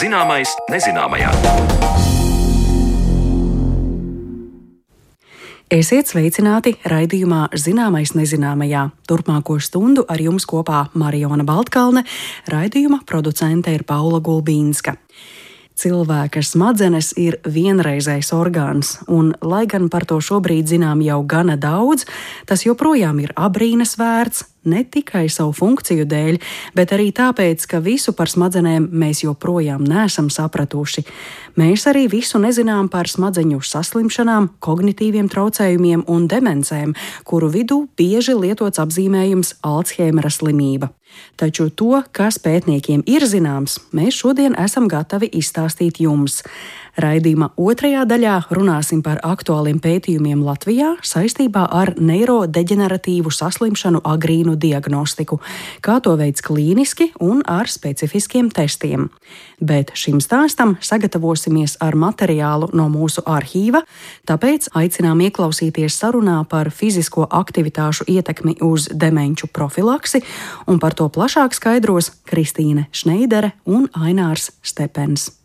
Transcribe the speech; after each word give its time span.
Zināmais 0.00 0.48
nezināmajā. 0.72 1.28
Esiet 5.68 6.08
sveicināti 6.08 6.72
raidījumā 6.88 7.50
Zināmais 7.52 8.14
nezināmajā. 8.16 8.86
Turpmāko 9.10 9.58
stundu 9.60 10.06
ar 10.08 10.22
jums 10.24 10.46
kopā 10.48 10.86
Mariona 10.96 11.44
Baltkalne, 11.44 12.06
raidījuma 12.48 13.02
producente 13.04 13.74
ir 13.76 13.84
Paula 13.84 14.22
Gulbīnska. 14.24 14.96
Cilvēka 15.80 16.40
smadzenes 16.44 17.14
ir 17.20 17.36
vienreizējs 17.44 18.32
orgāns, 18.36 18.98
un, 19.08 19.34
lai 19.44 19.66
gan 19.68 19.88
par 19.92 20.04
to 20.08 20.16
šobrīd 20.20 20.68
zinām 20.68 21.00
jau 21.04 21.20
gana 21.28 21.56
daudz, 21.60 22.04
tas 22.48 22.64
joprojām 22.64 23.20
ir 23.20 23.36
abrīnas 23.36 23.98
vērts, 24.00 24.44
ne 24.64 24.82
tikai 24.84 25.28
savu 25.32 25.52
funkciju 25.56 26.04
dēļ, 26.08 26.38
bet 26.76 26.92
arī 26.96 27.10
tāpēc, 27.16 27.66
ka 27.70 27.80
visu 27.84 28.14
par 28.16 28.30
smadzenēm 28.30 28.88
mēs 28.92 29.24
joprojām 29.24 29.84
neesam 29.86 30.30
sapratuši. 30.32 31.04
Mēs 31.60 31.86
arī 31.90 32.06
visu 32.10 32.40
nezinām 32.42 32.88
par 32.92 33.08
smadzeņu 33.10 33.60
saslimšanām, 33.64 34.50
kognitīviem 34.62 35.30
traucējumiem 35.32 36.06
un 36.08 36.28
demencēm, 36.30 36.94
kuru 37.24 37.50
vidū 37.52 37.82
bieži 37.98 38.36
lietots 38.36 38.82
apzīmējums 38.82 39.56
Alzheimera 39.66 40.30
slimība. 40.32 40.92
Taču 41.40 41.70
to, 41.74 42.02
kas 42.14 42.38
pētniekiem 42.38 43.02
ir 43.10 43.26
zināms, 43.26 43.80
mēs 43.96 44.20
šodien 44.20 44.54
esam 44.60 44.86
gatavi 44.90 45.30
izstāstīt 45.40 45.98
jums. 46.04 46.42
Raidījuma 47.00 47.52
otrajā 47.56 48.02
daļā 48.04 48.34
runāsim 48.52 49.00
par 49.04 49.20
aktuāliem 49.24 49.78
pētījumiem 49.80 50.42
Latvijā 50.44 50.90
saistībā 51.06 51.62
ar 51.72 51.94
neirodeģeneratīvu 51.96 53.32
saslimšanu 53.32 54.02
agrīnu 54.04 54.56
diagnostiku, 54.60 55.38
kā 55.80 55.96
to 56.04 56.16
veids 56.20 56.44
klīniski 56.44 57.10
un 57.24 57.40
ar 57.48 57.70
specifiskiem 57.72 58.50
testiem. 58.52 59.08
Bet 59.60 59.94
šim 59.96 60.20
stāstam 60.20 60.76
sagatavosimies 60.84 61.78
ar 61.80 61.96
materiālu 61.96 62.68
no 62.76 62.90
mūsu 62.92 63.24
arhīva, 63.24 63.84
tāpēc 64.28 64.68
aicinām 64.76 65.24
ieklausīties 65.24 65.96
sarunā 65.96 66.42
par 66.50 66.68
fizisko 66.74 67.28
aktivitāšu 67.30 68.10
ietekmi 68.12 68.58
uz 68.66 68.90
demenču 68.92 69.48
profilaksi, 69.48 70.20
un 70.68 70.82
par 70.82 70.98
to 70.98 71.08
plašāk 71.08 71.56
skaidros 71.56 72.12
Kristīne 72.28 72.90
Šneidere 72.92 73.54
un 73.64 73.88
Ainārs 73.96 74.50
Stepens. 74.60 75.39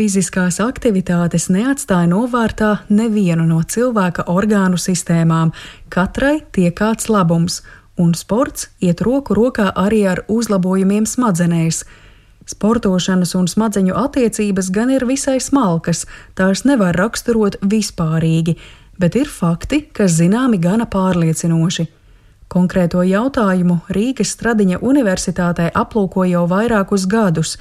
Fiziskās 0.00 0.56
aktivitātes 0.64 1.50
neatstāja 1.52 2.08
novārtā 2.08 2.70
nevienu 2.88 3.44
no 3.44 3.58
cilvēka 3.60 4.24
orgānu 4.32 4.78
sistēmām, 4.80 5.50
katrai 5.92 6.38
tiek 6.56 6.72
kāds 6.78 7.10
labums, 7.12 7.58
un 8.00 8.14
sports 8.16 8.70
iet 8.80 9.02
roku 9.04 9.36
rokā 9.36 9.66
arī 9.76 10.06
ar 10.08 10.22
uzlabojumiem 10.32 11.04
smadzenēs. 11.04 11.82
Sportošanas 12.48 13.36
un 13.36 13.50
smadzeņu 13.52 13.98
attiecības 14.06 14.72
gan 14.72 14.94
ir 14.96 15.04
visai 15.04 15.36
smalkas, 15.36 16.06
tās 16.32 16.64
nevar 16.64 16.96
raksturot 16.96 17.60
vispārīgi, 17.60 18.56
bet 18.96 19.20
ir 19.20 19.28
fakti, 19.28 19.84
kas 19.92 20.16
zināmi 20.16 20.62
gana 20.64 20.88
pārliecinoši. 20.88 21.90
Konkrēto 22.50 23.04
jautājumu 23.06 23.76
Rīgas 23.94 24.32
Stradiņa 24.34 24.80
Universitātē 24.82 25.68
aplūko 25.70 26.24
jau 26.26 26.48
vairākus 26.50 27.04
gadus 27.06 27.52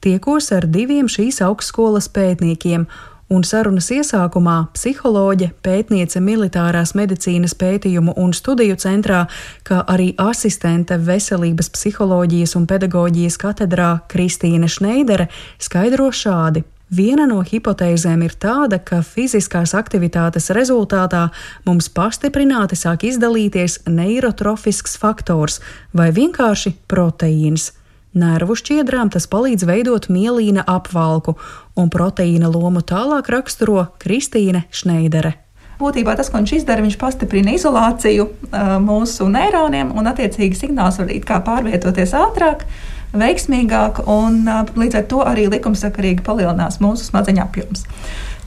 tiekos 0.00 0.48
ar 0.56 0.64
diviem 0.64 1.10
šīs 1.12 1.42
augstskolas 1.44 2.08
pētniekiem, 2.08 2.86
un 3.30 3.44
sarunas 3.44 3.90
iesākumā 3.92 4.56
psiholoģe, 4.72 5.50
pētniece 5.60 6.24
militārās 6.24 6.94
medicīnas 6.96 7.52
pētījumu 7.60 8.16
un 8.16 8.32
studiju 8.32 8.80
centrā, 8.80 9.26
kā 9.60 9.84
arī 9.84 10.14
asistente 10.16 10.96
veselības 10.96 11.68
psiholoģijas 11.76 12.56
un 12.56 12.66
pedagoģijas 12.70 13.36
katedrā 13.44 13.92
Kristīne 14.08 14.72
Šneidere 14.72 15.28
skaidro 15.60 16.08
šādi. 16.08 16.64
Viena 16.90 17.22
no 17.30 17.38
hipotēzēm 17.46 18.24
ir 18.26 18.32
tāda, 18.42 18.80
ka 18.82 18.98
fiziskās 19.06 19.76
aktivitātes 19.78 20.50
rezultātā 20.50 21.28
mums 21.62 21.86
pastiprināti 21.94 22.74
sāk 22.74 23.04
izdalīties 23.06 23.84
neirotrofisks 23.86 24.98
faktors 24.98 25.60
vai 25.94 26.08
vienkārši 26.16 26.74
proteīns. 26.90 27.70
Nervu 28.10 28.56
šķiedrām 28.58 29.12
tas 29.14 29.28
palīdz 29.30 29.68
veidot 29.68 30.08
mielīna 30.10 30.64
apvalku, 30.66 31.36
un 31.78 31.94
proteīna 31.94 32.50
lomu 32.50 32.82
tālāk 32.82 33.30
raksturo 33.30 33.86
Kristīne 34.02 34.64
Šneidere. 34.74 35.36
Būtībā 35.78 36.16
tas, 36.18 36.28
ko 36.28 36.42
viņš 36.42 36.58
izdara, 36.58 36.82
viņš 36.82 36.98
pastiprina 37.00 37.54
izolāciju 37.54 38.26
uh, 38.26 38.72
mūsu 38.82 39.30
neironiem, 39.30 39.94
un 39.94 40.10
attiecīgi 40.10 40.58
signāls 40.58 40.98
var 40.98 41.14
kā 41.24 41.38
pārvietoties 41.46 42.18
ātrāk, 42.18 42.66
veiksmīgāk, 43.16 44.02
un 44.10 44.44
līdz 44.78 45.00
ar 45.00 45.06
to 45.10 45.22
arī 45.26 45.48
likumsakarīgi 45.50 46.24
palielinās 46.26 46.80
mūsu 46.82 47.08
smadzeņu 47.08 47.42
apjoms. 47.44 47.86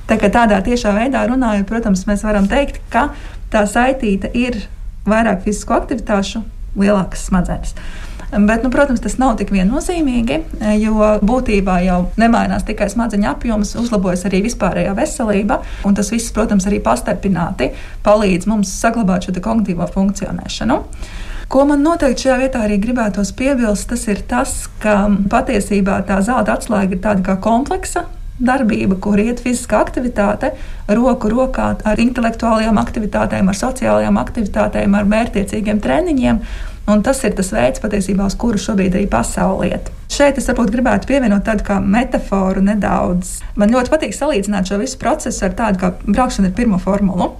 Tā 0.07 0.18
kā 0.19 0.29
tādā 0.31 0.59
tiešā 0.63 0.91
veidā 0.96 1.24
runājot, 1.29 1.68
protams, 1.68 2.06
mēs 2.09 2.25
varam 2.28 2.47
teikt, 2.51 2.81
ka 2.91 3.09
tā 3.53 3.63
saitīta 3.69 4.31
ir 4.35 4.66
vairāk 5.07 5.44
fizisko 5.46 5.78
aktivitāšu, 5.81 6.44
lielākas 6.79 7.28
smadzenes. 7.29 7.75
Bet, 8.34 8.63
nu, 8.66 8.72
protams, 8.73 8.97
tas 9.03 9.19
nav 9.22 9.35
tik 9.38 9.52
viennozīmīgi, 9.53 10.40
jo 10.81 11.09
būtībā 11.22 11.75
jau 11.85 12.00
nemainās 12.18 12.66
tikai 12.66 12.88
smadzeņu 12.90 13.28
apjoms, 13.29 13.75
uzlabojas 13.78 14.25
arī 14.25 14.41
vispārējā 14.47 14.96
veselība. 14.97 15.59
Tas 15.94 16.09
viss, 16.09 16.34
protams, 16.34 16.66
arī 16.69 16.79
pastarpināti 16.81 17.69
palīdz 18.06 18.50
mums 18.50 18.73
saglabāt 18.73 19.28
šo 19.28 19.35
kognitīvo 19.38 19.85
funkcionēšanu. 19.94 20.79
Ko 21.52 21.66
man 21.70 21.84
noteikti 21.86 22.28
šajā 22.28 22.40
vietā 22.42 22.64
arī 22.66 22.80
gribētos 22.81 23.34
piebilst, 23.38 23.90
tas 23.92 24.08
ir 24.09 24.24
tas, 24.30 24.56
ka 24.84 25.06
patiesībā 25.31 26.02
tā 26.08 26.20
zelta 26.26 26.58
atslēga 26.58 26.98
ir 26.98 27.02
tāda 27.04 27.26
kā 27.26 27.38
kompleksa 27.44 28.08
darbība, 28.44 28.98
kur 29.02 29.22
iet 29.22 29.42
fiziskā 29.44 29.84
aktivitāte, 29.84 30.53
roku 30.90 31.30
rokā 31.32 31.70
ar 31.86 32.02
intelektuālajām 32.02 32.80
aktivitātēm, 32.82 33.50
ar 33.50 33.59
sociālajām 33.59 34.20
aktivitātēm, 34.24 34.98
ar 34.98 35.09
mērķtiecīgiem 35.14 35.82
treniņiem. 35.84 36.42
Un 36.94 37.03
tas 37.06 37.22
ir 37.24 37.36
tas 37.38 37.53
veids, 37.56 37.80
patiesībā, 37.84 38.28
uz 38.28 38.36
kuru 38.40 38.59
šobrīd 38.59 38.98
arī 38.98 39.06
pasaule 39.12 39.70
iet. 39.70 39.94
Šeit 40.13 40.38
es 40.38 40.46
varbūt 40.46 40.69
gribētu 40.69 41.07
pievienot 41.09 41.41
tādu 41.47 41.63
kā 41.66 41.79
metaforu 41.81 42.62
nedaudz. 42.62 43.40
Man 43.57 43.72
ļoti 43.74 43.90
patīk 43.90 44.12
salīdzināt 44.13 44.69
šo 44.69 44.78
visu 44.78 45.00
procesu 45.01 45.47
ar 45.47 45.56
tādu 45.57 45.81
kā 45.81 45.90
braukšanu 46.06 46.51
ar 46.51 46.53
pirmo 46.57 46.78
formulu. 46.81 47.31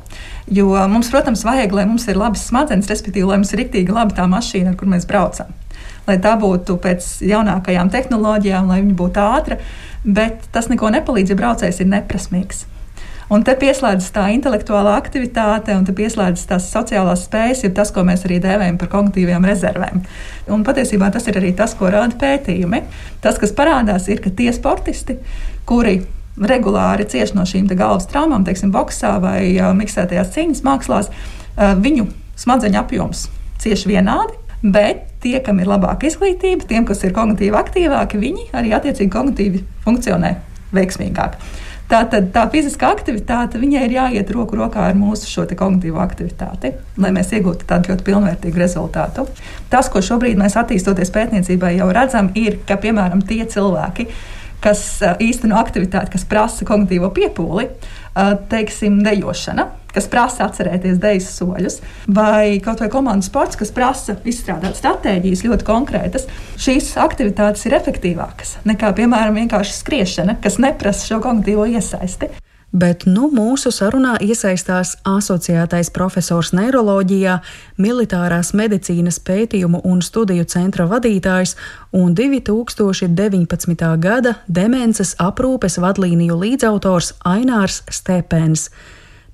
Jo 0.50 0.72
mums, 0.89 1.12
protams, 1.13 1.44
vajag, 1.45 1.75
lai 1.78 1.85
mums 1.89 2.07
ir 2.09 2.17
labas 2.17 2.47
smadzenes, 2.50 2.89
respektīvi, 2.89 3.28
lai 3.29 3.38
mums 3.44 3.53
ir 3.53 3.62
rīktīgi 3.62 3.94
laba 3.94 4.17
tā 4.17 4.25
mašīna, 4.31 4.73
ar 4.73 4.79
kur 4.79 4.89
mēs 4.89 5.06
braucam. 5.09 5.53
Lai 6.07 6.17
tā 6.23 6.33
būtu 6.39 6.79
pēc 6.81 7.12
jaunākajām 7.29 7.94
tehnoloģijām, 7.94 8.72
lai 8.72 8.81
viņa 8.81 8.97
būtu 9.03 9.22
ātra, 9.22 9.59
bet 10.03 10.50
tas 10.56 10.72
neko 10.72 10.89
nepalīdz, 10.97 11.35
ja 11.35 11.39
braucējs 11.44 11.83
ir 11.83 11.91
neprasmīgs. 11.94 12.66
Un 13.33 13.41
te 13.41 13.55
pieslēdzas 13.57 14.11
tā 14.13 14.27
intelektuālā 14.35 14.94
aktivitāte, 14.99 15.73
un 15.73 15.85
te 15.88 15.94
pieslēdzas 15.97 16.45
tās 16.51 16.67
sociālās 16.69 17.23
spējas, 17.25 17.63
ir 17.66 17.71
tas, 17.73 17.89
ko 17.94 18.03
mēs 18.05 18.27
arī 18.27 18.38
dēvējam 18.44 18.77
par 18.77 18.91
kognitīviem 18.91 19.47
rezervēm. 19.49 20.03
Un 20.53 20.66
patiesībā 20.67 21.09
tas 21.13 21.25
ir 21.31 21.39
arī 21.39 21.53
tas, 21.57 21.73
ko 21.79 21.89
rāda 21.94 22.19
pētījumi. 22.21 22.83
Tas, 23.23 23.39
kas 23.41 23.55
parādās, 23.57 24.05
ir, 24.13 24.21
ka 24.21 24.29
tie 24.38 24.51
sportisti, 24.53 25.17
kuri 25.69 26.01
regulāri 26.38 27.07
cieš 27.09 27.33
no 27.38 27.47
šīm 27.49 27.71
galvas 27.73 28.05
traumām, 28.11 28.45
teiksim, 28.45 28.73
boxā 28.73 29.16
vai 29.23 29.39
uh, 29.55 29.71
miksētajās 29.77 30.33
cīņas 30.35 30.63
mākslās, 30.67 31.09
uh, 31.09 31.73
viņu 31.79 32.09
smadzeņu 32.44 32.81
apjoms 32.83 33.27
cieši 33.63 33.95
vienādi. 33.95 34.38
Bet 34.63 35.09
tie, 35.25 35.39
kam 35.44 35.57
ir 35.59 35.67
labāka 35.67 36.07
izglītība, 36.07 36.69
tiem, 36.69 36.85
kas 36.88 37.01
ir 37.03 37.15
kognitīvi 37.15 37.57
aktīvāki, 37.59 38.21
viņi 38.21 38.50
arī 38.55 38.77
attiecīgi 38.77 39.11
kognitīvi 39.11 39.65
funkcionē 39.83 40.36
veiksmīgāk. 40.75 41.36
Tātad 41.91 42.30
tā 42.33 42.45
fiziskā 42.50 42.89
aktivitāte 42.95 43.59
viņai 43.62 43.81
ir 43.85 43.95
jāiet 43.97 44.30
roku 44.33 44.57
rokā 44.57 44.85
ar 44.88 44.95
mūsu 44.97 45.27
šo 45.30 45.44
kognitīvo 45.45 46.00
aktivitāti, 46.01 46.71
lai 46.97 47.12
mēs 47.13 47.33
iegūtu 47.35 47.68
tādu 47.69 47.91
ļoti 47.91 48.07
pilnvērtīgu 48.07 48.62
rezultātu. 48.62 49.27
Tas, 49.69 49.91
ko 49.91 50.01
šobrīd 50.01 50.39
mēs 50.39 50.56
attīstoties 50.62 51.12
pētniecībai 51.13 51.75
jau 51.77 51.89
redzam, 51.94 52.31
ir, 52.39 52.62
ka 52.68 52.80
piemēram 52.81 53.21
tie 53.27 53.44
cilvēki, 53.45 54.07
kas 54.63 54.83
īsteno 55.24 55.60
aktivitāti, 55.60 56.15
kas 56.15 56.27
prasa 56.30 56.68
kognitīvo 56.68 57.12
piepūli, 57.15 57.69
teiksim, 58.51 59.01
dejošana 59.06 59.69
kas 59.94 60.07
prasa 60.10 60.48
atcerēties 60.48 61.00
dejas 61.01 61.30
soļus, 61.38 61.80
vai 62.10 62.60
kaut 62.63 62.81
vai 62.81 62.89
komandas 62.94 63.30
sports, 63.30 63.60
kas 63.60 63.74
prasa 63.74 64.18
izstrādāt 64.25 64.80
stratēģijas 64.80 65.45
ļoti 65.45 65.68
konkrētas, 65.68 66.25
šīs 66.62 66.95
aktivitātes 67.04 67.68
ir 67.69 67.77
efektīvākas 67.77 68.57
nekā, 68.69 68.94
piemēram, 68.98 69.38
vienkārši 69.44 69.77
skriešana, 69.77 70.39
kas 70.44 70.60
neprasa 70.62 71.12
šo 71.12 71.21
kognitīvo 71.24 71.69
iesaisti. 71.75 72.31
Bet 72.74 73.04
nu 73.06 73.28
mūsu 73.30 73.70
sarunā 73.70 74.16
iesaistās 74.25 74.96
asociētais 75.06 75.92
profesors 75.94 76.50
neiroloģijā, 76.58 77.36
militārās 77.78 78.50
medicīnas 78.58 79.20
pētījumu 79.22 79.84
un 79.86 80.02
studiju 80.02 80.48
centra 80.50 80.88
vadītājs 80.90 81.54
un 81.94 82.16
2019. 82.18 83.92
gada 84.02 84.34
demences 84.48 85.14
aprūpes 85.22 85.78
vadlīniju 85.86 86.40
līdzautors 86.42 87.14
Ainārs 87.30 87.84
Stepens. 87.94 88.72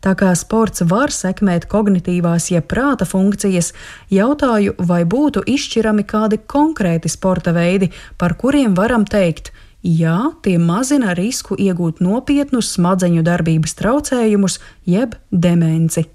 Tā 0.04 0.18
kā 0.20 0.34
sports 0.36 0.84
var 0.92 1.12
sekmēt 1.12 1.70
kognitīvās, 1.72 2.52
jeb 2.52 2.68
prāta 2.68 3.08
funkcijas, 3.08 3.72
jautāju, 4.12 4.76
vai 4.84 5.06
būtu 5.08 5.48
izšķirami 5.48 6.04
kādi 6.04 6.44
konkrēti 6.44 7.08
sporta 7.12 7.56
veidi, 7.56 7.92
par 8.20 8.36
kuriem 8.36 8.76
varam 8.76 9.08
teikt, 9.08 9.54
jā, 9.84 10.20
tie 10.44 10.58
mazina 10.60 11.16
risku 11.18 11.58
iegūt 11.60 12.02
nopietnus 12.04 12.74
smadzeņu 12.76 13.24
darbības 13.26 13.76
traucējumus 13.80 14.60
jeb 14.88 15.16
demenci. 15.32 16.08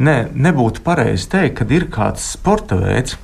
Nē, 0.00 0.30
nebūtu 0.34 0.82
pareizi 0.84 1.28
teikt, 1.32 1.60
ka 1.60 1.66
ir 1.72 1.88
kāds 1.92 2.32
sporta 2.34 2.76
veids, 2.80 3.16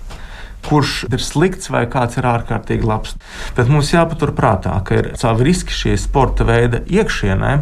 kurš 0.66 1.06
ir 1.10 1.22
slikts 1.22 1.70
vai 1.70 1.84
kāds 1.90 2.18
ir 2.18 2.26
ārkārtīgi 2.28 2.86
labs. 2.86 3.14
Bet 3.56 3.70
mums 3.70 3.92
jāpaturprātā, 3.94 4.74
ka 4.84 5.00
ir 5.00 5.12
savi 5.20 5.48
riski 5.50 5.74
šie 5.74 5.96
sporta 6.00 6.46
veida 6.48 6.82
iekšienē. 6.86 7.52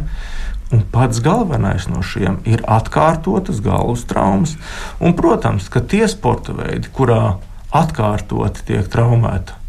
Un 0.75 0.81
pats 0.91 1.21
galvenais 1.23 1.85
no 1.91 2.01
šiem 2.03 2.41
ir 2.49 2.65
atkārtotas 2.67 3.61
galvas 3.63 4.07
traumas. 4.11 4.57
Un, 4.99 5.15
protams, 5.15 5.69
ka 5.71 5.85
tie 5.85 6.09
sporta 6.11 6.57
veidi, 6.57 6.91
kurā 6.95 7.37
atkārtoti 7.75 8.65
tiek 8.71 8.89
traumēta 8.91 9.61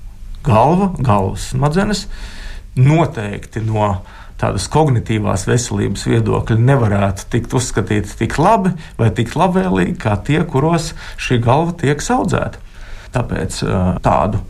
galva, 0.46 0.92
galvas 1.02 1.50
smadzenes, 1.52 2.06
noteikti 2.76 3.64
no 3.66 3.90
tādas 4.40 4.68
kognitīvās 4.72 5.46
veselības 5.48 6.06
viedokļa 6.10 6.58
nevarētu 6.60 7.30
tikt 7.32 7.56
uzskatīti 7.56 8.18
tik 8.20 8.38
labi 8.42 8.74
vai 9.00 9.12
tik 9.16 9.32
labvēlīgi 9.36 9.96
kā 10.02 10.18
tie, 10.28 10.42
kuros 10.44 10.92
šī 11.22 11.40
galva 11.44 11.76
tiek 11.80 12.04
audzēta. 12.04 12.60
Tāpēc 13.16 13.62
tādu 14.04 14.42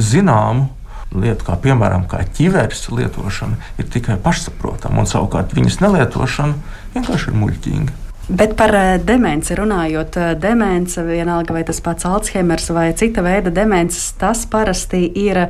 zināmu 0.00 0.70
lietu, 1.14 1.44
kā 1.46 1.58
piemēram 1.60 2.06
kā 2.10 2.22
ķiveres 2.34 2.88
lietošana, 2.90 3.58
ir 3.78 3.90
tikai 3.92 4.16
pašsaprotama, 4.22 5.04
un 5.04 5.10
savukārt 5.10 5.52
viņas 5.54 5.78
nelietošana 5.84 6.80
vienkārši 6.96 7.30
ir 7.30 7.38
muļķīga. 7.42 8.00
Bet 8.24 8.54
par 8.56 8.72
demenci 9.04 9.52
runājot, 9.58 10.16
demence, 10.40 11.02
vienalga 11.04 11.52
vai 11.52 11.60
tas 11.68 11.82
pats 11.84 12.06
Alzheimers 12.08 12.70
vai 12.72 12.88
cita 12.96 13.22
veida 13.22 13.52
demences, 13.52 14.14
tas 14.16 14.46
parasti 14.48 15.04
ir 15.26 15.44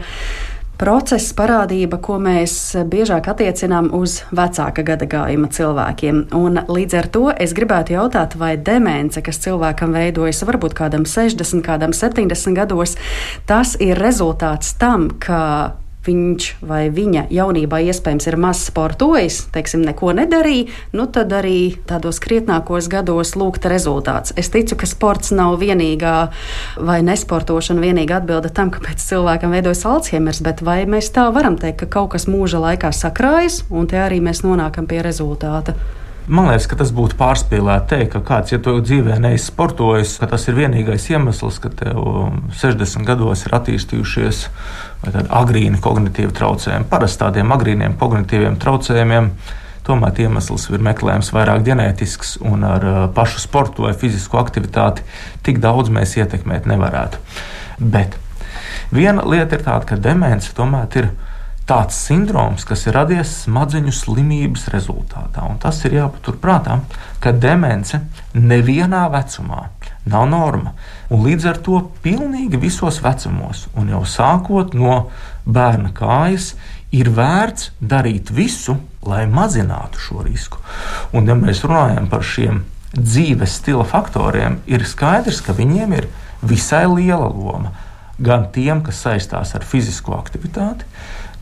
process, 0.85 1.33
parādība, 1.33 1.97
ko 2.05 2.19
mēs 2.21 2.75
biežāk 2.91 3.31
attiecinām 3.33 3.89
uz 3.97 4.19
vecāka 4.37 4.85
gadagājuma 4.85 5.49
cilvēkiem. 5.55 6.19
Un 6.37 6.61
līdz 6.69 6.99
ar 6.99 7.09
to 7.15 7.23
es 7.33 7.55
gribētu 7.57 7.97
jautāt, 7.97 8.37
vai 8.37 8.55
demence, 8.61 9.23
kas 9.25 9.41
cilvēkam 9.47 9.97
veidojas 9.97 10.43
varbūt 10.45 10.77
kādam 10.77 11.07
60, 11.09 11.65
kādam 11.65 11.97
70 11.97 12.59
gados, 12.59 12.99
tas 13.49 13.79
ir 13.81 13.97
rezultāts 13.97 14.77
tam, 14.81 15.09
ka 15.17 15.41
viņš 16.06 16.49
vai 16.67 16.89
viņa 16.93 17.27
jaunībā 17.33 17.81
iespējams 17.89 18.29
ir 18.29 18.37
maz 18.41 18.62
sportojis, 18.69 19.41
teiksim, 19.55 19.85
neko 19.87 20.12
nedarīja, 20.17 20.69
nu 20.97 21.06
tad 21.12 21.33
arī 21.37 21.75
tādos 21.89 22.21
krietnākos 22.25 22.91
gados 22.93 23.35
lūgta 23.39 23.73
rezultāts. 23.73 24.35
Es 24.41 24.53
ticu, 24.55 24.79
ka 24.81 24.89
sports 24.89 25.33
nav 25.35 25.56
vienīgā 25.62 26.15
vai 26.77 27.01
nesportošana 27.06 27.85
vienīgā 27.85 28.21
atbilde 28.23 28.53
tam, 28.55 28.73
kāpēc 28.75 29.03
cilvēkam 29.05 29.55
veidojas 29.55 29.85
Alzheimers, 29.89 30.45
bet 30.45 30.65
vai 30.65 30.83
mēs 30.91 31.12
tā 31.15 31.27
varam 31.35 31.59
teikt, 31.61 31.85
ka 31.85 31.93
kaut 31.99 32.15
kas 32.15 32.29
mūža 32.31 32.62
laikā 32.69 32.93
sakrājas 32.95 33.65
un 33.71 33.91
te 33.91 34.00
arī 34.00 34.21
mēs 34.25 34.45
nonākam 34.47 34.89
pie 34.91 35.03
rezultāta. 35.05 35.77
Man 36.25 36.47
liekas, 36.49 36.65
ka 36.71 36.77
tas 36.81 36.89
būtu 36.97 37.19
pārspīlēti 37.21 37.91
teikt, 37.91 38.15
ka 38.15 38.21
kāds, 38.25 38.55
ja 38.55 38.59
to 38.65 38.79
dzīvē 38.81 39.19
neizsportojas, 39.21 40.15
ka 40.23 40.31
tas 40.31 40.47
ir 40.49 40.57
vienīgais 40.57 41.11
iemesls, 41.12 41.59
ka 41.61 41.69
tev 41.69 42.00
60 42.62 43.05
gados 43.05 43.45
ir 43.45 43.57
attīstījušies 43.59 44.47
agrīni 45.12 45.81
kognitīvi 45.83 46.33
traucējumi. 46.37 46.89
Parasti 46.91 47.23
tādiem 47.25 47.53
agrīniem 47.55 47.99
kognitīviem 48.01 48.59
traucējumiem 48.62 49.31
tomēr 49.85 50.25
iemesls 50.25 50.71
ir 50.73 50.85
meklējams 50.85 51.31
vairāk 51.35 51.65
ģenētisks, 51.67 52.39
un 52.49 52.65
ar 52.65 52.87
uh, 52.89 53.01
pašu 53.15 53.43
sportu 53.43 53.85
vai 53.85 53.93
fizisko 53.99 54.41
aktivitāti 54.41 55.05
tik 55.45 55.61
daudz 55.61 55.93
mēs 55.93 56.17
ietekmēt 56.17 56.69
nevarētu. 56.71 57.21
Bet 57.79 58.17
viena 58.95 59.27
lieta 59.29 59.59
ir 59.59 59.67
tāda, 59.67 59.85
ka 59.91 60.01
demence 60.01 60.55
tomēr 60.56 60.99
ir 61.03 61.11
tāds 61.69 61.97
sindroms, 62.07 62.65
kas 62.69 62.85
ir 62.89 62.97
radies 62.97 63.31
smadzeņu 63.45 63.93
slimības 63.97 64.69
rezultātā. 64.73 65.47
Un 65.49 65.61
tas 65.61 65.81
ir 65.89 65.97
jāpaturprātā, 65.97 66.79
ka 67.25 67.33
demence 67.33 68.03
nevienā 68.37 69.07
vecumā 69.12 69.69
nav 70.05 70.27
norma. 70.29 70.75
Un 71.14 71.22
līdz 71.22 71.46
ar 71.46 71.58
to 71.62 71.78
pilnīgi 72.02 72.58
visos 72.58 72.99
vecumos, 73.05 73.69
un 73.78 73.93
jau 73.93 74.02
sākot 74.08 74.75
no 74.75 74.96
bērna 75.46 75.93
kājas, 75.94 76.55
ir 76.94 77.11
vērts 77.14 77.70
darīt 77.78 78.32
visu, 78.34 78.76
lai 79.06 79.25
mazinātu 79.31 80.00
šo 80.02 80.25
risku. 80.26 80.58
Un, 81.14 81.28
ja 81.28 81.37
mēs 81.38 81.62
runājam 81.66 82.08
par 82.11 82.25
šiem 82.26 82.64
dzīves 82.94 83.58
stila 83.61 83.87
faktoriem, 83.87 84.61
ir 84.70 84.87
skaidrs, 84.87 85.43
ka 85.44 85.55
viņiem 85.55 85.94
ir 85.99 86.08
visai 86.43 86.87
liela 86.90 87.28
loma. 87.31 87.75
Gan 88.19 88.49
tiem, 88.55 88.82
kas 88.87 89.02
saistās 89.02 89.55
ar 89.58 89.66
fizisko 89.66 90.14
aktivitāti, 90.19 90.87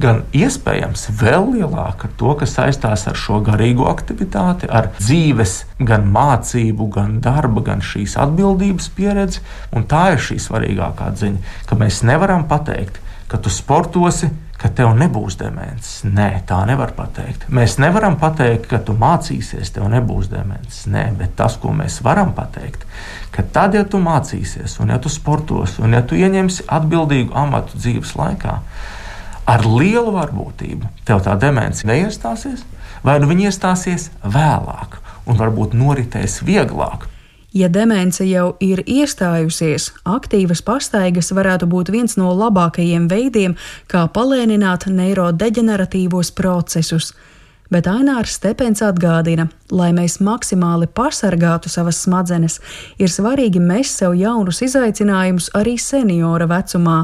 gan 0.01 0.23
iespējams 0.37 1.09
vēl 1.21 1.51
lielāka 1.57 2.09
ar 2.09 2.15
to, 2.21 2.35
kas 2.41 2.57
saistās 2.57 3.07
ar 3.11 3.19
šo 3.19 3.41
garīgo 3.45 3.89
aktivitāti, 3.91 4.71
ar 4.71 4.91
dzīves, 4.99 5.57
gan 5.83 6.07
mācību, 6.15 6.89
gan 6.95 7.19
darba, 7.25 7.65
gan 7.67 7.85
šīs 7.85 8.17
atbildības 8.23 8.89
pieredzi. 8.97 9.43
Un 9.77 9.89
tā 9.91 10.13
ir 10.15 10.23
šī 10.23 10.39
svarīgākā 10.43 11.13
ziņa, 11.21 11.57
ka 11.69 11.79
mēs 11.81 12.03
nevaram 12.07 12.47
pateikt, 12.49 13.01
ka 13.29 13.41
tu 13.41 13.53
sportosi, 13.53 14.31
ka 14.63 14.71
tev 14.71 14.93
nebūs 14.95 15.35
demences. 15.41 16.03
Nē, 16.07 16.45
tā 16.47 16.61
nevar 16.69 16.93
pateikt. 16.95 17.49
Mēs 17.51 17.79
nevaram 17.83 18.15
pateikt, 18.21 18.69
ka 18.71 18.79
tu 18.87 18.95
mācīsies, 18.99 19.73
tev 19.75 19.89
nebūs 19.91 20.31
demences. 20.31 20.85
Nē, 20.93 21.09
bet 21.19 21.35
tas, 21.41 21.57
ko 21.59 21.75
mēs 21.75 21.99
varam 22.07 22.31
pateikt, 22.37 22.87
ka 23.35 23.43
tad, 23.43 23.75
ja 23.75 23.83
tu 23.83 23.99
mācīsies, 24.03 24.79
un 24.85 24.95
ja 24.95 25.01
tu 25.03 25.11
sportosi, 25.11 25.83
un 25.83 25.97
ja 25.99 26.05
tu 26.07 26.19
ieņemsi 26.19 26.69
atbildīgu 26.79 27.35
amatu 27.43 27.81
dzīves 27.81 28.15
laikā, 28.21 28.59
ar 29.47 29.65
lielu 29.67 30.13
varbūtību 30.15 30.91
tev 31.09 31.23
tā 31.25 31.37
demence 31.41 31.87
neiestāsies, 31.89 32.65
vai 33.03 33.19
nu 33.21 33.31
viņa 33.31 33.51
iestāsies 33.51 34.11
vēlāk 34.23 35.01
un 35.27 35.39
varbūt 35.39 35.75
noritēs 35.79 36.41
vieglāk. 36.47 37.09
Ja 37.53 37.69
demence 37.69 38.25
jau 38.25 38.55
ir 38.65 38.81
iestājusies, 38.89 39.91
aktīvas 40.09 40.63
pastaigas 40.65 41.29
varētu 41.37 41.69
būt 41.69 41.91
viens 41.93 42.17
no 42.17 42.31
labākajiem 42.33 43.11
veidiem, 43.13 43.59
kā 43.93 44.07
palēnināt 44.09 44.89
neirodeģeneratīvos 44.89 46.33
procesus 46.39 47.13
bet 47.73 47.89
Ainārs 47.89 48.37
Stepens 48.37 48.83
atgādina, 48.85 49.47
lai 49.73 49.91
mēs 49.97 50.19
maksimāli 50.25 50.89
pasargātu 50.93 51.71
savas 51.73 52.03
smadzenes, 52.05 52.59
ir 53.01 53.09
svarīgi 53.13 53.63
mest 53.63 54.03
sev 54.03 54.17
jaunus 54.19 54.61
izaicinājumus 54.67 55.49
arī 55.57 55.79
seniora 55.81 56.49
vecumā, 56.51 56.99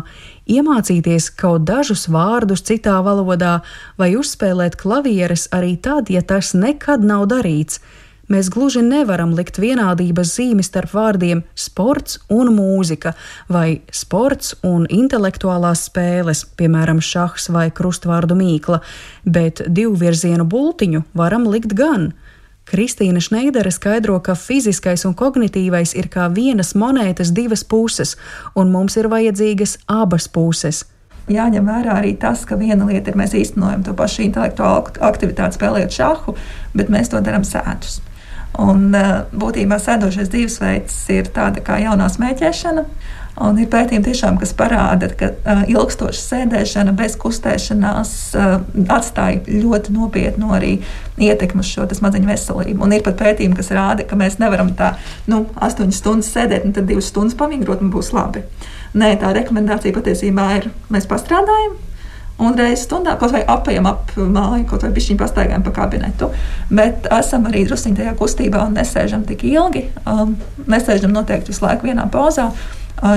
iemācīties 0.49 1.31
kaut 1.37 1.69
dažus 1.69 2.09
vārdus 2.09 2.65
citā 2.65 2.99
valodā 3.05 3.61
vai 4.01 4.15
uzspēlēt 4.17 4.77
klavieres 4.81 5.49
arī 5.53 5.77
tad, 5.77 6.11
ja 6.11 6.23
tas 6.23 6.55
nekad 6.57 7.05
nav 7.05 7.29
darīts 7.31 7.83
Mēs 8.29 8.51
gluži 8.53 8.83
nevaram 8.85 9.31
likt 9.33 9.57
vienādības 9.57 10.35
zīmi 10.37 10.65
starp 10.65 10.93
vārdiem 10.93 11.41
sports 11.57 12.19
un 12.29 12.51
mūzika, 12.53 13.15
vai 13.49 13.81
sports 13.89 14.53
un 14.69 14.85
intelektuālās 14.93 15.87
spēles, 15.89 16.45
piemēram, 16.61 17.01
šahs 17.01 17.49
vai 17.55 17.71
krustvārdu 17.73 18.37
mīkla, 18.37 18.83
bet 19.25 19.65
divu 19.65 19.97
virzienu 19.97 20.45
bultiņu 20.45 21.07
varam 21.17 21.49
likt 21.49 21.73
gan. 21.79 22.11
Kristīna 22.69 23.23
Šneidere 23.25 23.73
skaidro, 23.73 24.19
ka 24.21 24.37
fiziskais 24.39 25.07
un 25.09 25.17
kognitīvais 25.19 25.97
ir 25.97 26.11
kā 26.13 26.29
vienas 26.33 26.75
monētas 26.77 27.33
divas 27.33 27.65
puses, 27.65 28.17
un 28.55 28.71
mums 28.75 28.97
ir 29.01 29.09
vajadzīgas 29.09 29.79
abas 29.89 30.29
puses 30.29 30.85
jāņem 31.33 31.67
vērā 31.69 31.99
arī 32.01 32.15
tas, 32.21 32.45
ka 32.49 32.57
viena 32.57 32.87
lieta 32.89 33.13
ir 33.13 33.19
mēs 33.21 33.35
īstenojam 33.37 33.85
to 33.87 33.95
pašu 33.97 34.25
intelektuālu 34.27 34.95
aktivitāti, 35.09 35.59
spēlējot 35.59 35.97
šāhu, 35.99 36.37
bet 36.77 36.93
mēs 36.93 37.13
to 37.13 37.21
darām 37.25 37.45
sētus. 37.47 38.01
Un, 38.59 38.95
eh, 38.95 39.25
būtībā 39.33 39.79
sēdošais 39.79 40.31
dzīvesveids 40.33 40.97
ir 41.15 41.29
tāda 41.35 41.63
kā 41.63 41.79
jaunā 41.83 42.09
smēķēšana. 42.09 42.85
Un 43.45 43.59
ir 43.63 43.69
pētījumi, 43.71 44.03
tiešām, 44.09 44.39
kas 44.41 44.51
parāda, 44.59 45.09
ka 45.15 45.31
uh, 45.31 45.61
ilgstoša 45.71 46.19
sēdēšana 46.21 46.95
bez 46.99 47.15
kustēšanās 47.23 48.15
uh, 48.35 48.55
atstāja 48.91 49.45
ļoti 49.47 49.95
nopietnu 49.95 50.51
arī 50.57 50.73
ietekmi 51.23 51.63
uz 51.63 51.71
šo 51.71 51.87
smadzeņu 52.01 52.31
veselību. 52.33 52.83
Un 52.83 52.97
ir 52.97 53.05
pat 53.07 53.21
pētījumi, 53.21 53.59
kas 53.59 53.71
rāda, 53.75 54.07
ka 54.09 54.19
mēs 54.19 54.41
nevaram 54.43 54.73
tā 54.79 54.95
nu, 55.31 55.45
8 55.55 55.95
stundas 55.95 56.33
sēdēt 56.35 56.67
un 56.67 56.75
tad 56.75 56.91
2 56.91 57.05
stundas 57.05 57.39
pavingrot 57.39 57.85
un 57.85 57.93
būs 57.95 58.11
labi. 58.17 58.43
Nē, 58.99 59.15
tā 59.21 59.31
rekomendācija 59.37 59.95
patiesībā 59.95 60.49
ir, 60.59 60.73
mēs 60.91 61.07
pastrādājam, 61.11 61.77
un 62.43 62.59
reizes 62.59 62.87
stundā 62.87 63.17
kaut 63.21 63.35
vai 63.35 63.43
apējam 63.51 63.87
ap 63.91 64.13
māju, 64.17 64.65
kaut 64.71 64.87
vai 64.87 64.93
pišķiņu 64.97 65.21
pastaigājam 65.21 65.65
pa 65.67 65.75
kabinetu. 65.79 66.31
Bet 66.71 67.07
esam 67.19 67.47
arī 67.51 67.65
druskuļi 67.69 68.01
tajā 68.01 68.17
kustībā 68.19 68.65
un 68.67 68.79
nesēžam 68.79 69.25
tik 69.29 69.45
ilgi. 69.49 69.89
Um, 70.07 70.37
nesēžam 70.71 71.15
noteikti 71.15 71.53
visu 71.53 71.67
laiku 71.67 71.91
vienā 71.91 72.07
pozā, 72.13 72.51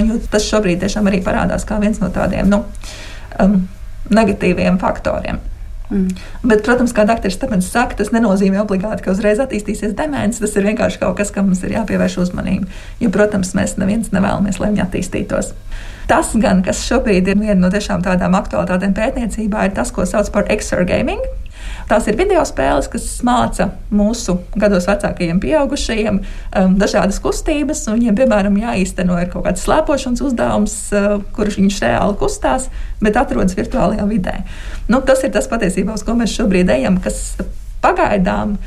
jo 0.06 0.20
tas 0.32 0.46
šobrīd 0.50 0.82
tiešām 0.84 1.08
arī 1.10 1.22
parādās 1.26 1.66
kā 1.68 1.80
viens 1.82 2.02
no 2.02 2.12
tādiem 2.14 2.50
nu, 2.52 2.64
um, 3.42 3.64
negatīviem 4.12 4.78
faktoriem. 4.82 5.42
Mm. 5.92 6.14
Bet, 6.48 6.62
protams, 6.64 6.94
kā 6.96 7.04
dr. 7.04 7.28
Stepens 7.34 7.68
saka, 7.68 7.98
tas 8.00 8.14
nenozīmē 8.16 8.62
obligāti, 8.62 9.04
ka 9.04 9.12
uzreiz 9.12 9.42
attīstīsies 9.44 9.92
demence. 9.98 10.40
Tas 10.40 10.56
ir 10.56 10.64
vienkārši 10.70 11.02
kaut 11.02 11.18
kas, 11.20 11.34
kam 11.36 11.50
mums 11.50 11.64
ir 11.68 11.76
jāpievērš 11.76 12.16
uzmanība. 12.24 12.70
Jo, 13.04 13.12
protams, 13.12 13.52
mēs 13.58 13.76
neviens 13.82 14.14
nevēlamies, 14.16 14.62
lai 14.62 14.72
viņi 14.72 14.86
attīstītos. 14.86 15.52
Tas, 16.08 16.32
gan, 16.40 16.64
kas 16.64 16.86
šobrīd 16.88 17.28
ir 17.28 17.40
viena 17.40 17.60
no 17.60 17.72
tādām 17.72 18.40
aktuālitātēm 18.40 18.96
pētniecībā, 18.96 19.68
ir 19.68 19.76
tas, 19.76 19.92
ko 19.92 20.08
sauc 20.08 20.32
par 20.32 20.48
exergaming. 20.54 21.20
Tās 21.90 22.08
ir 22.10 22.18
video 22.20 22.44
spēles, 22.48 22.90
kas 22.92 23.08
māca 23.28 23.70
mūsu 23.94 24.38
gados 24.60 24.88
vecākajiem 24.90 25.40
pieaugušajiem 25.44 26.20
um, 26.22 26.76
dažādas 26.82 27.22
kustības. 27.24 27.86
Viņiem, 27.92 28.18
piemēram, 28.20 28.60
jāīsteno 28.62 29.18
ir 29.22 29.32
kaut 29.34 29.48
kāds 29.48 29.66
slēpošanas 29.66 30.24
uzdevums, 30.28 30.78
uh, 30.96 31.18
kurš 31.36 31.60
viņš 31.62 31.82
reāli 31.86 32.18
kustās, 32.22 32.70
bet 33.04 33.20
atrodas 33.20 33.58
virtuālajā 33.58 34.08
vidē. 34.10 34.38
Nu, 34.92 35.02
tas 35.06 35.26
ir 35.26 35.34
tas 35.36 35.50
patiesībā, 35.52 35.98
uz 35.98 36.06
ko 36.08 36.18
mēs 36.20 36.36
šobrīd 36.38 36.72
ejam, 36.78 37.02
kas 37.04 37.38
pagaidām. 37.84 38.58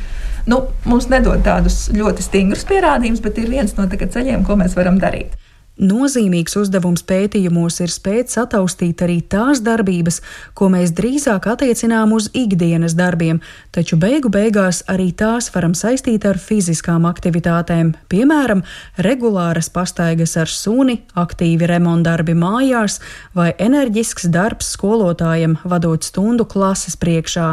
Nu, 0.50 0.60
mums 0.84 1.08
nedod 1.08 1.40
tādus 1.46 1.86
ļoti 1.94 2.26
stingrus 2.26 2.66
pierādījumus, 2.68 3.22
bet 3.24 3.40
ir 3.40 3.48
viens 3.52 3.76
no 3.78 3.88
ceļiem, 3.88 4.44
ko 4.44 4.58
mēs 4.60 4.76
varam 4.76 5.00
darīt. 5.00 5.32
Nozīmīgs 5.74 6.54
uzdevums 6.54 7.02
pētījumos 7.02 7.80
ir 7.82 7.90
spēt 7.90 8.30
sataustīt 8.30 9.00
arī 9.02 9.16
tās 9.26 9.58
darbības, 9.58 10.20
ko 10.54 10.68
mēs 10.70 10.92
drīzāk 10.94 11.48
attiecinām 11.50 12.12
uz 12.14 12.28
ikdienas 12.30 12.94
darbiem, 12.94 13.40
taču 13.74 13.98
beigu 13.98 14.30
beigās 14.30 14.84
arī 14.86 15.08
tās 15.10 15.50
varam 15.50 15.74
saistīt 15.74 16.28
ar 16.30 16.38
fiziskām 16.38 17.08
aktivitātēm, 17.10 17.90
piemēram, 18.06 18.62
regulāras 19.02 19.66
pastaigas 19.74 20.36
ar 20.38 20.46
suni, 20.46 21.00
aktīvi 21.18 21.66
remontdarbi 21.66 22.38
mājās 22.38 23.00
vai 23.34 23.50
enerģisks 23.58 24.30
darbs 24.30 24.70
skolotājiem 24.78 25.58
vadot 25.66 26.06
stundu 26.06 26.46
klases 26.46 26.94
priekšā. 26.94 27.50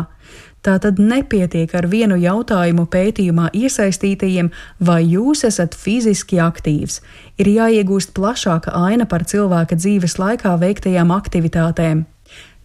Tā 0.61 0.75
tad 0.77 0.99
nepietiek 1.01 1.71
ar 1.73 1.87
vienu 1.89 2.19
jautājumu 2.21 2.85
pētījumā 2.93 3.47
iesaistītajiem, 3.57 4.51
vai 4.77 4.99
jūs 5.09 5.41
esat 5.47 5.73
fiziski 5.73 6.37
aktīvs. 6.37 6.99
Ir 7.41 7.49
jāiegūst 7.49 8.13
plašāka 8.13 8.69
aina 8.77 9.07
par 9.09 9.25
cilvēka 9.25 9.79
dzīves 9.79 10.19
laikā 10.21 10.53
veiktajām 10.61 11.13
aktivitātēm. 11.15 12.03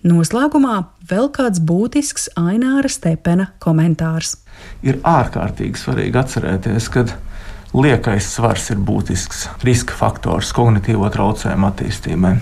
Noslēgumā 0.06 0.74
vēl 1.08 1.30
kāds 1.32 1.62
būtisks 1.64 2.28
Aināra 2.36 2.90
Stepena 2.92 3.48
komentārs. 3.64 4.36
Ir 4.84 5.00
ārkārtīgi 5.00 5.80
svarīgi 5.80 6.20
atcerēties, 6.20 6.90
ka 6.92 7.06
liekais 7.72 8.28
svars 8.28 8.68
ir 8.74 8.82
būtisks 8.84 9.46
riska 9.64 9.96
faktors 9.96 10.52
kognitīvo 10.56 11.08
traucējumu 11.16 11.70
attīstībai. 11.70 12.34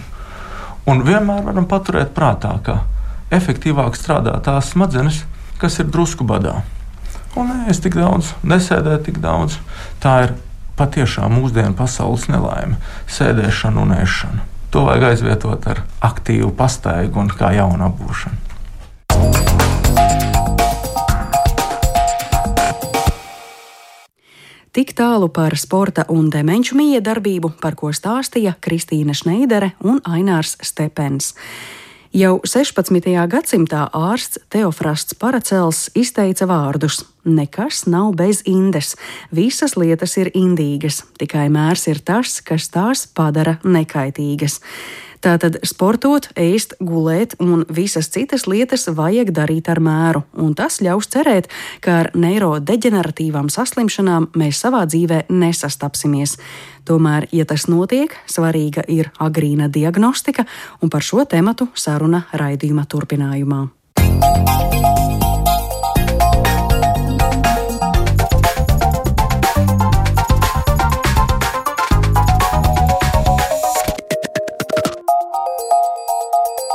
Un 0.90 1.06
vienmēr 1.06 1.46
varam 1.46 1.70
paturēt 1.70 2.10
prātā, 2.16 2.56
ka 2.66 2.80
efektīvāk 3.32 3.94
strādā 3.96 4.34
tās 4.44 4.74
smadzenes, 4.74 5.22
kas 5.58 5.78
ir 5.78 5.90
drusku 5.90 6.24
badā. 6.24 6.62
Un 7.36 7.50
es 7.70 7.80
tik 7.82 7.96
daudz 7.98 8.32
nesēdēju, 8.46 9.02
tik 9.08 9.20
daudz. 9.22 9.58
Tā 10.02 10.16
ir 10.26 10.34
patiešām 10.78 11.34
mūsdienu 11.38 11.74
pasaules 11.78 12.28
nelaime- 12.30 12.78
sēdēšana 13.18 13.82
un 13.82 13.94
ēšana. 13.98 14.40
To 14.70 14.84
vajag 14.86 15.02
aizvietot 15.10 15.66
ar 15.66 15.84
aktīvu 16.02 16.50
pastaigu 16.54 17.20
un 17.20 17.28
kā 17.28 17.54
jaunu 17.54 17.90
apgūšanu. 17.90 18.36
Tik 24.74 24.90
tālu 24.98 25.28
par 25.30 25.54
sporta 25.54 26.02
un 26.10 26.30
demenču 26.34 26.74
miedarbību, 26.74 27.52
par 27.62 27.76
ko 27.78 27.92
stāstīja 27.94 28.56
Kristīna 28.58 29.14
Šneidere 29.14 29.68
un 29.86 30.00
Ainārs 30.02 30.56
Stepens. 30.66 31.28
Jau 32.14 32.36
16. 32.46 33.10
gadsimtā 33.26 33.88
ārsts 33.90 34.38
Teofrasts 34.54 35.16
Paracels 35.18 35.88
izteica 35.98 36.46
vārdus: 36.46 37.00
Nekas 37.26 37.88
nav 37.90 38.12
bez 38.14 38.44
indes, 38.46 38.92
visas 39.34 39.74
lietas 39.74 40.14
ir 40.22 40.30
indīgas, 40.30 41.00
tikai 41.18 41.48
mērs 41.50 41.88
ir 41.90 41.98
tas, 42.06 42.36
kas 42.38 42.68
tās 42.70 43.02
padara 43.10 43.56
nekaitīgas. 43.66 44.60
Tātad 45.24 45.54
sportot, 45.64 46.26
ēst, 46.36 46.74
gulēt 46.84 47.32
un 47.40 47.62
visas 47.72 48.10
citas 48.12 48.42
lietas 48.44 48.82
vajag 48.92 49.30
darīt 49.32 49.70
ar 49.72 49.80
mēru, 49.80 50.20
un 50.36 50.52
tas 50.52 50.82
ļaus 50.84 51.08
cerēt, 51.14 51.48
ka 51.80 51.94
ar 52.02 52.10
neirodeģeneratīvām 52.12 53.48
saslimšanām 53.48 54.28
mēs 54.36 54.60
savā 54.60 54.82
dzīvē 54.84 55.22
nesastapsimies. 55.32 56.36
Tomēr, 56.84 57.30
ja 57.32 57.48
tas 57.48 57.64
notiek, 57.72 58.12
svarīga 58.28 58.84
ir 58.84 59.08
agrīna 59.16 59.70
diagnostika, 59.72 60.44
un 60.84 60.92
par 60.92 61.00
šo 61.00 61.24
tematu 61.24 61.70
saruna 61.72 62.26
raidījuma 62.36 62.84
turpinājumā. 62.84 63.62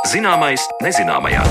Zināmais 0.10 0.64
nezināmajā. 0.82 1.44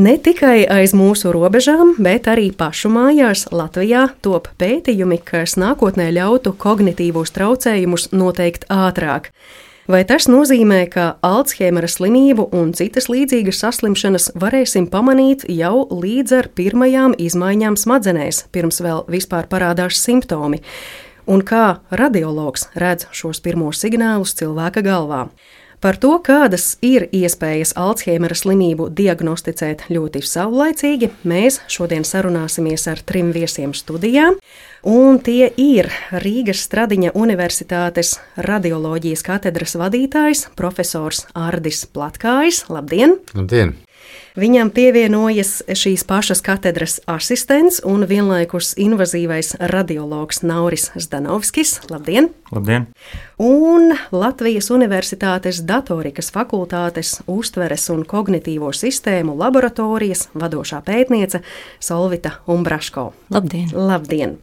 Ne 0.00 0.14
tikai 0.16 0.62
aiz 0.64 0.94
mūsu 0.96 1.28
robežām, 1.34 1.90
bet 2.00 2.30
arī 2.32 2.46
pašu 2.56 2.88
mājās 2.94 3.44
Latvijā 3.52 4.06
top 4.24 4.48
pētījumi, 4.56 5.20
kas 5.28 5.58
nākotnē 5.60 6.08
ļautu 6.16 6.54
kognitīvos 6.56 7.34
traucējumus 7.36 8.08
noteikt 8.16 8.64
ātrāk. 8.72 9.28
Vai 9.92 10.00
tas 10.08 10.30
nozīmē, 10.32 10.86
ka 10.88 11.18
Alzheimera 11.20 11.90
slimību 11.90 12.48
un 12.56 12.72
citas 12.72 13.10
līdzīgas 13.12 13.60
saslimšanas 13.60 14.30
varēsim 14.40 14.88
pamanīt 14.88 15.44
jau 15.52 15.84
līdz 15.92 16.38
ar 16.38 16.48
pirmajām 16.56 17.18
izmaiņām 17.20 17.76
smadzenēs, 17.76 18.46
pirms 18.56 18.80
vēl 18.80 19.04
vispār 19.12 19.52
parādās 19.52 20.00
simptomi? 20.00 20.64
Un 21.26 21.44
kā 21.46 21.80
radiologs 21.90 22.68
redz 22.74 23.08
šos 23.12 23.42
pirmos 23.44 23.82
signālus 23.82 24.34
cilvēka 24.38 24.84
galvā. 24.84 25.26
Par 25.84 25.98
to, 26.00 26.14
kādas 26.24 26.78
ir 26.80 27.04
iespējas 27.12 27.74
Alzheimera 27.76 28.32
slimību 28.32 28.86
diagnosticēt 28.96 29.84
ļoti 29.92 30.22
saulaicīgi, 30.24 31.10
mēs 31.28 31.60
šodien 31.68 32.08
sarunāsimies 32.08 32.88
ar 32.88 33.04
trim 33.04 33.34
viesiem 33.36 33.76
studijā. 33.76 34.30
Un 34.88 35.20
tie 35.20 35.50
ir 35.60 35.90
Rīgas 36.24 36.64
Stradiņa 36.64 37.12
Universitātes 37.12 38.16
radioloģijas 38.40 39.28
katedras 39.28 39.76
vadītājs, 39.76 40.46
profesors 40.56 41.26
Ardis 41.36 41.84
Platkājs. 41.84 42.64
Labdien! 42.72 43.18
Labdien! 43.36 43.76
Viņam 44.34 44.72
pievienojas 44.74 45.60
šīs 45.78 46.02
pašas 46.10 46.40
katedras 46.42 46.96
asistents 47.06 47.76
un 47.86 48.02
vienlaikus 48.10 48.72
invazīvais 48.82 49.52
radiologs 49.70 50.40
Nauris 50.42 50.88
Zdanovskis. 50.98 51.76
Labdien! 51.86 52.32
Labdien! 52.50 52.88
Un 53.38 53.94
Latvijas 54.10 54.72
Universitātes 54.74 55.60
datorikas 55.62 56.32
fakultātes 56.34 57.20
uztveres 57.30 57.86
un 57.94 58.02
kognitīvo 58.02 58.72
sistēmu 58.74 59.36
laboratorijas 59.38 60.26
vadošā 60.34 60.82
pētniece 60.82 61.44
Solvita 61.78 62.40
Umbraško. 62.50 63.12
Labdien! 63.30 63.70
Labdien. 63.70 64.40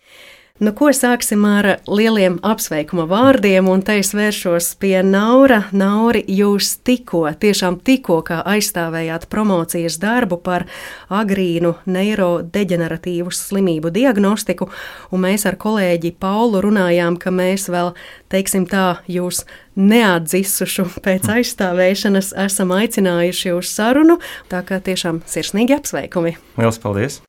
Nu, 0.62 0.70
ko 0.78 0.92
sāksim 0.94 1.42
ar 1.50 1.66
lieliem 1.90 2.36
apsveikuma 2.46 3.08
vārdiem, 3.10 3.66
un 3.66 3.82
te 3.82 3.96
es 3.98 4.12
vēršos 4.14 4.68
pie 4.78 5.00
Naura. 5.02 5.64
Nauri, 5.74 6.22
jūs 6.30 6.76
tikko, 6.86 7.24
tiešām 7.42 7.80
tikko 7.82 8.20
aizstāvējāt 8.30 9.26
promocijas 9.32 9.98
darbu 10.04 10.38
par 10.46 10.68
agrīnu 11.10 11.72
neirodeģeneratīvu 11.90 13.34
slimību 13.34 13.90
diagnostiku, 13.96 14.70
un 15.10 15.26
mēs 15.26 15.48
ar 15.50 15.58
kolēģi 15.58 16.14
Paulu 16.22 16.62
runājām, 16.68 17.18
ka 17.18 17.34
mēs 17.34 17.66
vēl, 17.74 17.96
teiksim 18.30 18.70
tā, 18.70 19.00
jūs 19.10 19.42
neatdzisušu 19.74 20.92
pēc 21.02 21.26
aizstāvēšanas 21.40 22.36
esam 22.46 22.78
aicinājuši 22.78 23.58
uz 23.58 23.74
sarunu, 23.74 24.22
tā 24.54 24.62
kā 24.62 24.78
tiešām 24.78 25.24
sirsnīgi 25.26 25.80
apsveikumi. 25.82 26.38
Lielas 26.62 26.78
paldies! 26.86 27.24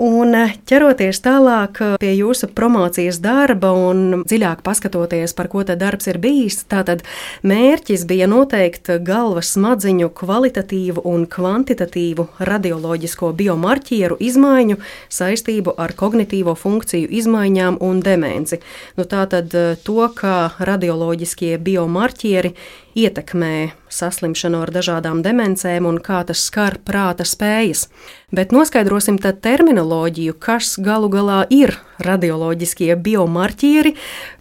Un 0.00 0.32
eh, 0.32 0.54
ķeroties 0.64 1.18
tālāk 1.20 1.80
eh, 1.84 1.96
pie 2.00 2.14
jūsu 2.16 2.48
promocijas 2.56 3.18
darba 3.20 3.74
un 3.76 4.22
dziļāk 4.24 4.62
paskatoties, 4.64 5.34
par 5.36 5.50
ko 5.52 5.60
tad 5.68 5.82
darbs 5.82 6.08
ir 6.08 6.16
bijis, 6.22 6.62
tātad 6.72 7.02
mērķis 7.44 8.06
bija 8.08 8.24
noteikt 8.30 8.88
galvas 9.04 9.52
smadziņu 9.58 10.08
kvalitatīvu 10.16 11.04
un 11.04 11.26
kvantitatīvu 11.28 12.30
radioloģisko 12.48 13.34
biomarķieru 13.42 14.16
izmaiņu 14.24 14.80
saistību 15.12 15.76
ar 15.76 15.92
kognitīvo 15.92 16.56
funkciju 16.56 17.12
izmaiņām 17.20 17.76
un 17.84 18.00
demenci. 18.00 18.62
Nu, 18.96 19.04
tātad 19.04 19.52
eh, 19.52 19.74
to, 19.84 20.00
kā 20.16 20.54
radioloģiskie 20.64 21.58
biomarķieri 21.60 22.56
ietekmē 22.98 23.72
saslimšanu 23.92 24.62
ar 24.64 24.72
dažādām 24.74 25.22
demencēm 25.24 25.86
un 25.88 26.00
kā 26.02 26.22
tas 26.26 26.42
skar 26.46 26.78
prāta 26.86 27.26
spējas. 27.28 27.86
Bet 28.34 28.54
noskaidrosim 28.54 29.18
tad 29.22 29.40
terminoloģiju, 29.44 30.36
kas 30.42 30.76
galu 30.82 31.10
galā 31.12 31.44
ir 31.54 31.76
radioloģiskie 32.02 32.94
biomarķieri. 32.96 33.94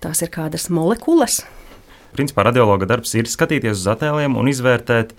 Tās 0.04 0.24
ir 0.26 0.34
kādas 0.34 0.70
molekulas. 0.74 1.44
Principā 2.16 2.48
radiologa 2.48 2.90
darbs 2.90 3.14
ir 3.18 3.30
skatīties 3.30 3.78
uz 3.78 3.88
attēliem 3.94 4.38
un 4.40 4.50
izvērtēt 4.50 5.14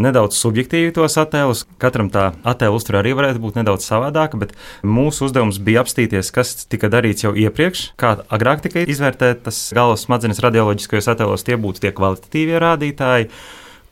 nedaudz 0.00 0.38
subjektīvi 0.38 0.94
tos 0.96 1.18
attēlus. 1.20 1.64
Katram 1.82 2.10
tā 2.14 2.30
attēlu 2.48 2.78
uztvere 2.78 3.02
arī 3.02 3.14
varētu 3.18 3.42
būt 3.42 3.60
nedaudz 3.60 3.86
savādāka, 3.88 4.40
bet 4.40 4.56
mūsu 4.86 5.28
uzdevums 5.28 5.60
bija 5.62 5.84
apstīties, 5.84 6.32
kas 6.34 6.54
tika 6.70 6.90
darīts 6.92 7.26
jau 7.26 7.34
iepriekš, 7.36 7.92
kā 8.00 8.16
agrāk 8.34 8.64
tika 8.64 8.86
izvērtētas 8.86 9.68
galvas 9.76 10.06
smadzenes 10.06 10.42
radioloģiskajos 10.44 11.12
attēlos, 11.14 11.46
tie 11.46 11.58
būtu 11.60 11.84
tie 11.84 11.94
kvalitatīvie 11.96 12.60
rādītāji 12.62 13.32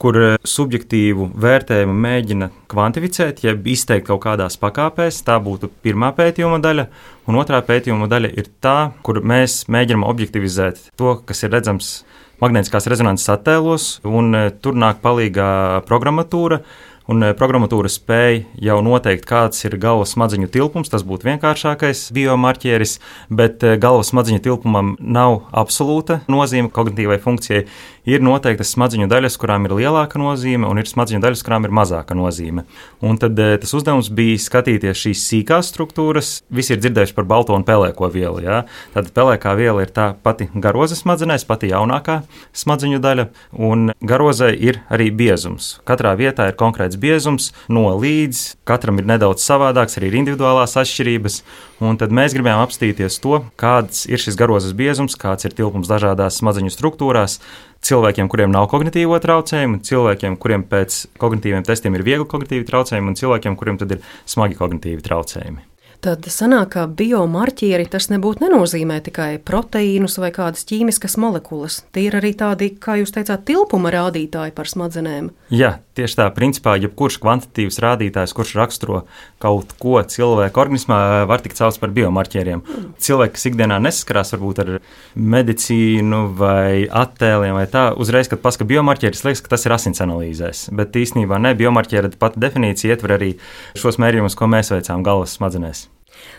kur 0.02 0.18
subjektīvu 0.46 1.30
vērtējumu 1.40 1.94
mēģina 2.04 2.50
kvantificēt, 2.70 3.42
jeb 3.46 3.66
izteikt 3.72 4.08
kaut 4.10 4.22
kādās 4.26 4.58
pakāpēs. 4.60 5.22
Tā 5.26 5.38
būtu 5.42 5.70
pirmā 5.84 6.12
pētījuma 6.16 6.60
daļa, 6.64 6.86
un 7.30 7.40
otrā 7.40 7.62
pētījuma 7.64 8.08
daļa 8.12 8.32
ir 8.36 8.50
tā, 8.64 8.92
kur 9.06 9.22
mēs 9.24 9.64
mēģinām 9.72 10.04
objektivizēt 10.06 10.90
to, 11.00 11.16
kas 11.26 11.44
ir 11.46 11.54
redzams 11.56 11.94
magnētiskās 12.42 12.88
rezonanses 12.90 13.30
attēlos, 13.32 13.86
un 14.06 14.34
e, 14.36 14.44
tur 14.62 14.76
nāk 14.78 15.00
palīdzīgā 15.04 15.48
programmatūra. 15.88 16.60
Un 17.06 17.22
e, 17.22 17.30
programmatūra 17.38 17.90
spēja 17.92 18.40
jau 18.66 18.80
noteikt, 18.82 19.28
kāds 19.28 19.62
ir 19.68 19.76
galvas 19.82 20.16
smadzeņu 20.16 20.50
tilpums. 20.52 20.90
Tas 20.90 21.04
būtu 21.06 21.28
vienkāršākais 21.28 22.08
biomarķieris, 22.16 22.96
bet 23.30 23.62
e, 23.62 23.76
galvas 23.82 24.10
smadzeņu 24.10 24.42
tilpumam 24.42 24.96
nav 24.98 25.44
absolūta 25.54 26.20
nozīme 26.32 26.72
kognitīvai 26.74 27.20
funkcijai 27.22 27.66
ir 28.06 28.22
noteiktas 28.24 28.70
smadzeņu 28.74 29.08
daļas, 29.10 29.36
kurām 29.40 29.66
ir 29.66 29.74
lielāka 29.80 30.20
nozīme, 30.20 30.68
un 30.70 30.80
ir 30.80 30.88
smadzeņu 30.88 31.20
daļas, 31.24 31.42
kurām 31.46 31.66
ir 31.66 31.74
mazāka 31.74 32.16
nozīme. 32.16 32.64
Un 33.04 33.18
tad 33.20 33.38
eh, 33.42 33.56
tas 33.60 33.74
uzdevums 33.76 34.08
bija 34.14 34.38
skatīties 34.40 35.02
šīs 35.02 35.24
sīkās 35.30 35.70
struktūras. 35.72 36.30
Visi 36.54 36.76
ir 36.76 36.82
dzirdējuši 36.82 37.16
par 37.16 37.26
balto 37.28 37.56
un 37.56 37.66
pelēko 37.66 38.10
vielu. 38.14 38.44
Ja? 38.46 38.62
Tad 38.94 39.10
pelēkā 39.16 39.56
viela 39.58 39.84
ir 39.84 39.92
tā 39.94 40.12
pati 40.22 40.48
garoza 40.54 40.98
smadzenēs, 40.98 41.46
pati 41.48 41.72
jaunākā 41.72 42.20
smadzeņu 42.56 43.02
daļa, 43.02 43.28
un 43.58 43.90
garozai 44.00 44.54
ir 44.54 44.80
arī 44.92 45.10
biezums. 45.10 45.76
Katrā 45.88 46.14
vietā 46.18 46.48
ir 46.50 46.58
konkrēts 46.58 46.98
biezums, 47.00 47.50
no 47.68 47.88
līdz 47.98 48.46
katram 48.68 49.02
ir 49.02 49.10
nedaudz 49.10 49.44
savādāks, 49.44 49.98
arī 49.98 50.12
ir 50.12 50.20
individuālās 50.22 50.78
atšķirības. 50.78 51.42
Un 51.84 51.98
tad 52.00 52.14
mēs 52.14 52.32
gribējām 52.32 52.62
apstīties 52.64 53.18
to, 53.20 53.42
kāds 53.60 54.06
ir 54.08 54.20
šis 54.22 54.38
garozas 54.40 54.72
biezums, 54.76 55.18
kāds 55.20 55.44
ir 55.44 55.52
tilpums 55.56 55.90
dažādās 55.90 56.38
smadzeņu 56.40 56.72
struktūrās, 56.72 57.40
cilvēkiem, 57.86 58.28
kuriem 58.32 58.52
nav 58.54 58.68
kognitīvo 58.72 59.20
traucējumu, 59.22 59.80
cilvēkiem, 59.86 60.36
kuriem 60.42 60.66
pēc 60.66 61.04
kognitīviem 61.22 61.64
testiem 61.66 61.96
ir 61.96 62.04
viegli 62.06 62.28
kognitīvi 62.28 62.66
traucējumi, 62.68 63.12
un 63.12 63.18
cilvēkiem, 63.22 63.56
kuriem 63.58 63.80
tad 63.80 63.96
ir 63.96 64.04
smagi 64.28 64.58
kognitīvi 64.58 65.04
traucējumi. 65.06 65.64
Tad 66.04 66.26
sanāk, 66.30 66.74
ka 66.74 66.84
biomarķieri 66.92 67.88
tas 67.90 68.10
nebūtu 68.12 68.44
nenozīmē 68.44 68.98
tikai 69.06 69.30
proteīnus 69.42 70.18
vai 70.22 70.28
kādas 70.34 70.66
ķīmiskas 70.68 71.16
molekulas. 71.18 71.80
Tie 71.96 72.04
ir 72.10 72.18
arī 72.18 72.34
tādi, 72.36 72.68
kā 72.78 72.98
jūs 73.00 73.14
teicāt, 73.16 73.46
tilpuma 73.48 73.90
rādītāji 73.94 74.54
par 74.54 74.70
smadzenēm. 74.70 75.32
Jā, 75.50 75.78
tieši 75.96 76.18
tā. 76.20 76.26
Principā, 76.36 76.76
jebkurš 76.80 77.18
kvantitīvs 77.22 77.80
rādītājs, 77.82 78.34
kurš 78.36 78.54
raksturo 78.60 79.02
kaut 79.42 79.74
ko 79.80 79.98
cilvēka 80.02 80.62
organismā, 80.62 81.00
var 81.30 81.42
tikt 81.44 81.60
saukts 81.60 81.80
par 81.82 81.94
biomarķieriem. 81.96 82.62
Cilvēki, 83.02 83.36
kas 83.36 83.48
ikdienā 83.50 83.80
nesaskarās 83.82 84.34
varbūt 84.36 84.62
ar 84.64 84.72
medicīnu 85.16 86.22
vai 86.38 86.86
attēliem 86.86 87.56
vai 87.56 87.66
tā, 87.72 87.88
uzreiz, 87.96 88.30
kad 88.32 88.44
pasaka 88.44 88.68
biomarķieris, 88.68 89.24
liekas, 89.26 89.44
ka 89.44 89.56
tas 89.56 89.66
ir 89.68 89.76
asins 89.76 90.04
analīzēs. 90.04 90.68
Bet 90.76 90.96
īstenībā 91.00 91.40
ne 91.42 91.56
biomarķiera 91.58 92.12
pati 92.20 92.42
definīcija 92.44 92.96
ietver 92.96 93.18
arī 93.18 93.34
šos 93.78 94.00
mērījumus, 94.02 94.38
ko 94.38 94.50
mēs 94.52 94.74
veicām 94.76 95.06
galvas 95.06 95.38
smadzenēs. 95.40 95.86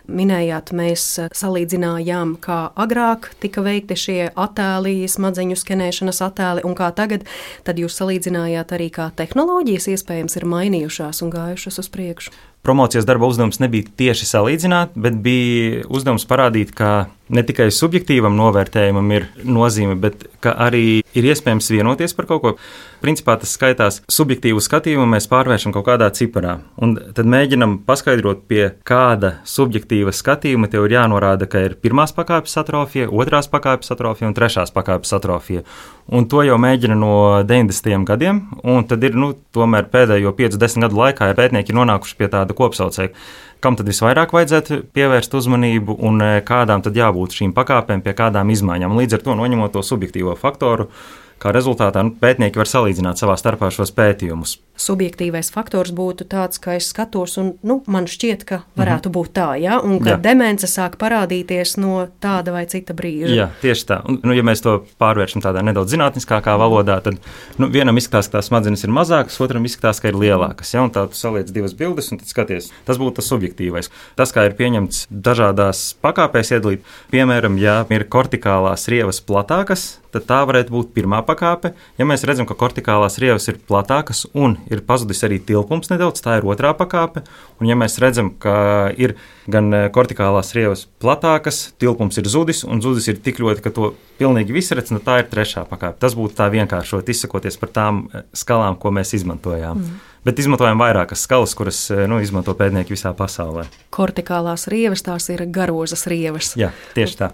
Minējāt, 0.08 0.74
mēs 0.78 1.06
eh, 1.22 1.30
salīdzinājām, 1.36 2.36
kā 2.44 2.60
agrāk 2.76 3.32
tika 3.44 3.64
veikti 3.66 4.00
šie 4.00 4.20
attēli, 4.34 5.00
smadzeņu 5.12 5.58
skenēšanas 5.60 6.22
attēli, 6.28 6.66
un 6.68 6.78
kā 6.78 6.92
tagad. 6.96 7.26
Tad 7.68 7.82
jūs 7.82 7.98
salīdzinājāt 8.02 8.76
arī, 8.78 8.92
kā 8.94 9.10
tehnoloģijas 9.18 9.90
iespējams 9.96 10.40
ir 10.40 10.48
mainījušās 10.54 11.24
un 11.26 11.34
gājušas 11.34 11.84
uz 11.84 11.92
priekšu 11.94 12.38
promocijas 12.68 13.06
darba 13.06 13.30
uzdevums 13.32 13.62
nebija 13.64 13.88
tieši 13.96 14.26
salīdzināt, 14.28 14.98
bet 15.00 15.16
bija 15.24 15.86
uzdevums 15.88 16.26
parādīt, 16.28 16.74
ka 16.76 17.06
ne 17.32 17.44
tikai 17.48 17.70
subjektīvam 17.72 18.36
novērtējumam 18.36 19.14
ir 19.16 19.28
nozīme, 19.48 19.96
bet 20.04 20.26
arī 20.52 21.00
ir 21.00 21.30
iespējams 21.32 21.72
vienoties 21.72 22.16
par 22.18 22.28
kaut 22.28 22.44
ko. 22.44 22.54
Principā 22.98 23.36
tas 23.38 23.52
skaitās 23.54 24.00
subjektīvu 24.10 24.62
skatījumu, 24.64 25.06
mēs 25.12 25.28
pārvēršam 25.30 25.74
kaut 25.76 25.86
kādā 25.86 26.08
ciparā. 26.18 26.56
Un 26.82 26.96
tad 26.98 27.30
mēģinam 27.30 27.78
paskaidrot, 27.86 28.46
pie 28.50 28.72
kāda 28.88 29.36
subjektīva 29.46 30.14
skatījuma 30.16 30.70
tev 30.72 30.88
ir 30.88 30.96
jānorāda, 30.98 31.46
ka 31.52 31.62
ir 31.68 31.76
pirmās 31.78 32.16
pakāpes 32.18 32.58
atrofija, 32.58 33.12
otrās 33.14 33.52
pakāpes 33.54 33.94
atrofija 33.94 34.32
un 34.32 34.38
trešās 34.38 34.74
pakāpes 34.74 35.14
atrofija. 35.14 35.62
Un 36.08 36.26
to 36.32 36.42
jau 36.48 36.58
mēģina 36.58 36.98
no 36.98 37.14
90. 37.46 38.08
gadiem, 38.08 38.42
un 38.64 38.88
tad 38.90 39.06
ir 39.06 39.18
nu, 39.20 39.34
tomēr 39.54 39.92
pēdējo 39.94 40.34
5-10 40.38 40.88
gadu 40.88 41.02
laikā 41.04 41.30
pētnieki 41.38 41.74
ir 41.74 41.78
nonākuši 41.78 42.18
pie 42.18 42.32
tāda 42.34 42.56
kopsaucēja. 42.58 43.14
Kam 43.62 43.78
tad 43.78 43.90
visvairāk 43.90 44.34
vajadzētu 44.34 44.82
pievērst 44.94 45.34
uzmanību 45.38 45.96
un 46.06 46.22
e, 46.22 46.28
kādām 46.46 46.84
tad 46.86 46.98
jābūt 46.98 47.40
šīm 47.40 47.54
pakāpēm, 47.58 48.04
pie 48.06 48.14
kādām 48.18 48.52
izmaiņām? 48.54 48.94
Līdz 49.00 49.18
ar 49.18 49.24
to 49.26 49.38
noņemot 49.40 49.74
to 49.74 49.82
subjektīvo 49.86 50.36
faktoru, 50.38 50.92
kā 51.42 51.54
rezultātā 51.56 52.04
nu, 52.04 52.16
pētnieki 52.22 52.62
var 52.62 52.70
salīdzināt 52.70 53.22
savā 53.22 53.38
starpā 53.40 53.72
šos 53.74 53.94
pētījumus 53.98 54.58
subjektīvais 54.78 55.50
faktors 55.54 55.92
būtu 55.96 56.28
tāds, 56.30 56.62
ka 56.62 56.78
es 56.78 56.90
skatos, 56.92 57.36
un 57.42 57.52
nu, 57.66 57.80
man 57.90 58.08
šķiet, 58.10 58.46
ka 58.48 58.62
varētu 58.78 59.10
-hmm. 59.10 59.16
būt 59.18 59.32
tā, 59.34 59.48
ja? 59.62 59.80
un 59.82 60.00
ka 60.00 60.16
Jā. 60.16 60.22
demence 60.22 60.68
sāk 60.68 60.98
parādīties 61.02 61.78
no 61.82 62.08
tāda 62.22 62.54
vai 62.54 62.66
cita 62.66 62.94
brīža. 62.94 63.34
Jā, 63.34 63.50
tieši 63.62 63.86
tā. 63.86 64.02
Un, 64.08 64.20
nu, 64.24 64.34
ja 64.34 64.44
mēs 64.44 64.62
to 64.62 64.84
pārvēršam 65.00 65.42
tādā 65.42 65.64
nedaudz 65.64 65.94
zinātniskākā 65.94 66.58
valodā, 66.58 67.02
tad 67.02 67.18
nu, 67.58 67.68
vienam 67.68 67.98
izskatās, 67.98 68.28
ka 68.28 68.38
tās 68.38 68.48
smadzenes 68.48 68.84
ir 68.84 68.90
mazākas, 68.90 69.42
otram 69.42 69.66
izskatās, 69.66 70.02
ka 70.02 70.08
ir 70.08 70.16
lielākas. 70.16 70.74
Ja? 70.74 70.84
Un 70.84 70.92
tā 70.92 71.08
tu 71.10 71.16
saliec 71.16 71.52
divas 71.52 71.74
bildes, 71.74 72.12
un 72.12 72.18
tad 72.18 72.28
skaties, 72.28 72.72
tas 72.86 72.98
būtu 72.98 73.16
tas 73.16 73.30
subjektīvais. 73.34 73.90
Tas, 74.16 74.32
kā 74.32 74.46
ir 74.46 74.54
pieņemts 74.54 75.08
dažādās 75.10 75.96
pakāpēs 76.02 76.52
iedalīt, 76.52 76.86
piemēram, 77.12 77.58
ja 77.58 77.86
ir 77.90 78.04
kortikālās 78.06 78.88
rievas 78.88 79.22
platākas, 79.22 80.00
tad 80.14 80.28
tā 80.30 80.40
varētu 80.48 80.74
būt 80.74 80.92
pirmā 80.96 81.22
pakāpe. 81.28 81.74
Ja 82.00 82.08
mēs 82.08 82.26
redzam, 82.28 82.48
ka 82.50 82.58
kortikālās 82.58 83.20
rievas 83.22 83.48
ir 83.52 83.60
platākas 83.70 84.26
un 84.34 84.58
ir 84.72 84.84
pazudis 84.88 85.24
arī 85.28 85.40
tilpums 85.44 85.92
nedaudz, 85.92 86.24
tā 86.24 86.40
ir 86.40 86.48
otrā 86.48 86.74
pakāpe. 86.78 87.26
Un, 87.60 87.70
ja 87.70 87.78
mēs 87.80 87.98
redzam, 88.02 88.32
ka 88.40 88.56
ir 88.98 89.16
gan 89.52 89.72
eh, 89.74 89.88
kortikālās 89.94 90.54
rievas 90.58 90.86
platākas, 91.02 91.72
tilpums 91.82 92.20
ir 92.20 92.30
zudis, 92.32 92.64
un 92.68 92.84
zudis 92.84 93.08
ir 93.12 93.22
tik 93.24 93.42
ļoti, 93.44 93.64
ka 93.66 93.74
to 93.74 93.94
pilnīgi 94.20 94.56
viss 94.56 94.76
redz, 94.76 94.92
nu 94.94 95.02
tā 95.04 95.22
ir 95.22 95.32
trešā 95.32 95.66
pakāpe. 95.70 96.00
Tas 96.04 96.18
būtu 96.18 96.38
tā 96.38 96.50
vienkāršot, 96.54 97.10
izsakoties 97.14 97.60
par 97.62 97.74
tām 97.74 98.06
eh, 98.12 98.28
skalām, 98.38 98.80
ko 98.82 98.94
mēs 98.96 99.16
izmantojām. 99.18 99.82
Mm. 99.82 100.06
Bet 100.28 100.42
izmantojam 100.42 100.82
vairākas 100.82 101.22
skalas, 101.24 101.56
kuras 101.56 101.82
eh, 101.94 102.04
nu, 102.10 102.20
izmanto 102.24 102.56
pētnieki 102.58 102.96
visā 102.98 103.14
pasaulē. 103.16 103.68
Kortikālās 103.96 104.68
rievas, 104.72 105.06
tās 105.06 105.30
ir 105.32 105.46
garozas 105.54 106.08
rievas. 106.12 106.52
Jā, 106.60 106.74
tieši 106.98 107.22
tā. 107.22 107.34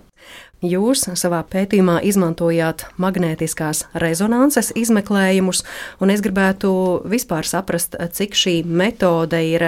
Jūs 0.63 1.01
savā 1.19 1.41
pētījumā 1.43 1.97
izmantojāt 2.07 2.85
magnētiskās 2.95 3.81
rezonances 3.99 4.69
izmeklējumus, 4.79 5.59
un 5.99 6.13
es 6.13 6.21
gribētu 6.23 6.69
vispār 7.11 7.43
saprast, 7.43 7.97
cik 8.15 8.37
šī 8.39 8.53
metode 8.63 9.41
ir 9.43 9.65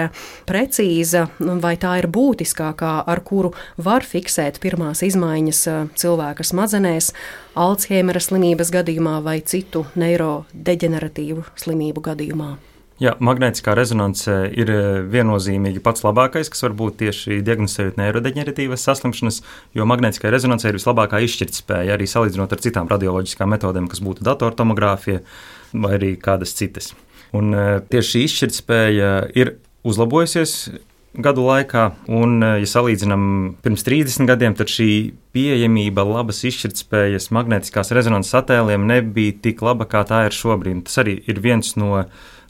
precīza, 0.48 1.26
vai 1.36 1.74
tā 1.76 1.98
ir 2.00 2.08
būtiskākā, 2.08 2.94
ar 3.04 3.20
kuru 3.28 3.50
var 3.76 4.08
fiksēt 4.08 4.56
pirmās 4.62 5.04
izmaiņas 5.04 5.60
cilvēka 6.00 6.46
smadzenēs, 6.48 7.10
Alzheimera 7.56 8.20
slimības 8.20 8.72
gadījumā 8.72 9.18
vai 9.24 9.42
citu 9.44 9.84
neirodeģeneratīvu 10.00 11.44
slimību 11.60 12.06
gadījumā. 12.08 12.50
Jā, 12.96 13.12
magnētiskā 13.20 13.74
rezonance 13.76 14.32
ir 14.56 14.70
eh, 14.72 14.84
viennozīmīgi 15.12 15.82
pats 15.84 16.00
labākais, 16.06 16.48
kas 16.48 16.64
var 16.64 16.72
būt 16.78 16.94
tieši 17.02 17.42
diagnosticējot 17.44 17.98
neirodeģeneratīvas 18.00 18.86
saslimšanas, 18.88 19.42
jo 19.76 19.84
magnētiskā 19.90 20.32
rezonance 20.32 20.64
ir 20.70 20.78
vislabākā 20.78 21.20
izšķirtspēja 21.26 21.92
arī 21.92 22.08
salīdzinot 22.08 22.54
ar 22.56 22.62
citām 22.64 22.88
radioloģiskām 22.88 23.52
metodēm, 23.52 23.90
kas 23.92 24.00
būtu 24.00 24.24
datortomogrāfija 24.24 25.20
vai 25.76 25.92
arī 25.98 26.14
kādas 26.16 26.56
citas. 26.56 26.94
Un 27.36 27.52
eh, 27.52 27.68
tieši 27.92 28.14
šī 28.14 28.24
izšķirtspēja 28.30 29.12
ir 29.36 29.58
uzlabojusies 29.84 30.56
gadu 31.22 31.44
laikā, 31.46 31.90
un, 32.08 32.42
eh, 32.42 32.60
ja 32.62 32.68
salīdzinām 32.70 33.56
pirms 33.62 33.84
30 33.86 34.26
gadiem, 34.28 34.54
tad 34.56 34.70
šī 34.72 35.14
pieejamība 35.34 36.04
labas 36.06 36.42
izšķirtspējas 36.48 37.30
magnētiskās 37.34 37.92
rezonances 37.96 38.34
attēliem 38.34 38.86
nebija 38.86 39.36
tik 39.42 39.62
laba, 39.62 39.84
kā 39.84 40.04
tā 40.06 40.26
ir 40.26 40.36
šobrīd. 40.36 40.84
Tas 40.84 41.02
arī 41.04 41.22
ir 41.28 41.40
viens 41.40 41.76
no 41.76 42.06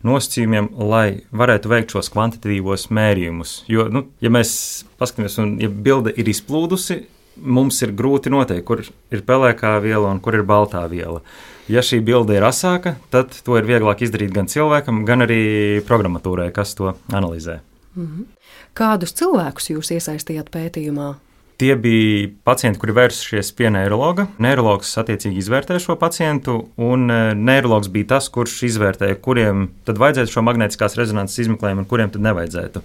nosacījumiem, 0.07 0.71
lai 0.79 1.23
varētu 1.33 1.73
veikt 1.73 1.97
šos 1.97 2.11
kvantitīvos 2.15 2.89
mērījumus. 2.95 3.65
Jo, 3.69 3.89
nu, 3.89 4.07
ja 4.21 4.31
mēs 4.31 4.85
paskatāmies, 5.01 5.39
un 5.43 5.59
ja 5.63 5.69
bilde 5.69 6.13
ir 6.17 6.29
izplūdusi, 6.31 7.05
mums 7.37 7.83
ir 7.83 7.93
grūti 7.97 8.31
noteikt, 8.33 8.65
kur 8.69 8.83
ir 8.85 9.23
pelēkā 9.27 9.77
viela 9.85 10.11
un 10.13 10.21
kur 10.21 10.39
ir 10.39 10.47
baltā 10.47 10.87
viela. 10.91 11.23
Ja 11.69 11.83
šī 11.83 11.99
bilde 12.07 12.37
ir 12.37 12.47
asāka, 12.47 12.95
tad 13.11 13.35
to 13.45 13.57
ir 13.59 13.67
vieglāk 13.67 14.05
izdarīt 14.07 14.31
gan 14.35 14.47
cilvēkam, 14.47 15.03
gan 15.09 15.27
arī 15.27 15.83
programmatūrai, 15.87 16.53
kas 16.55 16.77
to 16.79 16.95
analizē. 17.11 17.61
Mhm. 17.97 18.36
Kādus 18.77 19.15
cilvēkus 19.17 19.71
jūs 19.71 19.89
iesaistījāt 19.95 20.51
pētījumā? 20.53 21.15
Tie 21.57 21.71
bija 21.81 22.27
pacienti, 22.45 22.77
kuri 22.83 22.93
vērsušies 22.99 23.55
pie 23.57 23.71
neiroloģa. 23.73 24.27
Neiroloģis 24.45 24.91
attiecīgi 25.01 25.41
izvērtēja 25.41 25.81
šo 25.81 25.97
pacientu, 25.97 26.59
un 26.77 27.07
e, 27.09 27.17
neiroloģis 27.33 27.93
bija 27.95 28.11
tas, 28.11 28.29
kurš 28.35 28.59
izvērtēja, 28.69 29.17
kuriem 29.25 29.71
tad 29.89 29.97
vajadzētu 30.03 30.35
šo 30.35 30.45
magnētiskās 30.45 30.99
rezonanses 31.01 31.47
izmeklējumu 31.47 31.87
un 31.87 31.89
kuriem 31.89 32.13
tad 32.13 32.27
nevajadzētu. 32.29 32.85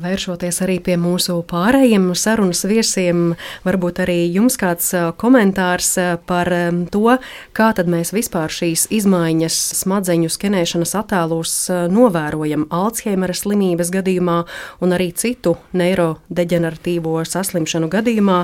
Vēršoties 0.00 0.62
arī 0.64 0.78
pie 0.80 0.94
mūsu 0.96 1.34
pārējiem 1.44 2.06
sarunas 2.16 2.62
viesiem, 2.64 3.34
varbūt 3.66 3.98
arī 4.00 4.30
jums 4.32 4.54
kāds 4.56 4.86
komentārs 5.20 5.90
par 6.24 6.48
to, 6.88 7.18
kā 7.52 7.66
tad 7.76 7.90
mēs 7.92 8.14
vispār 8.16 8.48
šīs 8.48 8.86
izmaiņas 8.96 9.58
smadzeņu 9.82 10.30
skenēšanas 10.32 10.94
attēlos 11.02 11.52
novērojam 11.92 12.64
Alzheimera 12.72 13.36
slimības 13.36 13.90
gadījumā 13.92 14.38
un 14.80 14.96
arī 14.96 15.10
citu 15.12 15.58
neirodeģeneratīvo 15.76 17.20
saslimšanu 17.28 17.92
gadījumā, 17.92 18.38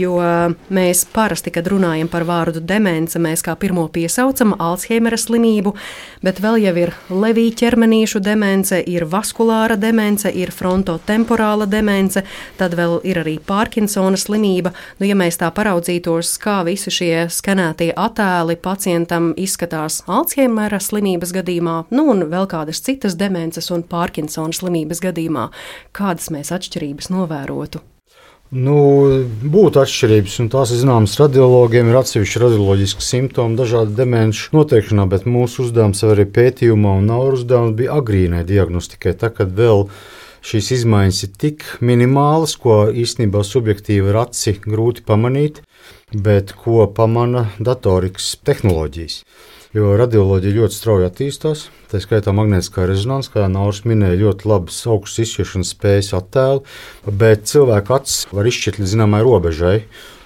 jo 0.00 0.16
mēs 0.72 1.04
parasti, 1.12 1.52
kad 1.52 1.68
runājam 1.74 2.08
par 2.08 2.24
vārdu 2.24 2.64
demence, 2.64 3.20
mēs 3.20 3.44
kā 3.44 3.58
pirmo 3.60 3.84
piesaucam 3.92 4.56
Alzheimera 4.56 5.20
slimību, 5.20 5.76
bet 6.24 6.40
vēl 6.40 6.62
jau 6.64 6.74
ir 6.86 6.96
levī 7.12 7.50
ķermenīšu 7.52 8.24
demence, 8.24 8.80
ir 8.80 9.04
vaskulāra 9.12 9.76
demence, 9.76 10.32
ir 10.32 10.56
frontāla 10.56 10.85
frontotemporāla 10.86 11.66
demence, 11.66 12.22
tad 12.58 12.74
vēl 12.78 13.00
ir 13.04 13.20
arī 13.22 13.36
Parkinsona 13.42 14.16
slimība. 14.16 14.72
Nu, 15.00 15.06
ja 15.06 15.16
mēs 15.18 15.38
tā 15.40 15.50
paraudzītos, 15.50 16.36
kā 16.42 16.62
visi 16.66 16.90
šie 16.90 17.26
skanētie 17.30 17.92
attēli 17.96 18.56
pacientam 18.56 19.32
izskatās 19.36 20.02
Alzheimera 20.06 20.78
slimības 20.80 21.34
gadījumā, 21.34 21.76
nu 21.90 22.06
un 22.12 22.28
vēl 22.30 22.46
kādas 22.50 22.82
citas 22.82 23.18
demences 23.18 23.70
un 23.70 23.82
Parkinsona 23.82 24.54
slimības 24.54 25.02
gadījumā, 25.02 25.50
kādas 25.92 26.30
mēs 26.30 26.54
atšķirības 26.54 27.10
novērotu. 27.10 27.82
Nu, 28.54 28.76
būtu 29.42 29.80
atšķirības, 29.82 30.36
un 30.44 30.48
tās 30.52 30.70
ir 30.70 30.78
zināmas 30.78 31.16
radiologiem. 31.18 31.88
Ir 31.90 31.98
atsevišķi 31.98 32.42
radioloģiski 32.44 33.02
simptomi 33.02 33.58
dažādu 33.58 33.96
demenšu 33.98 34.54
noteikšanā, 34.54 35.08
bet 35.10 35.26
mūsu 35.26 35.64
uzdevums 35.64 36.04
arī 36.06 36.28
pētījumā 36.30 36.92
un 37.00 37.10
nav 37.10 37.24
uzdevums 37.32 37.74
bija 37.74 37.98
agrīnai 37.98 38.44
diagnostikai. 38.46 39.16
Tā 39.18 39.32
kā 39.34 39.48
vēl 39.50 39.88
šīs 40.46 40.70
izmaiņas 40.80 41.22
ir 41.26 41.32
tik 41.42 41.64
minimālas, 41.82 42.54
ko 42.60 42.86
īstenībā 42.94 43.42
subjektīvi 43.46 44.12
ar 44.12 44.22
aci 44.26 44.54
grūti 44.62 45.02
pamanīt, 45.06 45.62
bet 46.14 46.54
ko 46.60 46.86
pamana 46.94 47.48
datorikas 47.58 48.36
tehnoloģijas. 48.46 49.20
Jo 49.76 49.96
radioloģija 49.98 50.56
ļoti 50.56 50.76
strauji 50.76 51.08
attīstās, 51.08 51.66
tā 51.90 51.98
skaitā 52.00 52.32
magnētiskā 52.36 52.86
rezonanse, 52.88 53.32
kā 53.34 53.44
Nauris 53.50 53.82
minēja, 53.84 54.22
ļoti 54.22 54.48
labas 54.48 54.78
augstas 54.88 55.26
izšķiršanas 55.26 55.72
spējas 55.74 56.12
attēlu, 56.16 56.62
bet 57.10 57.44
cilvēka 57.50 57.98
acis 57.98 58.22
var 58.32 58.48
izšķirt 58.48 58.80
līdz 58.80 58.94
zināmai 58.94 59.20
robežai, 59.26 59.80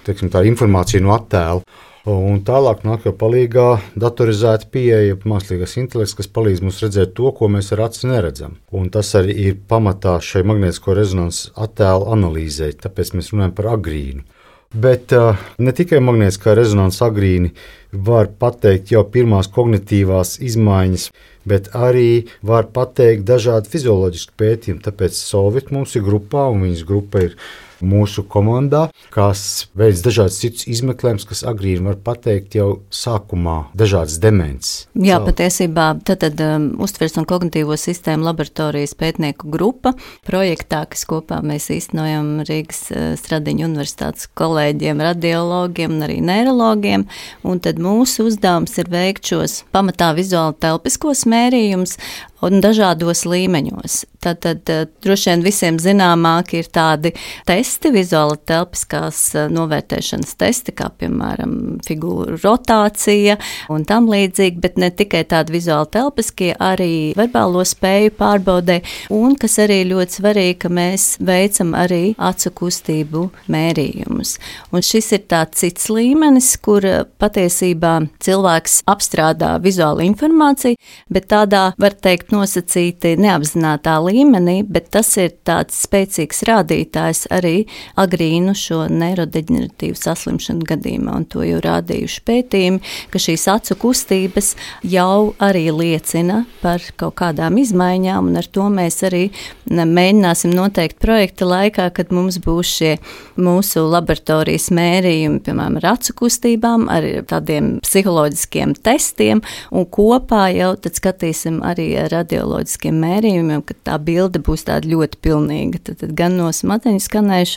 teiksim, 0.06 0.30
tā 0.30 0.44
informācija 0.46 1.02
no 1.02 1.16
attēla. 1.16 1.64
Un 2.08 2.38
tālāk 2.48 2.80
nāk 2.88 3.04
jau 3.04 3.12
palīdzīgā 3.12 3.66
datorizēta 4.00 4.70
pieeja, 4.72 5.18
mākslīgais 5.28 5.76
intelekts, 5.82 6.14
kas 6.16 6.30
palīdz 6.32 6.62
mums 6.64 6.80
redzēt 6.80 7.12
to, 7.18 7.28
ko 7.36 7.50
mēs 7.52 7.74
ar 7.76 7.84
aci 7.90 8.08
neredzam. 8.08 8.56
Un 8.72 8.88
tas 8.88 9.12
arī 9.18 9.36
ir 9.36 9.58
pamatā 9.68 10.16
šai 10.24 10.40
magnētisko 10.48 10.96
rezonanses 10.96 11.52
attēlu 11.60 12.08
analīzei, 12.14 12.72
tāpēc 12.72 13.12
mēs 13.18 13.34
runājam 13.34 13.52
par 13.58 13.74
agrīnu. 13.74 14.24
Bet 14.70 15.12
uh, 15.12 15.36
ne 15.58 15.74
tikai 15.76 16.00
magnētiskā 16.00 16.54
rezonanses 16.56 17.02
agrīni 17.04 17.52
var 17.92 18.30
pateikt 18.38 18.94
jau 18.94 19.02
pirmās 19.04 19.50
kognitīvās 19.52 20.38
izmaiņas, 20.46 21.08
bet 21.44 21.72
arī 21.76 22.28
var 22.40 22.70
pateikt 22.72 23.26
dažādi 23.28 23.68
fizioloģiski 23.72 24.38
pētījumi. 24.40 24.84
Tāpēc 24.86 25.18
Solvit 25.18 25.74
mums 25.74 25.98
ir 25.98 26.06
grupā, 26.06 26.46
un 26.54 26.64
viņas 26.64 26.86
grupa 26.88 27.26
ir 27.26 27.36
mūsu 27.82 28.24
komandā, 28.30 28.86
kas 29.14 29.66
veids 29.78 30.02
dažādas 30.04 30.38
citas 30.42 30.66
izmeklējumus, 30.70 31.26
kas 31.28 31.42
agrīni 31.48 31.86
var 31.88 31.98
pateikt 32.04 32.56
jau 32.58 32.68
sākumā 32.94 33.72
dažādas 33.78 34.18
demences. 34.22 34.86
Jā, 34.94 35.18
Savu. 35.18 35.30
patiesībā 35.30 35.86
tad, 36.06 36.22
tad 36.24 36.40
um, 36.44 36.68
uztvers 36.84 37.18
un 37.20 37.28
kognitīvo 37.28 37.76
sistēmu 37.80 38.26
laboratorijas 38.28 38.96
pētnieku 39.00 39.50
grupa 39.52 39.94
projektā, 40.28 40.84
kas 40.90 41.06
kopā 41.08 41.40
mēs 41.46 41.70
īstenojam 41.74 42.42
Rīgas 42.48 42.82
uh, 42.94 43.04
Stradiņu 43.20 43.68
universitātes 43.68 44.30
kolēģiem, 44.38 45.04
radiologiem 45.10 45.96
un 45.96 46.06
arī 46.08 46.20
neirologiem, 46.24 47.06
un 47.46 47.62
tad 47.64 47.80
mūsu 47.82 48.28
uzdevums 48.30 48.76
ir 48.80 48.90
veikt 48.92 49.32
šos 49.32 49.62
pamatā 49.74 50.12
vizuāli 50.16 50.58
telpiskos 50.62 51.26
mērījumus 51.30 51.96
un 52.44 52.60
dažādos 52.64 53.24
līmeņos. 53.28 54.04
Tad, 54.20 54.40
tad 54.44 54.72
eh, 54.72 54.84
droši 55.04 55.30
vien 55.30 55.44
visiem 55.44 55.80
zināmāk 55.80 56.54
ir 56.58 56.68
tādi 56.72 57.12
testi, 57.48 57.69
vizuāla 57.94 58.36
telpiskās 58.48 59.18
eh, 59.34 59.48
novērtēšanas 59.52 60.36
testi, 60.40 60.74
kā 60.76 60.90
piemēram 61.00 61.80
figūru 61.86 62.38
rotācija 62.42 63.36
un 63.72 63.84
tam 63.88 64.08
līdzīgi, 64.10 64.60
bet 64.62 64.78
ne 64.80 64.90
tikai 64.90 65.22
tādi 65.30 65.54
vizuāli 65.56 65.90
telpiskie, 65.94 66.50
arī 66.58 67.12
verbālo 67.18 67.64
spēju 67.66 68.14
pārbaudē, 68.18 68.80
un 69.14 69.36
kas 69.40 69.58
arī 69.64 69.82
ļoti 69.90 70.20
svarīgi, 70.20 70.58
ka 70.64 70.72
mēs 70.72 71.06
veicam 71.22 71.74
arī 71.78 72.14
acu 72.18 72.52
kustību 72.60 73.26
mērījumus. 73.52 74.36
Un 74.74 74.84
šis 74.86 75.12
ir 75.16 75.24
tāds 75.30 75.60
cits 75.62 75.90
līmenis, 75.92 76.52
kur 76.62 76.86
eh, 76.86 77.02
patiesībā 77.20 77.96
cilvēks 78.22 78.80
apstrādā 78.90 79.56
vizuālu 79.62 80.04
informāciju, 80.08 80.78
bet 81.12 81.30
tādā, 81.30 81.70
var 81.80 81.96
teikt, 81.96 82.32
nosacīti 82.34 83.16
neapzinātā 83.20 83.98
līmenī, 84.04 84.60
bet 84.66 84.90
tas 84.94 85.12
ir 85.20 85.34
tāds 85.46 85.82
spēcīgs 85.84 86.44
rādītājs 86.48 87.26
arī 87.34 87.59
agrīnu 88.00 88.54
šo 88.58 88.84
neirodeģeneratīvu 88.92 89.98
saslimšanu 89.98 90.66
gadījumā, 90.68 91.16
un 91.20 91.26
to 91.30 91.44
jau 91.46 91.60
rādījuši 91.64 92.24
pētījumi, 92.26 92.82
ka 93.12 93.22
šīs 93.22 93.46
acu 93.52 93.76
kustības 93.80 94.54
jau 94.86 95.32
arī 95.42 95.66
liecina 95.74 96.44
par 96.62 96.84
kaut 97.00 97.16
kādām 97.20 97.58
izmaiņām, 97.60 98.30
un 98.30 98.40
ar 98.40 98.48
to 98.50 98.68
mēs 98.72 99.00
arī 99.08 99.26
mēģināsim 99.70 100.54
noteikt 100.54 100.98
projekta 101.02 101.48
laikā, 101.48 101.88
kad 101.94 102.12
mums 102.14 102.40
būs 102.42 102.74
šie 102.80 102.92
mūsu 103.40 103.84
laboratorijas 103.90 104.70
mērījumi, 104.74 105.40
piemēram, 105.46 105.78
ar 105.80 105.92
acu 105.94 106.14
kustībām, 106.22 106.88
ar 106.92 107.06
tādiem 107.30 107.76
psiholoģiskiem 107.84 108.74
testiem, 108.84 109.42
un 109.70 109.86
kopā 109.86 110.48
jau 110.54 110.72
tad 110.80 110.98
skatīsim 110.98 111.60
arī 111.66 111.88
ar 112.00 112.10
radioloģiskiem 112.14 113.00
mērījumiem, 113.04 113.64
ka 113.66 113.76
tā 113.90 113.98
bilde 114.02 114.42
būs 114.44 114.66
tāda 114.68 114.90
ļoti 114.90 115.20
pilnīga. 115.24 115.82
Tad, 115.86 116.00
tad 116.02 116.14
gan 116.18 116.36
no 116.38 116.50
smadzeņu 116.54 117.02
skanēšanas 117.04 117.49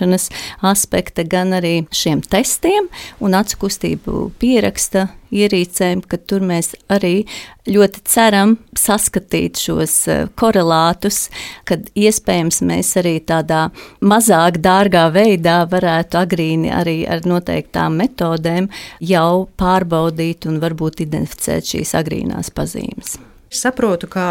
aspekta, 0.61 1.23
gan 1.23 1.53
arī 1.57 1.83
šiem 1.93 2.23
testiem 2.25 2.89
un 3.23 3.35
acu 3.37 3.59
kustību 3.65 4.29
pieraksta 4.41 5.07
ierīcēm, 5.33 6.03
ka 6.07 6.19
tur 6.29 6.43
mēs 6.45 6.73
arī 6.93 7.23
ļoti 7.69 8.03
ceram 8.09 8.57
saskatīt 8.77 9.59
šos 9.61 9.95
eh, 10.11 10.23
korelātus, 10.39 11.27
kad 11.69 11.87
iespējams 11.97 12.61
mēs 12.69 12.93
arī 13.01 13.17
tādā 13.25 13.65
mazāk 14.03 14.61
dārgā 14.63 15.07
veidā 15.15 15.63
varētu 15.71 16.21
agrīni 16.21 16.73
arī 16.73 17.01
ar 17.09 17.25
noteiktām 17.29 17.97
metodēm 18.03 18.69
jau 19.01 19.45
pārbaudīt 19.59 20.49
un 20.49 20.61
varbūt 20.63 21.05
identificēt 21.07 21.73
šīs 21.73 21.95
agrīnās 22.03 22.53
pazīmes. 22.53 23.17
Saprotu, 23.57 24.09
ka 24.11 24.27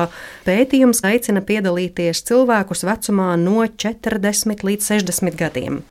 pētījums 0.47 1.03
aicina 1.07 1.43
piedalīties 1.47 2.25
cilvēkus 2.29 2.85
vecumā 2.89 3.33
no 3.41 3.67
40 3.67 4.67
līdz 4.69 4.89
60 4.95 5.39
gadiem. 5.39 5.83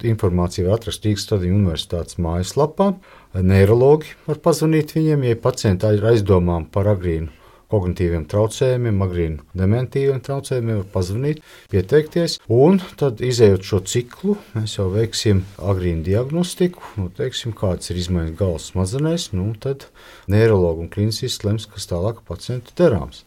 Informāciju 0.00 0.70
var 0.70 0.78
atrast 0.80 1.04
Rīgas 1.04 1.28
Universitātes 1.36 2.16
mājaslapā. 2.16 2.94
Neiroloģi 3.36 4.16
var 4.26 4.40
pazvanīt 4.40 4.96
viņiem, 4.96 5.28
ja 5.28 5.36
pacienti 5.36 5.92
ir 5.98 6.08
aizdomām 6.14 6.64
par 6.72 6.88
agrīnu 6.94 7.39
kognitīviem 7.70 8.26
traucējumiem, 8.30 9.00
agrīnu 9.06 9.46
dementīviem 9.58 10.20
traucējumiem, 10.26 10.82
var 10.82 10.88
pazvanīt, 10.94 11.42
pieteikties. 11.72 12.38
Un 12.50 12.80
tad, 13.00 13.22
izējot 13.24 13.66
šo 13.66 13.82
ciklu, 13.92 14.36
mēs 14.56 14.76
jau 14.78 14.88
veiksim 14.92 15.44
agrīnu 15.58 16.04
diagnostiku, 16.06 16.84
nu, 17.00 17.08
teiksim, 17.16 17.54
kādas 17.56 17.92
ir 17.92 18.02
izmaiņas 18.02 18.38
galvas 18.40 18.70
smadzenēs. 18.72 19.30
Nu, 19.36 19.50
tad 19.62 19.88
neiroloģi 20.30 20.86
un 20.86 20.92
klīnisks 20.92 21.44
lems, 21.46 21.68
kas 21.70 21.88
tālāk 21.90 22.24
pacientu 22.28 22.74
darāms. 22.80 23.24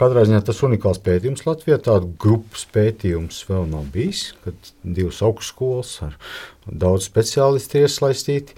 Katrā 0.00 0.22
ziņā 0.24 0.38
tas 0.48 0.62
unikāls 0.64 0.96
pētījums 1.04 1.42
Latvijā. 1.44 1.76
Tādu 1.84 2.06
grupas 2.22 2.62
pētījums 2.72 3.42
vēl 3.44 3.66
nav 3.68 3.90
bijis, 3.92 4.30
kad 4.40 4.70
divas 4.80 5.18
augstskolas 5.26 5.90
ar 6.06 6.14
daudz 6.64 7.04
speciālistu 7.10 7.82
iesaistīti. 7.82 8.56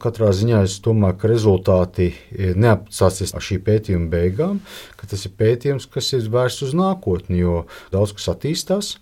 Katrā 0.00 0.30
ziņā 0.32 0.62
es 0.64 0.78
domāju, 0.80 1.18
ka 1.20 1.28
rezultāti 1.28 2.08
neapstāsies 2.56 3.34
ar 3.36 3.44
šī 3.44 3.60
pētījuma 3.66 4.08
beigām, 4.14 4.62
ka 4.96 5.10
tas 5.12 5.26
ir 5.28 5.36
pētījums, 5.36 5.90
kas 5.92 6.08
ir 6.16 6.32
vērsts 6.32 6.70
uz 6.70 6.76
nākotni, 6.78 7.42
jo 7.44 7.66
daudz 7.92 8.16
kas 8.16 8.32
attīstās. 8.32 8.94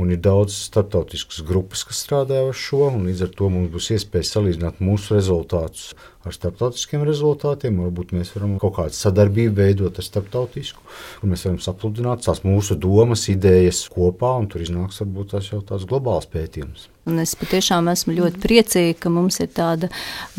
Un 0.00 0.10
ir 0.10 0.18
daudz 0.22 0.56
starptautiskas 0.66 1.42
grupas, 1.46 1.84
kas 1.86 2.00
strādā 2.04 2.40
ar 2.44 2.56
šo, 2.58 2.88
un 2.90 3.06
līdz 3.08 3.26
ar 3.28 3.34
to 3.38 3.50
mums 3.52 3.70
būs 3.74 3.90
iespēja 3.94 4.30
salīdzināt 4.30 4.80
mūsu 4.84 5.14
rezultātus 5.14 5.92
ar 6.24 6.34
starptautiskiem 6.34 7.04
rezultātiem. 7.06 7.82
Varbūt 7.84 8.16
mēs 8.16 8.32
varam 8.34 8.56
kaut 8.62 8.76
kādu 8.78 8.98
sadarbību 8.98 9.58
veidot 9.60 10.00
ar 10.00 10.08
starptautisku, 10.08 10.82
un 11.22 11.34
mēs 11.34 11.46
varam 11.46 11.60
sapludināt 11.62 12.26
tās 12.26 12.42
mūsu 12.46 12.78
domas, 12.80 13.28
idejas 13.32 13.84
kopā, 13.92 14.34
un 14.40 14.50
tur 14.50 14.64
iznāks 14.64 15.04
varbūt 15.04 15.36
tas 15.36 15.52
jau 15.52 15.62
tāds 15.62 15.86
globāls 15.90 16.30
pētījums. 16.32 16.88
Un 17.04 17.20
es 17.20 17.34
patiešām 17.36 17.90
esmu 17.92 18.14
ļoti 18.16 18.40
priecīga, 18.40 18.94
ka 19.02 19.10
mums 19.12 19.36
ir 19.44 19.50
tāda, 19.52 19.90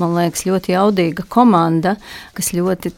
man 0.02 0.16
liekas, 0.18 0.48
ļoti 0.48 0.74
jaudīga 0.74 1.26
komanda, 1.30 1.94
kas 2.34 2.50
ļoti 2.58 2.90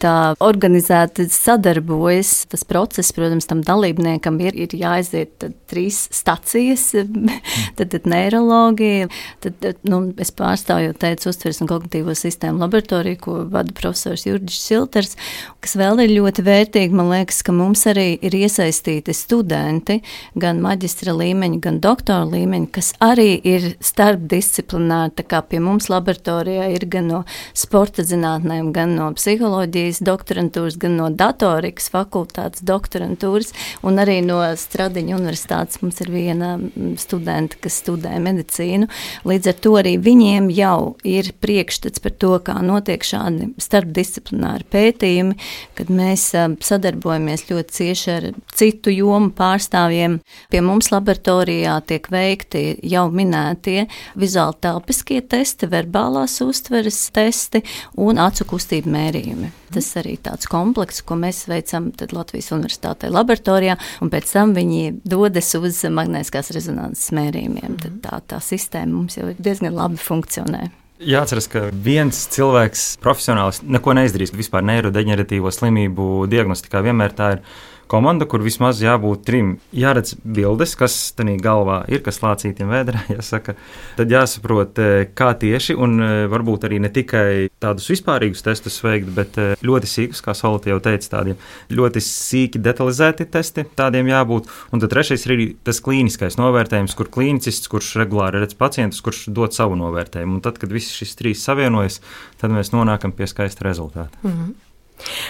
organizēti 0.44 1.26
sadarbojas. 1.34 2.46
Tas 2.48 2.64
process, 2.68 3.12
protams, 3.16 3.50
tam 3.50 3.66
dalībniekam 3.68 4.40
ir, 4.40 4.56
ir 4.56 4.72
jāaiziet 4.72 5.34
tad, 5.44 5.58
trīs 5.68 6.06
stacijas, 6.16 6.86
tad, 7.78 7.92
tad 7.92 8.08
neiroloģija, 8.08 9.10
tad, 9.44 9.60
tad 9.66 9.84
nu, 9.84 10.00
es 10.16 10.32
pārstāvu 10.32 10.96
teicu 11.02 11.34
uztveres 11.34 11.60
un 11.60 11.72
kognitīvo 11.72 12.16
sistēmu 12.16 12.64
laboratoriju, 12.64 13.20
ko 13.26 13.38
vada 13.52 13.76
profesors 13.76 14.24
Jurģis 14.30 14.62
Silters, 14.64 15.18
kas 15.60 15.76
vēl 15.76 16.06
ir 16.06 16.16
ļoti 16.16 16.48
vērtīgi. 16.48 16.96
Man 16.96 17.12
liekas, 17.12 17.44
ka 17.44 17.52
mums 17.52 17.84
arī 17.92 18.14
ir 18.24 18.40
iesaistīti 18.40 19.12
studenti, 19.12 20.00
gan 20.40 20.64
maģistra 20.64 21.12
līmeņa, 21.20 21.62
gan 21.68 21.84
doktora 21.84 22.24
līmeņa, 22.32 22.72
kas 22.80 22.94
arī 23.04 23.34
ir 23.44 23.57
ir 23.58 23.67
starpdisciplināri. 23.84 25.13
Tā 25.17 25.26
kā 25.28 25.41
pie 25.46 25.60
mums 25.63 25.89
laboratorijā 25.91 26.70
ir 26.76 26.88
gan 26.91 27.10
no 27.12 27.22
sporta 27.58 28.06
zinātnēm, 28.08 28.72
gan 28.76 28.96
no 28.98 29.10
psiholoģijas 29.17 30.02
doktorantūras, 30.06 30.78
gan 30.82 30.98
no 31.00 31.10
datorikas 31.13 31.89
fakultātes 31.93 32.65
doktorantūras, 32.67 33.54
un 33.88 34.02
arī 34.02 34.20
no 34.26 34.39
Stradiņa 34.58 35.17
universitātes 35.17 35.82
mums 35.82 36.02
ir 36.04 36.12
viena 36.13 36.54
mm, 36.58 36.96
studenta, 37.02 37.58
kas 37.62 37.80
studē 37.82 38.15
medicīnu. 38.24 38.89
Līdz 39.28 39.52
ar 39.52 39.60
to 39.63 39.74
arī 39.80 39.96
viņiem 40.02 40.50
jau 40.56 40.96
ir 41.08 41.32
priekšstats 41.41 42.04
par 42.04 42.15
to, 42.22 42.34
kā 42.43 42.58
notiek 42.65 43.04
šādi 43.06 43.52
starpdisciplināri 43.62 44.67
pētījumi, 44.72 45.38
kad 45.78 45.91
mēs 45.93 46.30
sadarbojamies 46.67 47.48
ļoti 47.50 47.78
cieši 47.80 48.12
ar 48.13 48.30
citu 48.58 48.93
jomu 48.93 49.32
pārstāvjiem. 49.38 50.20
Pie 50.52 50.62
mums 50.65 50.91
laboratorijā 50.93 51.78
tiek 51.88 52.08
veikti 52.12 52.63
jau 52.88 53.08
minēti 53.13 53.47
minētie 53.48 53.88
vizuāli 54.20 54.58
telpiskie 54.62 55.22
testi, 55.22 55.68
verbālās 55.68 56.40
uztveres 56.42 57.10
testi 57.12 57.64
un 57.98 58.18
acu 58.20 58.46
kustību 58.46 58.92
mērījumi. 58.92 59.52
Tas 59.74 59.90
arī 60.00 60.18
tāds 60.18 60.48
komplekss, 60.48 61.04
ko 61.04 61.16
mēs 61.16 61.48
veicam 61.48 61.92
Latvijas 62.12 62.52
Universitātē 62.52 63.10
laboratorijā, 63.12 63.78
un 64.02 64.10
pēc 64.10 64.32
tam 64.32 64.54
viņi 64.56 65.02
dodas 65.04 65.54
uz 65.56 65.84
magnētiskās 65.84 66.52
rezonanses 66.56 67.12
mērījumiem. 67.16 67.78
Tad 67.82 68.02
tā, 68.04 68.20
tā 68.34 68.42
sistēma 68.42 68.94
mums 68.94 69.18
jau 69.18 69.32
diezgan 69.38 69.76
labi 69.76 69.98
funkcionē. 69.98 70.68
Jāatcerās, 70.98 71.46
ka 71.52 71.68
viens 71.70 72.24
cilvēks 72.34 72.96
profesionāls 73.04 73.60
neko 73.62 73.94
neizdarīs 73.94 74.32
vispār 74.34 74.64
neirodeģeneratīvo 74.66 75.52
slimību 75.54 76.26
diagnostikā. 76.32 76.82
Vienmēr 76.82 77.14
tā 77.14 77.36
ir 77.36 77.44
komanda, 77.89 78.28
kur 78.30 78.43
vismaz 78.45 78.82
jābūt 78.84 79.23
trim. 79.28 79.54
Jāredz 79.76 80.15
bildes, 80.23 80.76
kas 80.80 80.95
tādā 81.17 81.36
galvā 81.41 81.80
ir, 81.91 82.04
kas 82.06 82.19
lācītiem 82.23 82.69
vēdā, 82.71 83.02
jāsaka. 83.15 83.56
Tad 83.97 84.13
jāsaprot, 84.13 84.82
eh, 84.84 85.08
kā 85.17 85.32
tieši, 85.39 85.76
un 85.76 85.97
eh, 86.04 86.13
varbūt 86.32 86.67
arī 86.67 86.82
ne 86.84 86.91
tikai 86.93 87.47
tādus 87.63 87.89
vispārīgus 87.91 88.45
testus 88.45 88.80
veikt, 88.84 89.12
bet 89.15 89.39
eh, 89.41 89.56
ļoti 89.65 89.91
sīkus, 89.91 90.23
kā 90.26 90.36
Solta 90.38 90.71
jau 90.71 90.80
teica, 90.84 91.10
tādiem 91.17 91.39
ļoti 91.73 92.04
sīki 92.04 92.62
detalizēti 92.63 93.30
testi 93.34 93.65
tādiem 93.78 94.12
jābūt. 94.12 94.52
Un 94.76 94.84
tad 94.84 94.93
trešais 94.93 95.26
ir 95.28 95.43
tas 95.67 95.82
klīniskais 95.84 96.39
novērtējums, 96.39 96.95
kur 96.97 97.12
klīnicists, 97.13 97.71
kurš 97.71 97.95
regulāri 98.04 98.43
redz 98.43 98.58
pacientus, 98.58 99.02
kurš 99.06 99.28
dod 99.34 99.56
savu 99.58 99.80
novērtējumu. 99.80 100.38
Un 100.38 100.45
tad, 100.45 100.60
kad 100.62 100.73
viss 100.73 100.95
šis 100.97 101.17
trīs 101.19 101.43
savienojas, 101.47 102.02
tad 102.41 102.54
mēs 102.54 102.73
nonākam 102.76 103.15
pie 103.15 103.30
skaista 103.30 103.65
rezultāta. 103.67 104.13
Mm 104.23 104.32
-hmm. 104.32 104.56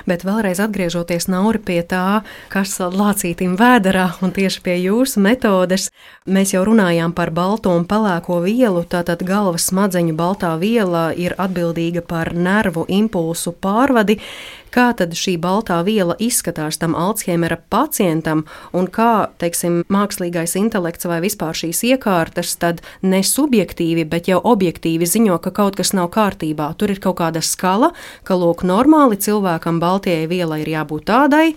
Bet 0.08 0.23
vēlreiz 0.27 0.62
atgriežoties 0.63 1.27
Nauri 1.32 1.60
pie 1.63 1.82
tā, 1.84 2.21
kas 2.53 2.77
lācītim 2.80 3.58
vēderā 3.60 4.10
un 4.23 4.34
tieši 4.36 4.62
pie 4.63 4.77
jūsu 4.80 5.23
metodes, 5.23 5.89
mēs 6.25 6.53
jau 6.56 6.63
runājām 6.67 7.15
par 7.17 7.34
balto 7.36 7.73
un 7.75 7.88
pelēko 7.88 8.41
vielu. 8.45 8.86
Tātad 8.88 9.23
galvas 9.27 9.67
smadzeņu 9.71 10.15
baltā 10.17 10.53
viela 10.62 11.10
ir 11.15 11.36
atbildīga 11.38 12.06
par 12.08 12.34
nervu 12.34 12.86
impulsu 12.88 13.53
pārvadi 13.53 14.19
kā 14.73 14.89
tad 14.97 15.15
šī 15.17 15.36
baltā 15.41 15.80
viela 15.88 16.15
izskatās 16.19 16.80
tam 16.82 16.95
Alzheimera 16.97 17.60
pacientam 17.69 18.45
un 18.77 18.88
kā, 18.91 19.30
teiksim, 19.41 19.84
mākslīgais 19.93 20.58
intelekts 20.60 21.08
vai 21.10 21.19
vispār 21.23 21.58
šīs 21.58 21.84
iekārtas 21.91 22.56
tad 22.62 22.82
ne 23.01 23.21
subjektīvi, 23.25 24.08
bet 24.10 24.32
jau 24.32 24.39
objektīvi 24.43 25.08
ziņo, 25.08 25.38
ka 25.43 25.53
kaut 25.56 25.77
kas 25.80 25.93
nav 25.97 26.12
kārtībā. 26.15 26.71
Tur 26.77 26.93
ir 26.93 27.03
kaut 27.03 27.19
kāda 27.21 27.43
skala, 27.43 27.93
ka 28.27 28.38
lūk, 28.39 28.65
normāli 28.67 29.19
cilvēkam 29.19 29.82
baltajai 29.84 30.27
vielai 30.32 30.63
ir 30.65 30.73
jābūt 30.77 31.08
tādai. 31.12 31.47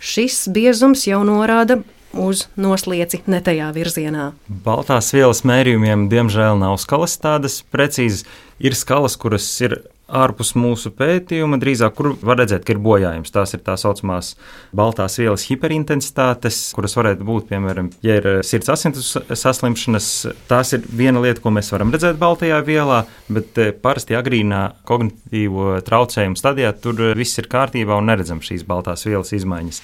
Šis 0.00 0.46
biezums 0.52 1.06
jau 1.08 1.22
norāda 1.24 1.80
uz 2.16 2.46
noslieci 2.56 3.20
ne 3.30 3.40
tajā 3.44 3.68
virzienā. 3.76 4.30
Baltās 4.48 5.12
vielas 5.14 5.42
mērījumiem, 5.48 6.06
diemžēl, 6.12 6.58
nav 6.60 6.78
skalas 6.82 7.16
tādas 7.20 7.60
precīzas. 7.72 8.24
Ir 8.56 8.72
skalas, 8.72 9.18
kuras 9.20 9.48
ir 9.60 9.82
ārpus 10.06 10.52
mūsu 10.54 10.92
pētījuma, 10.94 11.58
drīzāk, 11.58 11.94
kur 11.98 12.12
var 12.22 12.38
redzēt, 12.40 12.64
ka 12.66 12.74
ir 12.74 12.80
bojājums. 12.82 13.32
Tās 13.34 13.56
ir 13.56 13.62
tā 13.66 13.74
saucamās 13.80 14.34
baltās 14.76 15.18
vielas 15.18 15.46
hiperintensitātes, 15.50 16.60
kuras 16.76 16.94
varētu 16.98 17.26
būt, 17.26 17.48
piemēram, 17.50 17.90
ja 18.06 18.18
ir 18.20 18.28
sirds 18.46 18.70
asins 18.72 19.12
saslimšanas. 19.26 20.10
Tās 20.50 20.74
ir 20.76 20.86
viena 20.86 21.22
lieta, 21.24 21.42
ko 21.42 21.52
mēs 21.54 21.72
varam 21.74 21.94
redzēt 21.94 22.20
baltajā 22.22 22.60
vielā, 22.66 23.02
bet 23.32 23.58
eh, 23.62 23.72
parasti 23.74 24.18
agrīnā 24.18 24.62
kognitīvo 24.86 25.80
traucējumu 25.86 26.38
stadijā 26.38 26.74
tur 26.82 27.02
viss 27.18 27.42
ir 27.42 27.50
kārtībā 27.50 27.98
un 27.98 28.12
neredzam 28.12 28.44
šīs 28.44 28.66
baltās 28.68 29.06
vielas 29.08 29.34
izmaiņas. 29.36 29.82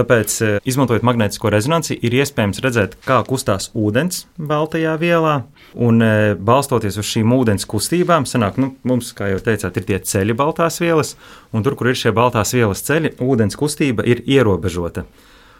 Tāpēc, 0.00 0.34
eh, 0.40 0.58
izmantojot 0.64 1.04
magnētisko 1.04 1.50
rezonanci, 1.52 1.92
ir 2.00 2.14
iespējams 2.22 2.62
redzēt, 2.64 2.94
kā 3.04 3.18
kustās 3.28 3.68
ūdens 3.76 4.22
baltajā 4.38 4.94
vielā. 4.96 5.34
Un 5.76 6.00
eh, 6.00 6.34
balstoties 6.40 6.96
uz 6.96 7.04
šīm 7.04 7.34
ūdens 7.36 7.68
kustībām, 7.68 8.24
sanāk, 8.24 8.56
nu, 8.56 8.72
mums, 8.82 9.12
kā 9.12 9.28
jau 9.34 9.42
teicāt, 9.44 9.76
ir 9.76 9.84
tie 9.90 9.98
ceļi 10.00 10.36
baltās 10.38 10.80
vielas, 10.80 11.16
un 11.52 11.66
tur, 11.66 11.76
kur 11.76 11.90
ir 11.90 11.98
šie 12.00 12.14
baltās 12.16 12.54
vielas 12.56 12.80
ceļi, 12.86 13.18
ūdens 13.20 13.60
kustība 13.60 14.06
ir 14.08 14.24
ierobežota. 14.24 15.04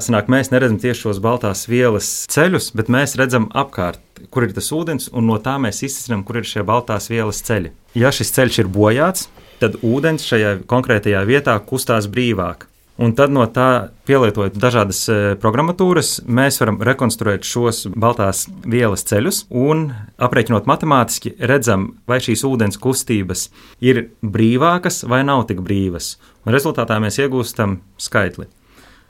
Sanāk, 0.01 0.33
mēs 0.33 0.49
neredzam 0.49 0.81
tieši 0.81 1.03
šos 1.03 1.21
baltās 1.21 1.67
vielas 1.69 2.09
ceļus, 2.33 2.71
bet 2.73 2.89
mēs 2.89 3.19
redzam 3.21 3.51
apkārt, 3.53 4.01
kur 4.33 4.47
ir 4.49 4.57
tas 4.57 4.73
ūdens, 4.73 5.11
un 5.13 5.29
no 5.29 5.37
tā 5.37 5.59
mēs 5.61 5.83
izsmeļam, 5.85 6.25
kur 6.25 6.41
ir 6.41 6.49
šie 6.49 6.65
baltās 6.65 7.11
vielas 7.13 7.43
ceļi. 7.45 7.75
Ja 8.01 8.09
šis 8.09 8.33
ceļš 8.39 8.63
ir 8.65 8.73
bojāts, 8.73 9.29
tad 9.61 9.77
ūdens 9.85 10.25
šajā 10.25 10.57
konkrētajā 10.71 11.21
vietā 11.29 11.61
kustās 11.61 12.09
brīvāk. 12.09 12.70
Un 13.01 13.15
tad 13.17 13.33
no 13.33 13.47
tā, 13.49 13.89
pielietojot 14.05 14.59
dažādas 14.61 14.99
e, 15.09 15.15
programmatūras, 15.41 16.19
mēs 16.29 16.61
varam 16.61 16.83
rekonstruēt 16.85 17.47
šos 17.49 17.87
baltās 17.97 18.43
vielas 18.69 19.07
ceļus 19.09 19.39
un, 19.57 19.87
aprēķinot 20.21 20.69
matemātiski, 20.69 21.33
redzam, 21.49 21.95
vai 22.11 22.19
šīs 22.21 22.45
ūdens 22.45 22.77
kustības 22.83 23.47
ir 23.81 24.03
brīvākas 24.21 25.07
vai 25.09 25.23
nav 25.25 25.47
tik 25.49 25.63
brīvas. 25.65 26.19
Un 26.45 26.53
rezultātā 26.53 26.99
mēs 27.01 27.17
iegūstam 27.23 27.79
skaitli. 27.97 28.51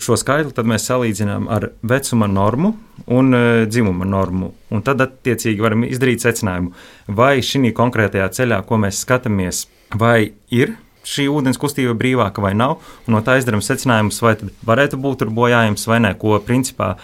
Šo 0.00 0.14
skaitli 0.16 0.64
mēs 0.70 0.86
salīdzinām 0.86 1.48
ar 1.50 1.72
vecuma 1.82 2.28
normu 2.30 2.70
un 3.10 3.34
e, 3.34 3.42
dzimuma 3.66 4.06
normu. 4.06 4.52
Un 4.70 4.84
tad, 4.86 5.02
attiecīgi, 5.02 5.66
varam 5.66 5.82
izdarīt 5.88 6.22
secinājumu, 6.22 6.70
vai 7.18 7.40
šī 7.42 7.74
konkrētajā 7.74 8.30
ceļā, 8.38 8.62
ko 8.70 8.78
mēs 8.86 9.02
skatāmies, 9.02 9.64
vai 9.98 10.30
ir 10.54 10.76
šī 11.06 11.28
ūdens 11.32 11.60
kustība 11.60 11.94
brīvāka 11.98 12.42
vai 12.44 12.52
nav, 12.56 12.78
un 13.06 13.16
no 13.16 13.22
tā 13.24 13.38
izdarām 13.40 13.62
secinājumus, 13.64 14.20
vai 14.24 14.36
varētu 14.66 15.00
būt 15.00 15.26
bojājums 15.30 15.86
vai 15.90 16.00
nē, 16.04 16.14
ko 16.20 16.38
principā 16.44 16.96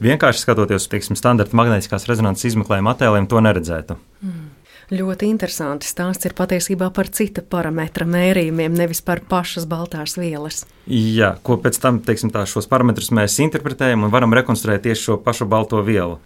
vienkārši 0.00 0.44
skatoties 0.44 0.88
uz 0.90 1.18
standarta 1.18 1.56
magnētiskās 1.56 2.08
rezonanses 2.08 2.52
izmeklējuma 2.52 2.94
attēliem, 2.94 3.28
to 3.30 3.42
neredzētu. 3.44 3.98
Mm. 4.22 4.48
Ļoti 4.90 5.28
interesanti 5.30 5.86
stāsts 5.86 6.26
ir 6.26 6.32
patiesībā 6.34 6.88
par 6.90 7.06
cita 7.14 7.44
parametra 7.46 8.02
mērījumiem, 8.10 8.74
nevis 8.74 8.98
par 9.06 9.20
pašas 9.22 9.68
baltās 9.70 10.16
vielas. 10.18 10.64
Jā, 10.90 11.36
ko 11.46 11.60
pēc 11.62 11.78
tam 11.78 12.00
teiksim, 12.02 12.32
tā, 12.34 12.42
šos 12.50 12.66
parametrus 12.66 13.12
mēs 13.14 13.38
interpretējam 13.44 14.02
un 14.02 14.10
varam 14.10 14.34
rekonstruēt 14.34 14.82
tieši 14.88 15.04
šo 15.04 15.18
pašu 15.22 15.46
balto 15.46 15.78
vielu. 15.86 16.18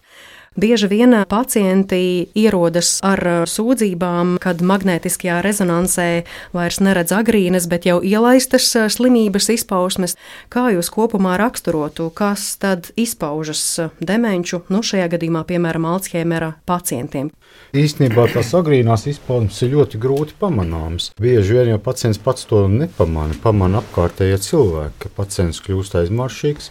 Bieži 0.54 0.86
vien 0.86 1.10
pacienti 1.26 2.28
ierodas 2.38 3.00
ar 3.02 3.18
uh, 3.26 3.38
sūdzībām, 3.42 4.36
kad 4.38 4.60
magnētiskajā 4.62 5.40
rezonansē 5.42 6.06
vairs 6.54 6.78
neredz 6.78 7.10
agrīnas, 7.10 7.66
bet 7.66 7.88
jau 7.90 7.96
ielaistas 7.98 8.68
uh, 8.78 8.86
slimības 8.86 9.50
izpausmes. 9.56 10.14
Kā 10.54 10.68
jūs 10.70 10.92
kopumā 10.94 11.34
raksturotu, 11.42 12.06
kas 12.14 12.52
tad 12.62 12.92
izpaužas 12.94 13.64
uh, 13.82 13.90
demenču, 13.98 14.62
nu 14.70 14.84
šajā 14.86 15.10
gadījumā, 15.16 15.42
piemēram, 15.50 15.90
Alzheimera 15.90 16.54
pacientiem? 16.70 17.32
Īstenībā 17.74 18.28
tās 18.30 18.52
agrīnās 18.54 19.08
izpausmes 19.10 19.56
ir 19.66 19.72
ļoti 19.72 19.98
grūti 19.98 20.36
pamanāmas. 20.38 21.08
Bieži 21.18 21.56
vien 21.56 21.72
jau 21.72 21.78
pacients 21.82 22.20
pats 22.22 22.46
to 22.46 22.60
nepamanā, 22.70 23.34
pamanā 23.42 23.80
apkārtējie 23.82 24.36
cilvēki, 24.44 25.00
ka 25.02 25.10
pacients 25.16 25.58
kļūst 25.64 25.96
aizmaršīgs, 25.98 26.68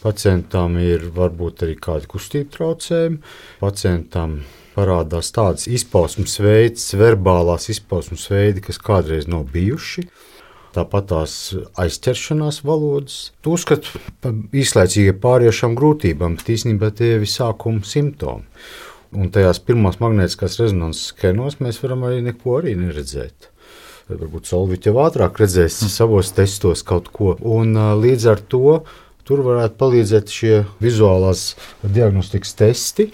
pacientam 0.00 0.78
ir 0.80 1.10
varbūt 1.16 1.66
arī 1.66 1.76
kādi 1.76 2.08
kustību 2.08 2.54
traucējumi, 2.56 3.20
pacientam 3.60 4.38
parādās 4.76 5.28
tādas 5.36 5.68
izpausmes 5.68 6.38
veids, 6.40 6.88
verbālās 6.96 7.68
izpausmes 7.72 8.24
veidi, 8.32 8.64
kas 8.64 8.80
kādreiz 8.80 9.28
nav 9.28 9.44
bijuši. 9.52 10.06
Tāpat 10.76 11.06
tās 11.08 11.36
aizķeršanās 11.80 12.62
valodas. 12.64 13.30
Uzskatu 13.48 14.00
par 14.24 14.34
īslaicīgiem 14.56 15.20
pāriešām 15.22 15.76
grūtībām, 15.76 16.40
bet 16.40 16.52
īstenībā 16.52 16.90
tie 16.96 17.14
ir 17.16 17.24
sākuma 17.28 17.84
simptomi. 17.84 18.44
Un 19.16 19.30
tajās 19.32 19.62
pirmās 19.64 19.96
magnētiskās 20.02 20.58
rezonanses 20.60 21.12
skenos 21.14 21.56
mēs 21.64 21.78
varam 21.80 22.04
arī 22.04 22.20
neko 22.26 22.58
arī 22.58 22.74
neredzēt. 22.76 23.48
Varbūt 24.10 24.50
Solvīts 24.50 24.86
jau 24.86 24.98
ātrāk 25.02 25.40
redzēs 25.40 25.80
mm. 25.80 25.92
savos 25.94 26.34
testos 26.36 26.84
kaut 26.86 27.08
ko. 27.14 27.32
Un, 27.40 27.72
līdz 28.02 28.26
ar 28.34 28.42
to 28.52 28.82
tur 29.26 29.42
varētu 29.46 29.80
palīdzēt 29.80 30.30
šie 30.30 30.58
vizuālās 30.84 31.48
diagnostikas 31.82 32.52
testi, 32.60 33.08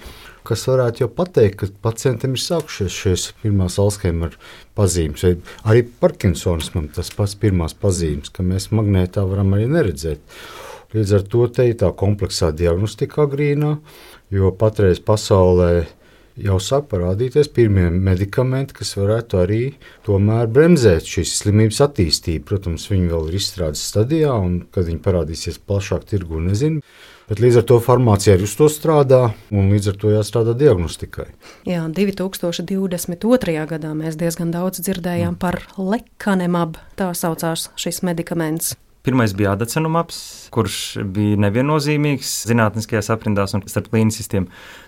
kas 0.45 0.67
varētu 0.69 1.05
jau 1.05 1.09
pateikt, 1.15 1.61
ka 1.61 1.71
pacientam 1.87 2.35
ir 2.35 2.43
sākušies 2.43 2.99
šīs 2.99 3.29
pirmās 3.45 3.79
Alzheimer 3.81 4.35
pazīmes, 4.77 5.25
arī 5.63 5.87
Parkinsonismam 6.03 6.91
tas 6.93 7.13
pats 7.15 7.39
pirmās 7.39 7.79
pazīmes, 7.79 8.35
ka 8.35 8.45
mēs 8.45 8.73
magnētā 8.75 9.25
varam 9.29 9.55
arī 9.57 9.71
neredzēt. 9.71 10.21
Līdz 10.93 11.15
ar 11.17 11.23
to 11.33 11.47
te 11.49 11.71
ir 11.71 11.79
tā 11.81 11.89
kompleksā 11.97 12.51
diagnostika 12.53 13.23
agrīnā, 13.25 13.79
jo 14.33 14.53
patreiz 14.59 15.01
pasaulē 15.05 15.85
jau 16.41 16.59
sāk 16.63 16.89
parādīties 16.93 17.51
pirmie 17.53 17.89
medikamenti, 17.93 18.77
kas 18.79 18.95
varētu 18.97 19.41
arī 19.43 19.63
tomēr 20.07 20.49
bremzēt 20.53 21.09
šīs 21.09 21.35
slimības 21.43 21.83
attīstību. 21.87 22.45
Protams, 22.49 22.89
viņi 22.91 23.11
vēl 23.13 23.31
ir 23.31 23.39
izstrādes 23.39 23.85
stadijā, 23.93 24.33
un 24.33 24.63
kad 24.73 24.89
viņi 24.89 25.03
parādīsies 25.05 25.61
plašāk 25.67 26.09
tirgu, 26.09 26.41
nezinu. 26.41 26.81
Bet 27.29 27.41
līdz 27.41 27.61
ar 27.61 27.67
to 27.69 27.79
farmācija 27.81 28.35
arī 28.35 28.45
uz 28.49 28.55
to 28.59 28.67
strādā, 28.73 29.21
un 29.55 29.71
līdz 29.73 29.93
ar 29.93 29.99
to 30.01 30.11
jāstrādā 30.13 30.57
diagnostikai. 30.59 31.29
Jā, 31.69 31.87
2022. 31.89 33.57
gadā 33.71 33.93
mēs 33.97 34.19
diezgan 34.21 34.53
daudz 34.53 34.83
dzirdējām 34.83 35.37
mm. 35.37 35.41
par 35.41 35.63
lekanemabu, 35.79 36.83
tā 36.99 37.13
saucās 37.17 37.71
šis 37.81 38.03
medikaments. 38.05 38.75
Pirmais 39.03 39.33
bija 39.35 39.57
adacenumabs, 39.57 40.19
kurš 40.55 40.77
bija 41.15 41.41
neviennozīmīgs 41.43 42.35
zinātniskajās 42.47 43.11
aprindās 43.11 43.57
un 43.59 43.65
starp 43.67 43.91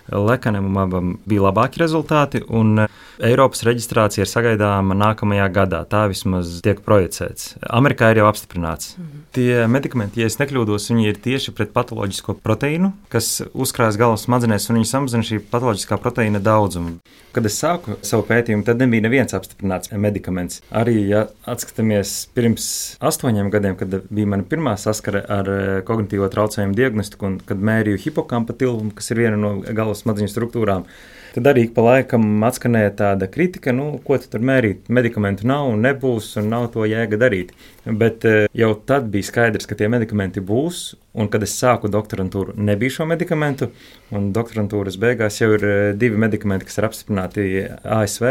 klīnisistiem. 0.05 0.27
Lekanamabam 0.29 1.19
bija 1.27 1.43
labāki 1.49 1.81
rezultāti, 1.81 2.43
un 2.49 2.87
Eiropas 3.23 3.63
reģistrācija 3.65 4.25
ir 4.25 4.29
sagaidāma 4.29 4.95
nākamajā 4.95 5.49
gadā. 5.53 5.85
Tā 5.87 6.09
vismaz 6.09 6.61
tiek 6.63 6.81
projicēts. 6.83 7.55
Amerikā 7.71 8.11
ir 8.11 8.19
jau 8.19 8.29
apstiprināts. 8.29 8.97
Mhm. 8.99 9.23
Tie 9.33 9.67
medikamenti, 9.67 10.21
ja 10.21 10.27
es 10.27 10.39
nekļūdos, 10.39 10.91
viņi 10.91 11.09
ir 11.09 11.15
tieši 11.15 11.55
pret 11.55 11.73
patoloģisko 11.73 12.41
proteīnu, 12.43 12.93
kas 13.09 13.43
uzkrājas 13.55 13.97
galvas 13.97 14.27
smadzenēs, 14.27 14.69
un 14.71 14.77
viņi 14.77 14.91
samazina 14.91 15.23
šī 15.23 15.41
patoloģiskā 15.51 15.99
proteīna 15.99 16.41
daudzumu. 16.43 16.99
Kad 17.35 17.47
es 17.47 17.59
sāku 17.59 17.97
savu 18.03 18.23
pētījumu, 18.29 18.65
tad 18.65 18.79
nebija 18.79 19.03
neviens 19.03 19.35
apstiprināts 19.35 19.91
medikaments. 19.91 20.61
Arī, 20.71 21.09
ja 21.09 21.27
atskatāmies 21.47 22.29
pirms 22.35 22.97
astoņiem 23.03 23.51
gadiem, 23.51 23.75
kad 23.77 23.91
bija 24.11 24.27
mana 24.27 24.43
pirmā 24.43 24.77
saskare 24.79 25.25
ar 25.27 25.51
eh, 25.51 25.83
kognitīvo 25.83 26.29
traucējumu 26.31 26.75
diagnostiku, 26.79 27.27
un 27.27 27.41
kad 27.43 27.59
mērīju 27.59 27.99
hipokampa 28.07 28.55
tilpumu, 28.55 28.95
kas 28.95 29.11
ir 29.11 29.23
viena 29.25 29.37
no 29.41 29.57
galvas 29.67 29.94
galvas 29.95 30.05
smadzeņu 30.05 30.33
struktūrām. 30.33 30.89
Tad 31.35 31.49
arī 31.51 31.65
pa 31.75 31.83
laikam 31.83 32.45
atskanēja 32.47 32.93
tāda 32.95 33.27
kritika, 33.27 33.73
nu, 33.75 33.99
ko 34.07 34.21
tu 34.23 34.29
tur 34.31 34.45
mērīt. 34.47 34.87
Medikamentu 34.87 35.49
nav 35.51 35.67
un 35.73 35.83
nebūs, 35.83 36.37
un 36.39 36.47
nav 36.53 36.69
to 36.71 36.87
jēga 36.87 37.19
darīt. 37.19 37.51
Bet 37.85 38.23
eh, 38.25 38.47
jau 38.55 38.71
tad 38.87 39.09
bija 39.11 39.27
skaidrs, 39.27 39.67
ka 39.67 39.75
tie 39.75 39.89
medikamenti 39.91 40.39
būs, 40.39 40.95
un 41.19 41.27
kad 41.33 41.43
es 41.43 41.57
sāku 41.59 41.91
doktorantūru, 41.91 42.55
nebija 42.55 43.01
šo 43.01 43.09
medikamentu. 43.11 43.73
Un 44.15 44.31
doktorantūras 44.37 45.01
beigās 45.03 45.41
jau 45.43 45.51
ir 45.57 45.67
eh, 45.67 45.91
divi 45.99 46.23
medikamenti, 46.23 46.71
kas 46.71 46.79
ir 46.79 46.87
apstiprināti 46.87 47.51
ASV, 47.83 48.31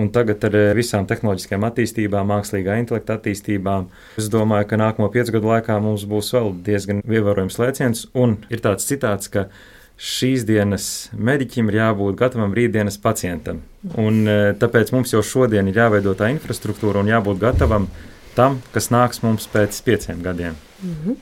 un 0.00 0.08
tagad 0.16 0.48
ar 0.48 0.56
eh, 0.56 0.72
visām 0.78 1.04
tehnoloģiskajām 1.10 1.68
attīstībām, 1.68 2.32
mākslīgā 2.32 2.80
intelekta 2.80 3.20
attīstībām, 3.20 3.92
es 4.16 4.32
domāju, 4.32 4.72
ka 4.72 4.80
nākamo 4.80 5.12
piecu 5.12 5.36
gadu 5.36 5.52
laikā 5.52 5.82
mums 5.84 6.08
būs 6.08 6.32
vēl 6.32 6.54
diezgan 6.64 7.04
ievērojams 7.04 7.60
lēciens. 7.60 8.08
Un 8.16 8.38
ir 8.48 8.64
tāds 8.64 8.88
citāts, 8.88 9.28
ka 9.28 9.50
šīs 9.98 10.46
dienas 10.46 11.10
mediķim 11.12 11.72
ir 11.72 11.80
jābūt 11.80 12.18
gatavam 12.18 12.54
rītdienas 12.54 13.00
pacientam. 13.02 13.62
Un, 13.98 14.22
e, 14.26 14.52
tāpēc 14.58 14.92
mums 14.94 15.12
jau 15.12 15.22
šodien 15.26 15.68
ir 15.68 15.80
jāveido 15.82 16.14
tā 16.18 16.30
infrastruktūra 16.34 17.02
un 17.02 17.10
jābūt 17.10 17.40
gatavam 17.42 17.88
tam, 18.38 18.60
kas 18.74 18.92
nāks 18.94 19.24
mums 19.26 19.48
pēc 19.50 19.82
pieciem 19.82 20.22
gadiem. 20.22 20.54
Mm 20.82 20.94
-hmm. 20.94 21.16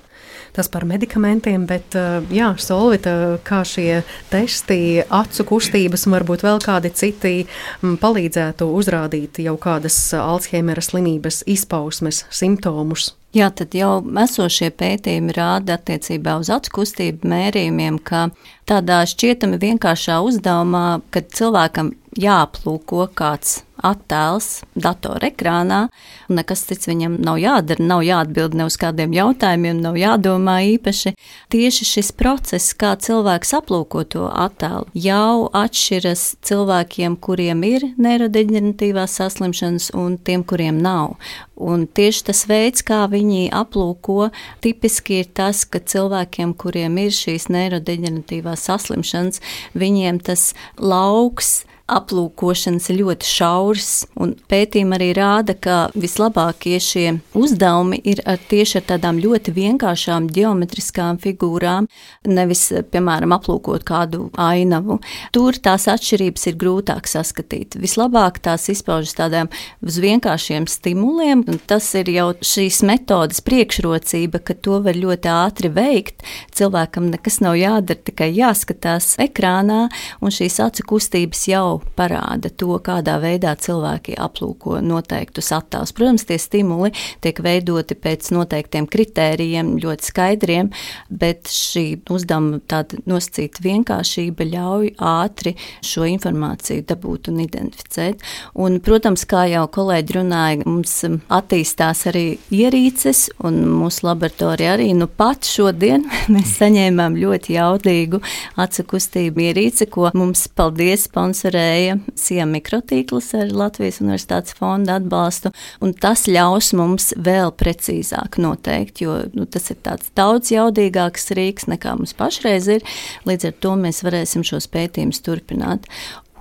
Tas 0.52 0.68
par 0.68 0.84
medikamentiem, 0.84 1.66
bet 1.66 1.94
e, 1.94 2.22
jā, 2.30 2.54
Solvita, 2.58 3.38
kā 3.44 3.64
šie 3.64 4.02
testi, 4.30 5.02
acu 5.08 5.44
kustības 5.44 6.06
un 6.06 6.12
varbūt 6.12 6.42
vēl 6.42 6.60
kādi 6.64 6.92
citi 6.92 7.46
palīdzētu 7.82 8.64
uzrādīt 8.64 9.38
jau 9.38 9.56
kādas 9.56 10.14
Alzheimera 10.14 10.80
slimības 10.80 11.42
izpausmes, 11.46 12.24
simptomus. 12.30 13.14
Jā, 13.36 13.50
tad 13.52 13.74
jau 13.76 13.98
esošie 14.22 14.70
pētījumi 14.80 15.34
rāda 15.36 15.74
attiecībā 15.76 16.38
uz 16.40 16.48
acu 16.54 16.72
kustību 16.78 17.28
mērījumiem, 17.28 17.98
ka 18.00 18.30
tādā 18.70 19.02
šķietami 19.10 19.58
vienkāršā 19.60 20.22
uzdevumā, 20.24 21.02
kad 21.12 21.28
cilvēkam 21.36 21.92
jāaplūko 22.16 23.10
kāds 23.18 23.58
attēls 23.86 24.60
datorekrānā, 24.74 25.80
un 26.28 26.40
nekas 26.40 26.64
cits 26.68 26.88
viņam 26.90 27.18
nav 27.24 27.38
jādara, 27.40 27.86
nav 27.86 28.02
jāatbild 28.06 28.56
ne 28.58 28.66
uz 28.68 28.76
kādiem 28.80 29.14
jautājumiem, 29.16 29.80
nav 29.84 29.98
jādomā 30.00 30.58
īpaši. 30.74 31.14
Tieši 31.52 31.88
šis 31.88 32.12
process, 32.16 32.74
kā 32.76 32.94
cilvēks 33.00 33.54
aplūko 33.60 34.04
to 34.12 34.26
attēlu, 34.30 34.88
jau 34.94 35.48
atšķiras 35.56 36.26
cilvēkiem, 36.46 37.18
kuriem 37.22 37.64
ir 37.68 37.90
neirodeģeneratīvās 37.96 39.18
saslimšanas 39.20 39.92
un 39.96 40.18
tiem, 40.18 40.44
kuriem 40.46 40.80
nav. 40.82 41.16
Un 41.56 41.86
tieši 41.88 42.26
tas 42.28 42.42
veids, 42.50 42.84
kā 42.84 43.06
viņi 43.08 43.46
aplūko, 43.54 44.28
tipiski 44.64 45.22
ir 45.22 45.30
tas, 45.36 45.64
ka 45.64 45.80
cilvēkiem, 45.80 46.52
kuriem 46.60 46.98
ir 47.00 47.14
šīs 47.16 47.48
neirodeģeneratīvās 47.54 48.66
saslimšanas, 48.68 49.40
viņiem 49.72 50.20
tas 50.26 50.50
lauks, 50.76 51.62
aplūkošanas 51.86 52.88
ļoti 52.90 53.28
šauras, 53.30 53.90
un 54.18 54.32
pētījumi 54.50 54.96
arī 54.96 55.10
rāda, 55.14 55.54
ka 55.54 55.76
vislabākie 55.94 56.80
šie 56.82 57.04
uzdevumi 57.38 58.00
ir 58.10 58.22
ar 58.26 58.40
tieši 58.50 58.80
ar 58.80 58.86
tādām 58.88 59.20
ļoti 59.22 59.54
vienkāršām 59.54 60.26
geometriskām 60.34 61.20
figūrām, 61.22 61.86
nevis, 62.26 62.64
piemēram, 62.90 63.36
aplūkot 63.36 63.86
kādu 63.86 64.26
ainavu. 64.34 64.98
Tur 65.34 65.58
tās 65.62 65.86
atšķirības 65.92 66.48
ir 66.50 66.58
grūtāk 66.58 67.06
saskatīt. 67.10 67.78
Vislabāk 67.78 68.42
tās 68.42 68.66
izpaužas 68.72 69.14
tādām 69.20 69.50
uz 69.86 70.00
vienkāršiem 70.02 70.66
stimuliem, 70.70 71.46
un 71.46 71.62
tas 71.70 71.86
ir 71.98 72.10
jau 72.10 72.32
šīs 72.42 72.82
metodas 72.86 73.44
priekšrocība, 73.46 74.42
ka 74.42 74.58
to 74.58 74.80
var 74.82 74.98
ļoti 74.98 75.30
ātri 75.30 75.70
veikt. 75.70 76.26
Cilvēkam 76.56 77.12
nekas 77.14 77.38
nav 77.46 77.54
jādara, 77.60 78.02
tikai 78.10 78.32
jāskatās 78.34 79.14
ekrānā, 79.22 79.86
un 80.18 80.34
šīs 80.34 80.58
acu 80.66 80.90
kustības 80.90 81.46
jau 81.46 81.75
jau 81.76 81.94
parāda 81.96 82.50
to, 82.50 82.76
kādā 82.82 83.18
veidā 83.20 83.54
cilvēki 83.56 84.16
aplūko 84.18 84.80
noteiktus 84.80 85.52
attēlus. 85.52 85.92
Protams, 85.96 86.24
tie 86.26 86.38
stimuli 86.38 86.92
tiek 87.20 87.38
veidoti 87.42 87.94
pēc 87.94 88.30
noteiktiem 88.34 88.86
kritērijiem, 88.86 89.76
ļoti 89.82 90.10
skaidriem, 90.10 90.70
bet 91.10 91.48
šī 91.50 92.02
uzdevuma 92.10 92.60
tāda 92.68 92.98
nosacīta 93.06 93.62
vienkāršība 93.64 94.46
ļauj 94.52 94.92
ātri 94.98 95.56
šo 95.84 96.06
informāciju 96.08 96.84
dabūt 96.86 97.30
un 97.32 97.40
identificēt. 97.44 98.22
Un, 98.54 98.80
protams, 98.80 99.26
kā 99.28 99.46
jau 99.50 99.66
kolēģi 99.72 100.18
runāja, 100.18 100.62
mums 100.66 100.98
attīstās 101.32 102.06
arī 102.10 102.26
ierīces, 102.50 103.28
un 103.44 103.62
mūsu 103.66 104.06
laboratorija 104.08 104.76
arī 104.76 104.92
nu 104.96 105.08
pat 105.08 105.46
šodien 105.48 106.06
mēs 106.34 106.56
saņēmām 106.60 107.18
ļoti 107.20 107.56
jaudīgu 107.56 108.22
acu 108.62 108.86
kustību 108.92 109.48
ierīci, 109.50 109.88
ko 109.90 110.10
mums 110.16 110.46
paldies 110.56 111.08
sponsorē 111.10 111.65
finansēja 111.66 111.96
SIEM 112.16 112.52
mikrotīklus 112.54 113.32
ar 113.34 113.50
Latvijas 113.50 114.00
Universitātes 114.00 114.54
fonda 114.56 114.96
atbalstu, 115.00 115.52
un 115.80 115.94
tas 115.94 116.26
ļaus 116.26 116.72
mums 116.74 117.12
vēl 117.16 117.52
precīzāk 117.52 118.38
noteikt, 118.38 119.02
jo 119.02 119.26
nu, 119.34 119.46
tas 119.46 119.70
ir 119.70 119.76
tāds 119.82 120.10
daudz 120.16 120.52
jaudīgāks 120.52 121.32
rīks 121.36 121.66
nekā 121.68 121.96
mums 121.98 122.14
pašreiz 122.14 122.68
ir. 122.68 122.82
Līdz 123.26 123.50
ar 123.50 123.58
to 123.60 123.74
mēs 123.76 124.02
varēsim 124.04 124.44
šos 124.46 124.68
pētījumus 124.70 125.22
turpināt. 125.22 125.86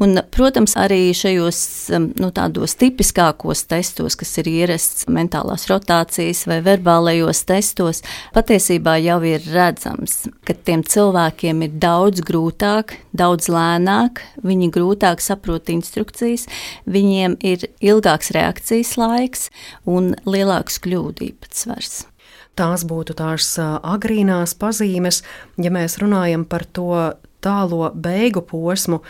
Un, 0.04 0.18
protams, 0.32 0.74
arī 0.76 1.14
šajos 1.16 1.60
um, 1.96 2.10
nu, 2.20 2.28
tādos 2.36 2.74
tipiskākos 2.76 3.62
testos, 3.70 4.18
kas 4.20 4.34
ir 4.42 4.50
ierasts 4.52 5.06
mentālās 5.08 5.70
rotācijas 5.70 6.42
vai 6.50 6.58
verbālajos 6.66 7.46
testos, 7.48 8.02
patiesībā 8.36 8.98
jau 9.00 9.22
ir 9.24 9.46
redzams, 9.54 10.26
ka 10.44 10.56
tiem 10.68 10.84
cilvēkiem 10.84 11.64
ir 11.64 11.78
daudz 11.80 12.26
grūtāk, 12.28 12.98
daudz 13.16 13.48
lēnāk, 13.48 14.20
viņi 14.44 14.68
grūtāk 14.76 15.24
saprot 15.24 15.72
instrukcijas, 15.72 16.44
viņiem 16.84 17.38
ir 17.48 17.64
ilgāks 17.80 18.34
reakcijas 18.36 18.98
laiks 19.00 19.48
un 19.88 20.12
lielāks 20.28 20.82
kļūdu 20.84 21.30
īpatsvars. 21.30 22.04
Tās 22.56 22.84
būtu 22.88 23.16
tās 23.20 23.48
uh, 23.60 23.78
agrīnās 23.84 24.56
pazīmes, 24.60 25.22
ja 25.60 25.72
mēs 25.72 25.98
runājam 26.04 26.44
par 26.48 26.64
to 26.68 26.92
tālo 27.46 27.92
beigu 27.94 28.42
posmu, 28.48 29.02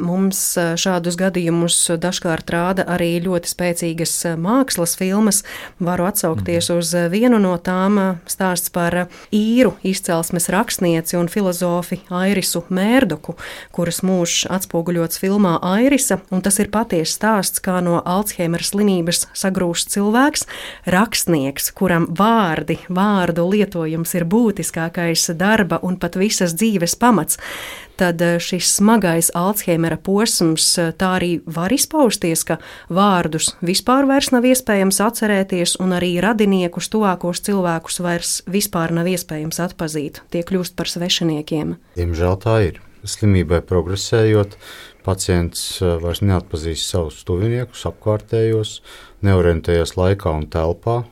Mums 0.00 0.40
šādus 0.80 1.16
gadījumus 1.20 1.76
dažkārt 2.00 2.50
rāda 2.52 2.84
arī 2.88 3.12
ļoti 3.22 3.50
spēcīgas 3.50 4.14
mākslas 4.40 4.96
filmas. 4.98 5.42
Varu 5.82 6.06
atsaukties 6.08 6.70
mm. 6.70 6.78
uz 6.80 6.92
vienu 7.12 7.40
no 7.42 7.52
tām 7.60 7.98
stāsts 8.30 8.72
par 8.72 8.96
īru 9.34 9.74
izcelsmes 9.86 10.48
rakstnieci 10.52 11.18
un 11.20 11.28
filozofi 11.32 12.00
Airisu 12.08 12.64
Mērdoku, 12.72 13.36
kuras 13.76 14.00
mūžs 14.06 14.46
atspoguļots 14.52 15.20
filmā 15.20 15.58
Airisa, 15.72 16.20
un 16.32 16.44
tas 16.44 16.60
ir 16.62 16.72
patiesa 16.72 17.12
stāsts, 17.12 17.62
kā 17.62 17.80
no 17.84 18.00
Alzheimera 18.00 18.64
slimības 18.64 19.26
sagrūst 19.36 19.92
cilvēks, 19.94 20.46
rakstnieks, 20.90 21.70
kuram 21.76 22.08
vārdi, 22.16 22.80
vārdu 22.88 23.46
lietojums 23.52 24.16
ir 24.16 24.26
būtiskākais 24.30 25.30
darba 25.36 25.80
un 25.86 26.00
pat 26.00 26.18
visas 26.20 26.56
dzīves 26.56 26.96
pamats 27.00 27.40
tad 28.00 28.22
eh, 28.24 28.38
šis 28.40 28.72
smagais 28.78 29.30
Alzheimera 29.36 29.98
posms 30.00 30.66
eh, 30.80 30.92
tā 30.96 31.12
arī 31.18 31.30
var 31.44 31.72
izpausties, 31.74 32.44
ka 32.48 32.56
vārdus 32.88 33.52
vispār 33.64 34.08
vairs 34.08 34.30
nav 34.34 34.46
iespējams 34.48 35.00
atcerēties, 35.04 35.76
un 35.84 35.92
arī 35.98 36.14
radiniekus, 36.24 36.90
tuvākos 36.92 37.42
cilvēkus 37.46 38.00
vairs 38.04 38.36
vispār 38.50 38.94
nav 38.96 39.10
iespējams 39.10 39.60
atpazīt. 39.66 40.22
Tie 40.32 40.44
kļūst 40.46 40.76
par 40.78 40.88
svešiniekiem. 40.90 41.76
Diemžēl 42.00 42.40
tā 42.40 42.56
ir. 42.70 42.80
Slimībai 43.00 43.62
progresējot, 43.64 44.56
pacients 45.04 45.62
eh, 45.80 45.94
vairs 46.00 46.24
neatpazīst 46.24 46.88
savus 46.94 47.20
tuviniekus, 47.28 47.84
apkārtējos, 47.92 48.78
neorientējas 49.26 49.96
laikā 50.00 50.32
un 50.40 50.48
telpā, 50.52 51.02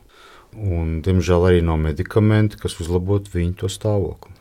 un, 0.57 0.99
diemžēl, 1.05 1.51
arī 1.51 1.63
nav 1.65 1.81
medikamenti, 1.85 2.61
kas 2.61 2.81
uzlabotu 2.81 3.37
viņu 3.37 3.73
stāvokli. 3.73 4.38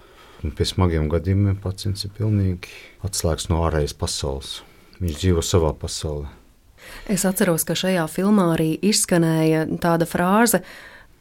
Un 0.47 0.53
pie 0.55 0.63
smagiem 0.63 1.09
gadījumiem 1.11 1.57
pacients 1.59 2.05
ir 2.07 2.13
pilnīgi 2.15 2.69
atslēgts 3.03 3.49
no 3.51 3.65
ārējas 3.67 3.91
pasaules. 3.99 4.51
Viņš 5.01 5.17
dzīvo 5.19 5.41
savā 5.43 5.73
pasaulē. 5.75 6.29
Es 7.11 7.25
atceros, 7.27 7.65
ka 7.67 7.75
šajā 7.75 8.05
filmā 8.07 8.53
arī 8.53 8.69
izskanēja 8.79 9.65
tāda 9.83 10.07
frāze. 10.07 10.61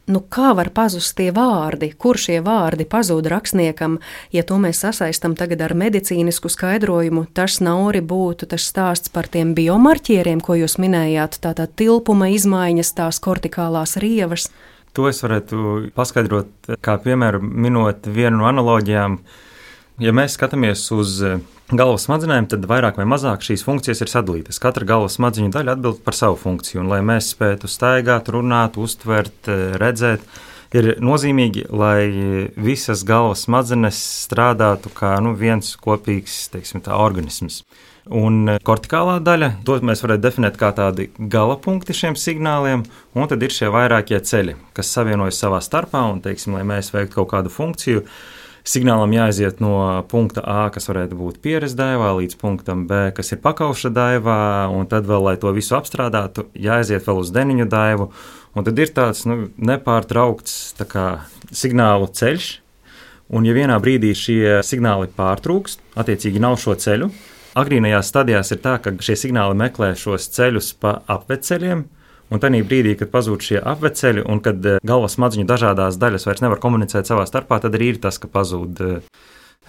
Nu, 0.07 0.21
kā 0.31 0.53
var 0.55 0.69
pazust 0.71 1.17
tie 1.17 1.33
vārdi, 1.35 1.89
kur 1.99 2.15
šie 2.15 2.37
vārdi 2.39 2.85
pazūd 2.87 3.27
rakstniekam, 3.27 3.97
ja 4.31 4.45
to 4.47 4.55
mēs 4.63 4.79
sasaistām 4.85 5.35
tagad 5.35 5.65
ar 5.65 5.75
medicīnisku 5.75 6.47
skaidrojumu? 6.47 7.25
Tas 7.35 7.59
nav 7.59 7.89
arī 7.89 8.05
būtu 8.07 8.47
tas 8.47 8.63
stāsts 8.71 9.11
par 9.11 9.27
tiem 9.27 9.51
biomarķieriem, 9.59 10.39
ko 10.39 10.55
jūs 10.61 10.77
minējāt, 10.79 11.41
tātad 11.43 11.75
tilpuma 11.75 12.31
izmaiņas, 12.31 12.95
tās 12.95 13.19
kortikālās 13.19 13.99
rievas. 13.99 14.47
To 14.95 15.09
es 15.09 15.19
varētu 15.21 15.91
paskaidrot, 15.97 16.71
kā 16.81 16.97
piemēru 17.01 17.41
minot 17.43 18.07
vienu 18.09 18.41
no 18.41 18.47
analoģijām. 18.49 19.19
Ja 20.01 20.13
mēs 20.13 20.35
skatāmies 20.37 20.83
uz 20.93 21.17
eh, 21.25 21.39
galvas 21.73 22.05
smadzenēm, 22.05 22.47
tad 22.49 22.65
vairāk 22.69 22.99
vai 22.99 23.07
mazāk 23.09 23.45
šīs 23.45 23.65
funkcijas 23.65 24.03
ir 24.05 24.11
sadalītas. 24.11 24.61
Katra 24.61 24.85
galvas 24.89 25.17
smadzeņu 25.17 25.53
daļa 25.53 25.77
atbild 25.77 26.03
par 26.05 26.17
savu 26.17 26.37
funkciju, 26.41 26.83
un 26.83 26.91
lai 26.91 27.01
mēs 27.05 27.31
spētu 27.33 27.69
staigāt, 27.69 28.29
runāt, 28.33 28.77
uztvert, 28.81 29.49
eh, 29.49 29.73
redzēt, 29.81 30.25
ir 30.77 30.95
nozīmīgi, 31.01 31.67
lai 31.71 32.51
visas 32.59 33.03
galvas 33.07 33.45
smadzenes 33.47 33.99
strādātu 34.27 34.91
kā 34.93 35.15
nu, 35.23 35.33
viens 35.37 35.75
kopīgs 35.81 36.47
teiksim, 36.53 36.83
tā, 36.85 36.97
organisms. 36.97 37.63
Un 38.13 38.47
e, 38.47 38.55
kortikālā 38.63 39.17
daļa, 39.23 39.51
to 39.67 39.77
mēs 39.85 40.01
varētu 40.03 40.23
definēt 40.23 40.57
kā 40.59 40.71
tādi 40.75 41.09
gala 41.17 41.57
punkti 41.59 41.95
šiem 41.97 42.15
signāliem, 42.19 42.85
un 43.17 43.29
tad 43.29 43.43
ir 43.43 43.53
šie 43.53 43.71
vairākie 43.73 44.19
ceļi, 44.23 44.55
kas 44.77 44.91
savienojas 44.95 45.39
savā 45.41 45.59
starpā, 45.63 46.05
un, 46.13 46.21
teiksim, 46.23 46.55
lai 46.55 46.63
mēs 46.67 46.93
veiktu 46.93 47.19
kaut 47.19 47.31
kādu 47.33 47.51
funkciju, 47.51 48.05
signālam 48.67 49.11
jāaiziet 49.15 49.61
no 49.63 49.75
punkta 50.11 50.43
A, 50.43 50.67
kas 50.71 50.87
varētu 50.89 51.19
būt 51.19 51.39
pieres 51.43 51.75
daivā, 51.79 52.13
līdz 52.19 52.39
punktam 52.39 52.85
B, 52.87 53.07
kas 53.15 53.31
ir 53.35 53.41
pakauša 53.43 53.91
daivā, 53.95 54.39
un 54.71 54.87
tad 54.91 55.07
vēl, 55.07 55.27
lai 55.27 55.35
to 55.41 55.51
visu 55.55 55.75
apstrādātu, 55.79 56.47
jāaiziet 56.55 57.07
vēl 57.07 57.23
uz 57.23 57.31
deniņu 57.35 57.67
daivu, 57.71 58.11
un 58.55 58.67
tad 58.67 58.79
ir 58.79 58.91
tāds 58.95 59.25
nu, 59.27 59.49
nepārtraukts 59.59 60.77
tā 60.79 60.87
kā, 60.87 61.07
signālu 61.51 62.07
ceļš, 62.11 62.51
un 63.35 63.47
ja 63.47 63.55
vienā 63.55 63.79
brīdī 63.83 64.13
šie 64.15 64.59
signāli 64.63 65.11
pārtrūkst, 65.15 65.83
attiecīgi 65.99 66.43
nav 66.43 66.59
šo 66.63 66.75
ceļu, 66.79 67.11
agrīnajās 67.57 68.11
stadijās 68.11 68.51
ir 68.53 68.61
tā, 68.63 68.77
ka 68.83 68.93
šie 69.03 69.17
signāli 69.19 69.57
meklē 69.57 69.93
šos 69.97 70.29
ceļus 70.35 70.73
pa 70.81 70.99
apveceļiem. 71.17 71.85
Un 72.27 72.43
tajā 72.43 72.59
brīdī, 72.67 72.97
kad 72.99 73.07
pazūd 73.13 73.43
šie 73.45 73.61
apveceļi 73.63 74.25
un 74.27 74.41
kad 74.43 74.65
eh, 74.67 74.81
galvas 74.83 75.15
smadzeņu 75.15 75.47
dažādās 75.47 75.99
daļas 76.01 76.27
vairs 76.27 76.43
nevar 76.43 76.59
komunicēt 76.63 77.07
savā 77.07 77.23
starpā, 77.29 77.61
tad 77.63 77.77
arī 77.79 77.93
ir 77.93 78.01
tas, 78.03 78.19
ka 78.19 78.27
pazūd 78.27 78.83
eh, 78.83 79.21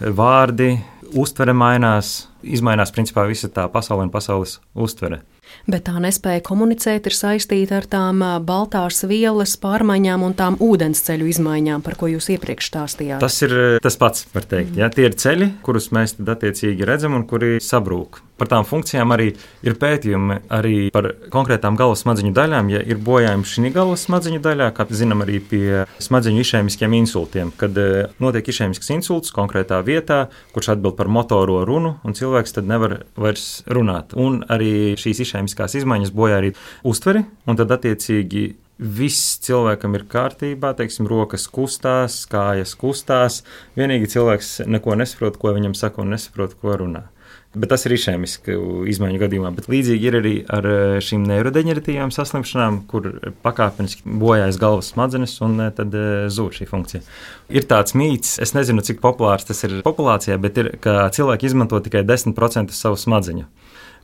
vārdi, 0.02 0.72
uztvere 1.14 1.54
mainās, 1.54 2.26
izmainās 2.42 2.90
principā 2.94 3.28
visa 3.30 3.50
tā 3.52 3.68
pasaule 3.70 4.08
un 4.08 4.14
pasaules 4.14 4.58
uztvere 4.74 5.22
bet 5.66 5.86
tā 5.88 5.96
nespēja 6.02 6.44
komunicēt 6.46 7.08
ir 7.10 7.16
saistīta 7.16 7.80
ar 7.80 7.88
tām 7.90 8.22
baltās 8.46 9.02
vielas 9.08 9.56
pārmaiņām 9.62 10.26
un 10.26 10.36
tām 10.38 10.60
ūdensceļu 10.62 11.32
izmaiņām, 11.34 11.84
par 11.86 11.98
ko 12.00 12.10
jūs 12.12 12.30
iepriekš 12.36 12.72
stāstījāt. 12.72 13.20
Tas 13.24 13.40
ir 13.46 13.56
tas 13.84 13.98
pats, 14.00 14.28
var 14.34 14.46
teikt. 14.48 14.74
Mm. 14.74 14.84
Ja? 14.84 14.92
Tie 14.92 15.08
ir 15.08 15.18
ceļi, 15.18 15.52
kurus 15.66 15.90
mēs 15.94 16.18
attiecīgi 16.20 16.88
redzam 16.88 17.16
un 17.18 17.26
kuri 17.28 17.58
sabrūk. 17.64 18.22
Par 18.38 18.50
tām 18.52 18.66
funkcijām 18.68 19.12
arī 19.14 19.32
ir 19.66 19.76
pētījumi 19.80 20.38
arī 20.54 20.76
par 20.94 21.10
konkrētām 21.34 21.76
galvas 21.78 22.04
smadzeņu 22.04 22.32
daļām. 22.36 22.70
Ja 22.72 22.82
ir 22.86 23.02
bojājumi 23.02 23.50
šī 23.50 23.72
galvas 23.74 24.06
smadzeņu 24.06 24.40
daļā, 24.44 24.70
kā 24.76 24.86
zinām, 24.94 25.26
arī 25.26 25.42
pie 25.42 25.84
smadzeņu 26.02 26.44
išēmiskiem 26.44 26.96
insultiem, 27.00 27.52
kad 27.58 27.76
notiek 28.22 28.48
išēmisks 28.48 28.94
insults 28.94 29.34
konkrētā 29.34 29.82
vietā, 29.84 30.28
kurš 30.54 30.72
atbild 30.76 30.96
par 30.96 31.10
motoro 31.12 31.60
runu, 31.68 31.96
un 32.06 32.16
cilvēks 32.16 32.56
tad 32.56 32.70
nevar 32.70 33.00
vairs 33.18 33.64
runāt. 33.66 34.14
Un 34.14 34.40
arī 34.48 34.94
šīs 34.96 35.26
išēmiskas 35.26 35.58
ķīmiskās 35.58 35.78
izmaiņas 35.80 36.14
bojā 36.14 36.38
arī 36.38 36.54
uztveri, 36.84 37.24
un 37.46 37.56
tad 37.56 37.70
attiecīgi 37.72 38.56
viss 38.78 39.38
cilvēkam 39.42 39.96
ir 39.96 40.04
kārtībā, 40.06 40.74
teiksim, 40.78 41.08
rokas 41.08 41.48
kustās, 41.48 42.26
kājas 42.30 42.76
kustās. 42.78 43.42
Vienīgi 43.76 44.08
cilvēks 44.14 44.66
neko 44.66 44.94
nesaprot, 44.94 45.36
ko 45.36 45.52
viņam 45.56 45.74
saka, 45.74 46.02
un 46.02 46.14
nesaprot, 46.14 46.54
ko 46.60 46.76
runā. 46.78 47.08
Bet 47.56 47.70
tas 47.72 47.86
ir 47.88 47.94
išēmiski 47.96 48.52
izmaiņu 48.92 49.20
gadījumā. 49.22 49.50
Bet 49.56 49.70
līdzīgi 49.72 50.08
ir 50.10 50.16
arī 50.18 50.32
ar 50.52 50.66
eh, 50.68 50.96
šīm 51.04 51.22
neirodeģeneratīvām 51.30 52.12
saslimšanām, 52.12 52.82
kur 52.90 53.08
pakāpeniski 53.44 54.04
bojājas 54.20 54.58
galvas 54.60 54.90
smadzenes 54.92 55.38
un 55.46 55.56
eh, 55.64 55.70
tad 55.72 55.96
eh, 55.96 56.26
zūd 56.28 56.58
šī 56.58 56.68
funkcija. 56.68 57.00
Ir 57.48 57.64
tāds 57.70 57.96
mīts, 57.96 58.36
es 58.44 58.52
nezinu, 58.52 58.84
cik 58.84 59.00
populārs 59.00 59.48
tas 59.48 59.64
ir 59.64 59.78
populācijā, 59.86 60.36
bet 60.44 60.60
ir, 60.60 60.70
ka 60.84 61.06
cilvēki 61.16 61.48
izmanto 61.48 61.80
tikai 61.80 62.04
10% 62.04 62.76
savu 62.76 63.00
smadzeņu. 63.00 63.48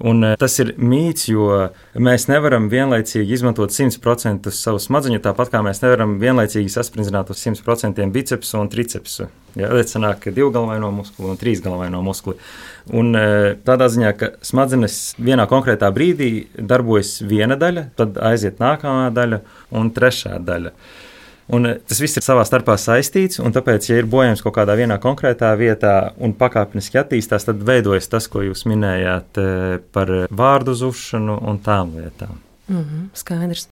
Un 0.03 0.24
tas 0.40 0.57
ir 0.59 0.72
mīts, 0.80 1.28
jo 1.30 1.68
mēs 2.03 2.24
nevaram 2.26 2.66
vienlaicīgi 2.72 3.36
izmantot 3.36 3.70
100% 3.70 4.51
savu 4.51 4.80
smadzeņu, 4.82 5.20
tāpat 5.22 5.53
kā 5.53 5.61
mēs 5.62 5.84
nevaram 5.84 6.16
vienlaicīgi 6.18 6.72
saspringzināt 6.72 7.30
uz 7.30 7.45
100% 7.45 8.09
bicepsu 8.16 8.59
un 8.59 8.72
tricepsu. 8.72 9.28
Ja, 9.55 9.68
tad 9.70 9.86
sanāk 9.86 10.26
divgalvaino 10.34 10.90
muskuli 10.90 11.30
un 11.30 11.38
trīsgalvaino 11.38 12.01
muskuli. 12.03 12.40
Un 12.93 13.16
eh, 13.16 13.55
tādā 13.64 13.89
ziņā, 13.89 14.11
ka 14.20 14.28
smadzenes 14.45 15.14
vienā 15.16 15.47
konkrētā 15.49 15.89
brīdī 15.95 16.51
darbojas 16.59 17.16
viena 17.24 17.57
daļa, 17.57 17.89
tad 17.97 18.20
aiziet 18.20 18.61
nākamā 18.61 19.09
daļa 19.16 19.41
un 19.80 19.89
trešā 19.95 20.37
daļa. 20.45 20.74
Un 21.57 21.70
eh, 21.70 21.78
tas 21.80 22.03
viss 22.05 22.20
ir 22.20 22.26
savā 22.26 22.45
starpā 22.45 22.76
saistīts, 22.80 23.41
un 23.41 23.57
tāpēc, 23.57 23.89
ja 23.89 24.03
ir 24.03 24.11
bojājums 24.12 24.45
kaut 24.45 24.59
kādā 24.59 24.76
vienā 24.76 25.01
konkrētā 25.01 25.55
vietā 25.57 25.95
un 26.20 26.37
pakāpeniski 26.37 27.01
attīstās, 27.01 27.49
tad 27.49 27.64
veidojas 27.64 28.11
tas, 28.12 28.28
ko 28.28 28.45
jūs 28.45 28.66
minējāt 28.68 29.41
eh, 29.41 29.76
par 29.97 30.12
vārdu 30.28 30.76
zušanu 30.76 31.41
un 31.41 31.64
tām 31.64 31.97
lietām. 31.97 32.37
Mm 32.68 32.82
-hmm, 32.82 33.07
skaidrs. 33.16 33.68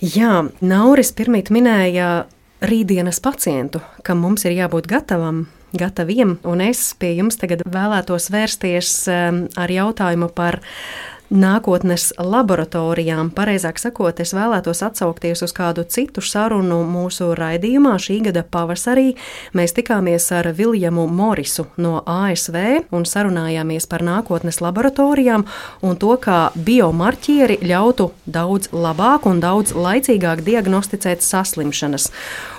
Jā, 0.00 0.48
Nauris 0.60 1.12
pirmīt 1.12 1.52
minēja 1.52 2.24
rītdienas 2.62 3.20
pacientu, 3.20 3.80
kam 4.02 4.18
mums 4.18 4.44
ir 4.44 4.56
jābūt 4.56 4.88
gatavam 4.88 5.46
gataviem, 5.78 6.36
un 6.48 6.60
es 6.64 6.92
pie 6.98 7.14
jums 7.18 7.40
tagad 7.40 7.64
vēlētos 7.66 8.30
vērsties 8.32 8.92
um, 9.12 9.46
ar 9.56 9.72
jautājumu 9.72 10.28
par 10.34 10.60
nākotnes 11.32 12.12
laboratorijām. 12.20 13.30
Pareizāk 13.34 13.80
sakot, 13.80 14.20
es 14.20 14.34
vēlētos 14.36 14.82
atsaukties 14.84 15.42
uz 15.44 15.54
kādu 15.56 15.84
citu 15.88 16.20
sarunu 16.24 16.82
mūsu 16.88 17.32
raidījumā. 17.38 17.94
Šī 18.02 18.18
gada 18.28 18.44
pavasarī 18.44 19.14
mēs 19.56 19.74
tikāmies 19.76 20.28
ar 20.36 20.50
Viljamu 20.56 21.06
Morisu 21.08 21.66
no 21.80 22.02
ASV 22.06 22.58
un 22.92 23.08
sarunājāmies 23.08 23.88
par 23.88 24.04
nākotnes 24.06 24.60
laboratorijām 24.64 25.46
un 25.82 25.96
to, 25.96 26.14
kā 26.20 26.50
biomarķieri 26.54 27.62
ļautu 27.64 28.10
daudz 28.26 28.72
labāk 28.76 29.28
un 29.30 29.40
daudz 29.42 29.72
laicīgāk 29.76 30.44
diagnosticēt 30.44 31.24
saslimšanas. 31.24 32.10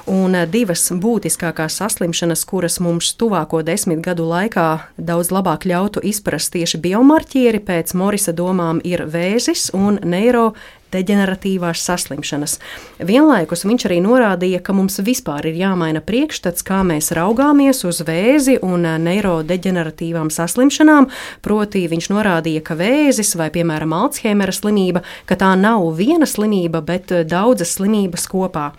Un 0.09 0.35
divas 0.51 0.89
būtiskākās 0.91 1.77
saslimšanas, 1.79 2.41
kuras 2.43 2.81
mums 2.83 3.13
tuvāko 3.15 3.61
desmit 3.63 4.01
gadu 4.03 4.25
laikā 4.27 4.67
daudz 4.99 5.31
labāk 5.31 5.63
ļautu 5.69 6.03
izprast 6.03 6.51
tieši 6.51 6.81
biomarķieri, 6.83 7.61
pēc 7.63 7.93
Morisa 7.95 8.33
domām 8.35 8.81
ir 8.83 9.05
vēzis 9.07 9.69
un 9.71 10.01
neiro 10.03 10.49
deģeneratīvās 10.93 11.85
saslimšanas. 11.87 12.57
Vienlaikus 12.99 13.63
viņš 13.65 13.87
arī 13.87 14.01
norādīja, 14.03 14.59
ka 14.59 14.75
mums 14.75 14.99
vispār 15.07 15.47
ir 15.49 15.55
jāmaina 15.61 16.03
priekšstats, 16.03 16.65
kā 16.67 16.81
mēs 16.83 17.13
raugāmies 17.15 17.83
uz 17.87 18.03
vēzi 18.03 18.59
un 18.59 18.83
neirodeģeneratīvām 19.07 20.33
saslimšanām. 20.35 21.07
Proti, 21.47 21.87
viņš 21.89 22.11
norādīja, 22.11 22.65
ka 22.67 22.77
vēzis 22.79 23.37
vai, 23.39 23.49
piemēram, 23.55 23.95
Alzheimera 24.03 24.51
slimība, 24.51 25.05
ka 25.31 25.39
tā 25.39 25.55
nav 25.55 25.87
viena 25.97 26.27
slimība, 26.29 26.83
bet 26.85 27.15
daudzas 27.31 27.77
slimības 27.79 28.27
kopā. 28.29 28.73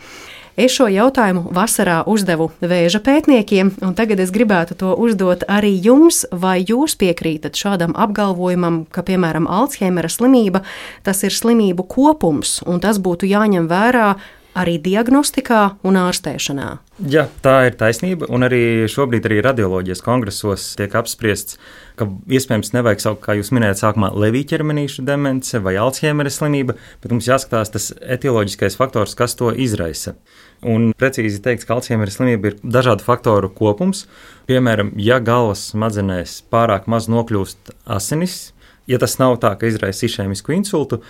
Es 0.55 0.70
šo 0.70 0.86
jautājumu 0.86 1.48
vasarā 1.50 2.05
uzdevu 2.07 2.52
vēža 2.62 3.00
pētniekiem, 3.02 3.72
un 3.82 3.96
tagad 3.98 4.20
es 4.22 4.30
gribētu 4.30 4.76
to 4.78 4.92
uzdot 4.94 5.42
arī 5.50 5.72
jums. 5.82 6.22
Vai 6.30 6.61
jūs 6.62 6.94
piekrītat 7.00 7.59
šādam 7.59 7.96
apgalvojumam, 7.98 8.84
ka, 8.94 9.02
piemēram, 9.02 9.50
Alzheimera 9.50 10.07
slimība 10.07 10.62
tas 11.02 11.26
ir 11.26 11.34
slimību 11.34 11.88
kopums, 11.90 12.61
un 12.70 12.78
tas 12.78 13.02
būtu 13.02 13.26
jāņem 13.26 13.66
vērā 13.66 14.14
arī 14.55 14.78
diagnostikā 14.78 15.64
un 15.82 15.98
ārstēšanā? 16.07 16.70
Jā, 17.03 17.24
tā 17.42 17.64
ir 17.66 17.74
taisnība. 17.74 18.28
Un 18.30 18.47
arī 18.47 18.86
šobrīd 18.86 19.24
arī 19.26 19.40
radioloģijas 19.42 20.03
kongresos 20.05 20.66
tiek 20.78 20.92
apspriests, 20.95 21.57
ka 21.99 22.07
iespējams 22.30 22.70
nevajag 22.76 23.03
saukt, 23.03 23.20
kā 23.24 23.34
jūs 23.34 23.51
minējāt, 23.51 23.80
sākumā 23.80 24.12
levīķermenīšu 24.14 25.03
demence 25.09 25.59
vai 25.64 25.74
Alzheimera 25.82 26.30
slimība, 26.30 26.76
bet 27.03 27.11
mums 27.11 27.26
jāskatās 27.26 27.74
tas 27.74 27.90
etioloģiskais 27.99 28.78
faktors, 28.78 29.16
kas 29.18 29.34
to 29.34 29.51
izraisa. 29.51 30.14
Un 30.62 30.92
precīzi 30.95 31.42
teikt, 31.42 31.66
ka 31.66 31.80
Alzheimera 31.80 32.14
slimība 32.14 32.53
ir 32.53 32.61
dažādu 32.62 33.03
faktoru 33.03 33.51
kopums. 33.51 34.07
Piemēram, 34.47 34.95
ja 34.95 35.18
galvas 35.18 35.72
smadzenēs 35.72 36.45
pārāk 36.47 36.86
maz 36.86 37.11
nokļūst 37.11 37.74
asinis, 37.90 38.53
ja 38.91 38.99
tas 39.01 39.16
nav 39.20 39.39
tā, 39.43 39.55
ka 39.59 39.68
izraisa 39.68 40.07
išēmisku 40.07 40.55
insultu, 40.55 41.01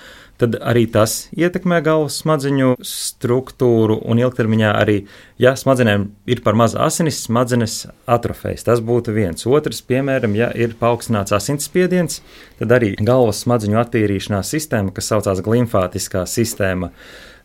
tad 0.41 0.57
arī 0.63 0.85
tas 0.91 1.29
ietekmē 1.35 1.81
galvas 1.87 2.19
smadzeņu 2.23 2.75
struktūru 2.85 4.01
un 4.03 4.21
ilgtermiņā 4.23 4.73
arī, 4.81 4.97
ja 5.43 5.55
smadzenēm 5.59 6.09
ir 6.31 6.43
par 6.47 6.59
maz 6.59 6.75
asinis, 6.79 7.23
smadzenes 7.27 7.81
atrofējas. 8.11 8.67
Tas 8.67 8.83
būtu 8.85 9.15
viens. 9.15 9.47
Otrs, 9.47 9.83
piemēram, 9.87 10.37
ja 10.39 10.51
ir 10.55 10.77
paaugstināts 10.81 11.35
asinsspiediens, 11.37 12.21
tad 12.61 12.75
arī 12.75 12.95
galvas 13.01 13.45
smadzeņu 13.47 13.81
attīrīšanās 13.85 14.55
sistēma, 14.57 14.95
kas 14.95 15.11
saucās 15.13 15.43
glimfātiskā 15.45 16.27
sistēma, 16.31 16.93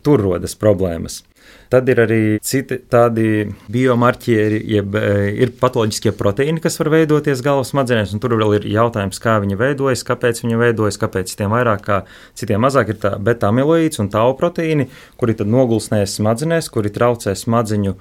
tur 0.06 0.22
rodas 0.24 0.56
problēmas. 0.58 1.22
Tad 1.70 1.86
ir 1.86 2.00
arī 2.02 2.22
citi 2.42 2.80
tādi 2.90 3.44
biomarķieri, 3.70 4.56
jeb 4.72 4.96
e, 4.98 5.02
ir 5.44 5.52
patoloģiskie 5.60 6.10
proteīni, 6.18 6.58
kas 6.62 6.80
var 6.80 6.88
veidoties 6.96 7.44
galvas 7.46 7.70
smadzenēs, 7.70 8.10
un 8.10 8.22
tur 8.22 8.34
vēl 8.40 8.56
ir 8.56 8.64
jautājums, 8.72 9.20
kā 9.22 9.36
viņi 9.44 9.58
veidojas, 9.60 10.02
kāpēc 10.08 10.42
viņi 10.42 10.58
veidojas, 10.58 10.98
kāpēc 10.98 11.30
citiem 11.30 11.54
vairāk, 11.54 11.84
kā 11.86 12.00
citiem 12.34 12.66
mazāk 12.66 12.90
ir 12.90 12.98
tā 13.04 13.12
beta-amiloīds 13.22 14.02
un 14.02 14.10
tau 14.10 14.34
proteīni, 14.40 14.88
kuri 15.20 15.36
tad 15.38 15.52
nogulsnēs 15.52 16.16
smadzenēs, 16.18 16.72
kuri 16.74 16.90
traucē 16.90 17.36
smadziņu 17.38 17.94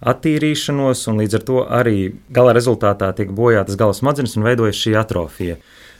attīrīšanos, 0.00 1.02
un 1.12 1.20
līdz 1.20 1.36
ar 1.36 1.44
to 1.50 1.64
arī 1.80 1.98
gala 2.32 2.54
rezultātā 2.56 3.10
tiek 3.18 3.34
bojātas 3.36 3.76
galvas 3.76 4.00
smadzenes 4.00 4.38
un 4.38 4.48
veidojas 4.48 4.80
šī 4.80 4.94
atrofija. 4.96 5.58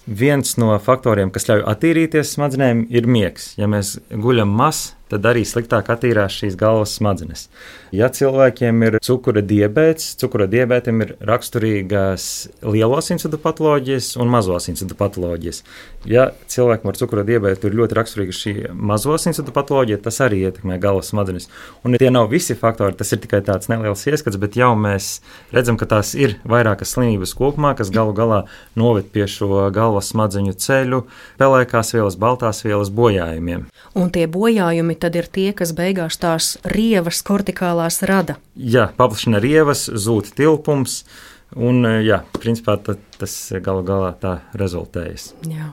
Viens 0.09 0.57
no 0.57 0.73
faktoriem, 0.81 1.29
kas 1.29 1.45
ļauj 1.51 1.66
attīrīties 1.68 2.33
smadzenēm, 2.39 2.87
ir 2.89 3.05
miegs. 3.05 3.53
Ja 3.61 3.68
mēs 3.68 3.99
guļam 4.09 4.49
maz, 4.57 4.95
tad 5.11 5.26
arī 5.26 5.42
sliktāk 5.48 5.90
attīrās 5.92 6.36
šīs 6.40 6.56
galvas 6.61 6.94
smadzenes. 6.98 7.48
Ja 7.90 8.06
cilvēkiem 8.14 8.84
ir 8.86 8.98
cukura 9.02 9.42
diabetes, 9.42 10.12
cukura 10.20 10.46
diabetam 10.50 11.02
ir 11.02 11.16
raksturīgas 11.26 12.24
lielo 12.62 13.00
asinsvadu 13.00 13.40
patoloģijas 13.42 14.12
un 14.20 14.30
mazo 14.30 14.54
asinsvadu 14.54 14.94
patoloģijas. 14.98 15.64
Ja 16.08 16.28
cilvēkam 16.48 16.92
ar 16.92 16.98
cukura 17.00 17.24
diabetu 17.26 17.68
ir 17.68 17.74
ļoti 17.80 17.98
raksturīga 17.98 18.36
šī 18.36 18.54
mazo 18.72 19.16
asinsvadu 19.16 19.52
patoloģija, 19.56 19.98
tas 20.04 20.20
arī 20.22 20.44
ietekmē 20.46 20.78
galvas 20.80 21.11
smadzenes. 21.11 21.50
Un 21.84 21.98
tie 21.98 22.12
nav 22.14 22.30
visi 22.30 22.54
faktori, 22.54 22.94
tas 22.96 23.11
ir 23.11 23.20
tikai 23.24 23.42
tāds 23.44 23.68
neliels 23.72 24.06
ieskats, 24.06 24.38
bet 24.40 24.56
jau 24.56 24.70
mēs 24.78 25.11
redzam, 25.50 25.76
ka 25.80 25.90
tās 25.90 26.14
ir 26.14 26.38
vairākas 26.48 26.94
slimības 26.94 27.34
kopumā, 27.36 27.74
kas 27.76 27.90
galu 27.90 28.14
galā 28.16 28.44
noved 28.78 29.11
pie 29.11 29.26
šo 29.30 29.66
galvas 29.74 30.12
smadzeņu 30.14 30.54
ceļu, 30.62 31.02
pelēkās 31.42 31.92
vielas, 31.96 32.16
baltās 32.20 32.62
vielas 32.64 32.94
bojājumiem. 32.94 33.66
Un 33.98 34.14
tie 34.14 34.28
bojājumi 34.30 34.99
tad 35.01 35.16
ir 35.18 35.28
tie, 35.32 35.51
kas 35.57 35.74
beigās 35.76 36.20
tās 36.20 36.55
rievas 36.76 37.22
kortikālās 37.26 38.03
rada. 38.09 38.38
Jā, 38.55 38.90
paplašina 38.96 39.42
rievas, 39.42 39.86
zūd 39.88 40.32
tilpums, 40.38 41.03
un 41.57 41.82
jā, 42.05 42.22
principā 42.38 42.78
tas 42.84 43.36
galu 43.64 43.86
galā 43.86 44.14
tā 44.20 44.40
rezultējas. 44.55 45.32
Jā. 45.48 45.72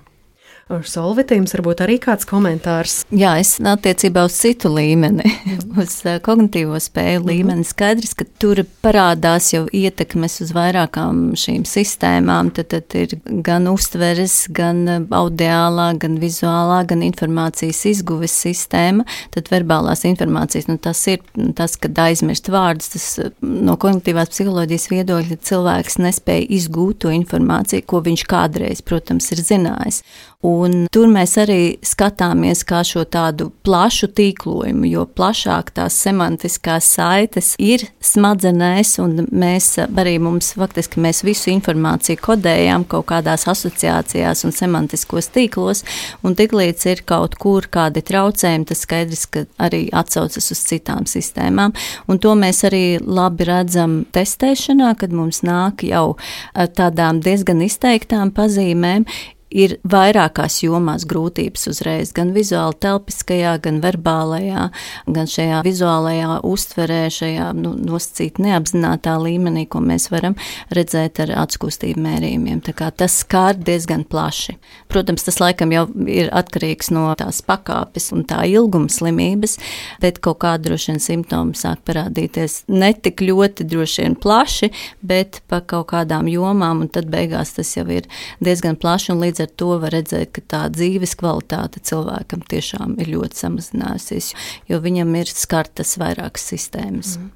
Solvita, 0.68 1.32
jums 1.38 1.54
varbūt 1.56 1.82
arī 1.86 1.96
kāds 2.04 2.28
komentārs? 2.28 2.98
Jā, 3.16 3.38
es 3.40 3.54
attiecībā 3.64 4.26
uz 4.28 4.36
citu 4.36 4.68
līmeni, 4.74 5.24
uz 5.82 5.94
uh, 6.04 6.18
kognitīvo 6.24 6.76
spēju 6.84 7.22
mhm. 7.22 7.30
līmeni. 7.30 7.64
Skaidrs, 7.68 8.12
ka 8.20 8.28
tur 8.42 8.60
parādās 8.84 9.54
jau 9.54 9.64
ietekmes 9.72 10.42
uz 10.44 10.52
vairākām 10.56 11.38
šīm 11.40 11.64
sistēmām. 11.68 12.52
Tad, 12.58 12.74
tad 12.74 12.98
ir 13.00 13.16
gan 13.48 13.70
uztveres, 13.72 14.36
gan 14.52 14.84
uh, 14.92 15.08
audiālā, 15.22 15.94
gan 16.02 16.20
vizuālā, 16.20 16.82
gan 16.90 17.06
informācijas 17.08 17.86
izguves 17.94 18.36
sistēma. 18.36 19.08
Tad 19.32 19.48
verbālās 19.54 20.04
informācijas, 20.10 20.68
nu, 20.68 20.76
tas 20.84 21.06
ir 21.08 21.24
nu, 21.40 21.54
tas, 21.56 21.80
kad 21.80 21.96
aizmirst 22.10 22.52
vārdus, 22.52 22.92
tas 22.98 23.08
uh, 23.24 23.32
no 23.40 23.80
kognitīvās 23.80 24.36
psiholoģijas 24.36 24.92
viedokļa 24.92 25.40
cilvēks 25.48 26.02
nespēja 26.04 26.52
izgūt 26.60 27.06
to 27.06 27.16
informāciju, 27.16 27.88
ko 27.88 28.04
viņš 28.04 28.28
kādreiz, 28.28 28.84
protams, 28.84 29.32
ir 29.32 29.48
zinājis. 29.48 30.04
Un 30.44 30.57
tur 30.94 31.10
mēs 31.12 31.36
arī 31.42 31.78
skatāmies 31.86 32.64
kā 32.68 32.82
šo 32.88 33.04
tādu 33.10 33.50
plašu 33.66 34.10
tīklojumu, 34.18 34.88
jo 34.90 35.06
plašāk 35.18 35.72
tās 35.78 35.98
semantiskās 36.04 36.88
saites 36.98 37.54
ir 37.62 37.86
smadzenēs, 38.04 38.96
un 39.04 39.28
mēs 39.32 39.74
arī 39.86 40.18
mums 40.24 40.54
faktiski 40.58 41.02
mēs 41.04 41.24
visu 41.28 41.52
informāciju 41.54 42.22
kodējām 42.24 42.88
kaut 42.90 43.08
kādās 43.12 43.48
asociācijās 43.52 44.46
un 44.48 44.56
semantiskos 44.56 45.30
tīklos, 45.36 45.84
un 46.24 46.38
tiklīdz 46.38 46.88
ir 46.94 47.04
kaut 47.08 47.38
kur 47.42 47.70
kādi 47.72 48.04
traucējumi, 48.08 48.68
tas 48.72 48.84
skaidrs, 48.88 49.26
ka 49.32 49.46
arī 49.68 49.86
atsaucas 49.96 50.52
uz 50.54 50.64
citām 50.72 51.08
sistēmām, 51.10 51.76
un 52.08 52.22
to 52.24 52.36
mēs 52.40 52.64
arī 52.68 52.86
labi 53.04 53.48
redzam 53.50 54.02
testēšanā, 54.16 54.94
kad 55.00 55.16
mums 55.16 55.44
nāk 55.48 55.86
jau 55.88 56.18
tādām 56.54 57.22
diezgan 57.24 57.64
izteiktām 57.66 58.34
pazīmēm, 58.36 59.08
ir 59.54 59.78
vairākās 59.88 60.60
jomās 60.64 61.06
grūtības 61.08 61.68
uzreiz, 61.72 62.12
gan 62.16 62.34
vizuāli 62.36 62.76
telpiskajā, 62.84 63.54
gan 63.64 63.80
verbālajā, 63.84 64.68
gan 65.14 65.30
šajā 65.32 65.62
vizuālajā 65.66 66.40
uztverē, 66.48 67.00
šajā 67.14 67.52
nu, 67.58 67.74
nosacīt 67.88 68.42
neapzinātā 68.44 69.16
līmenī, 69.22 69.66
ko 69.72 69.82
mēs 69.84 70.10
varam 70.12 70.36
redzēt 70.76 71.22
ar 71.24 71.34
atskustību 71.46 72.04
mērījumiem. 72.04 72.62
Tā 72.66 72.76
kā 72.78 72.90
tas 72.92 73.16
skār 73.24 73.58
diezgan 73.58 74.04
plaši. 74.08 74.58
Protams, 74.92 75.26
tas 75.28 75.40
laikam 75.42 75.72
jau 75.76 75.86
ir 76.12 76.32
atkarīgs 76.36 76.92
no 76.96 77.08
tās 77.20 77.40
pakāpes 77.46 78.12
un 78.16 78.28
tā 78.28 78.44
ilguma 78.52 78.92
slimības, 78.92 79.58
bet 80.04 80.20
kaut 80.24 80.42
kāda 80.44 80.68
droši 80.68 80.92
vien 80.94 81.04
simptomi 81.04 81.58
sāk 81.58 81.86
parādīties 81.88 82.66
ne 82.72 82.92
tik 82.94 83.24
ļoti 83.24 83.68
droši 83.68 84.04
vien 84.04 84.20
plaši, 84.20 84.72
bet 85.08 85.42
pa 85.48 85.62
kaut 85.64 85.90
kādām 85.94 86.28
jomām, 86.32 86.84
un 86.84 86.92
tad 86.92 87.08
beigās 87.12 87.56
tas 87.56 87.72
jau 87.78 87.88
ir 87.94 88.08
diezgan 88.44 88.76
plaši 88.80 89.14
un 89.14 89.24
līdz 89.24 89.37
līdz 89.38 89.46
ar 89.46 89.56
to 89.58 89.78
var 89.80 89.94
redzēt, 89.94 90.32
ka 90.34 90.42
tā 90.42 90.62
dzīves 90.74 91.16
kvalitāte 91.18 91.80
cilvēkam 91.80 92.42
tiešām 92.50 92.98
ir 93.00 93.14
ļoti 93.14 93.38
samazinājusies, 93.38 94.34
jo 94.68 94.80
viņam 94.82 95.16
ir 95.16 95.28
skartas 95.28 95.98
vairākas 95.98 96.48
sistēmas. 96.54 97.18
Mm. 97.18 97.34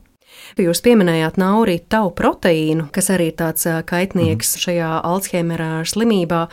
Jūs 0.58 0.82
pieminējāt 0.82 1.38
nauri 1.38 1.78
tau 1.88 2.10
proteīnu, 2.12 2.90
kas 2.92 3.12
arī 3.14 3.30
ir 3.30 3.38
tāds 3.40 3.68
kaitnieks 3.88 4.56
mm. 4.56 4.64
šajā 4.66 4.90
Alzheimera 5.06 5.70
slimībā. 5.86 6.48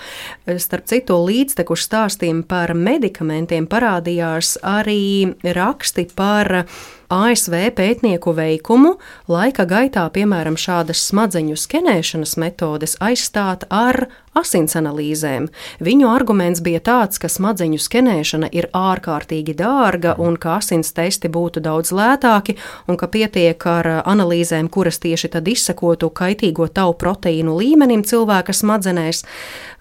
Starp 0.61 0.87
citu, 0.87 1.17
līdztekus 1.25 1.87
stāstiem 1.89 2.45
par 2.47 2.75
medikamentiem 2.77 3.67
parādījās 3.67 4.59
arī 4.63 5.33
raksti 5.43 6.11
par 6.15 6.69
ASV 7.09 7.71
pētnieku 7.73 8.35
veikumu 8.37 8.99
laika 9.33 9.65
gaitā, 9.65 10.05
piemēram, 10.13 10.59
šādas 10.61 11.01
smadzeņu 11.09 11.57
skenēšanas 11.57 12.35
metodes 12.37 12.99
aizstāt 13.01 13.65
ar 13.73 14.11
asins 14.37 14.77
analīzēm. 14.79 15.49
Viņu 15.81 16.09
arguments 16.13 16.61
bija 16.65 16.83
tāds, 16.85 17.17
ka 17.19 17.31
smadzeņu 17.33 17.81
skenēšana 17.81 18.51
ir 18.53 18.69
ārkārtīgi 18.77 19.57
dārga 19.57 20.15
un 20.21 20.37
ka 20.37 20.59
asins 20.59 20.93
testi 20.93 21.31
būtu 21.33 21.65
daudz 21.65 21.95
lētāki 21.97 22.59
un 22.87 23.01
ka 23.01 23.09
pietiek 23.09 23.67
ar 23.73 23.89
analīzēm, 24.05 24.69
kuras 24.69 25.01
tieši 25.01 25.33
tad 25.33 25.49
izsakotu 25.49 26.13
kaitīgo 26.13 26.69
tau 26.69 26.93
proteīnu 26.93 27.57
līmenim 27.57 28.05
cilvēka 28.05 28.53
smadzenēs. 28.53 29.25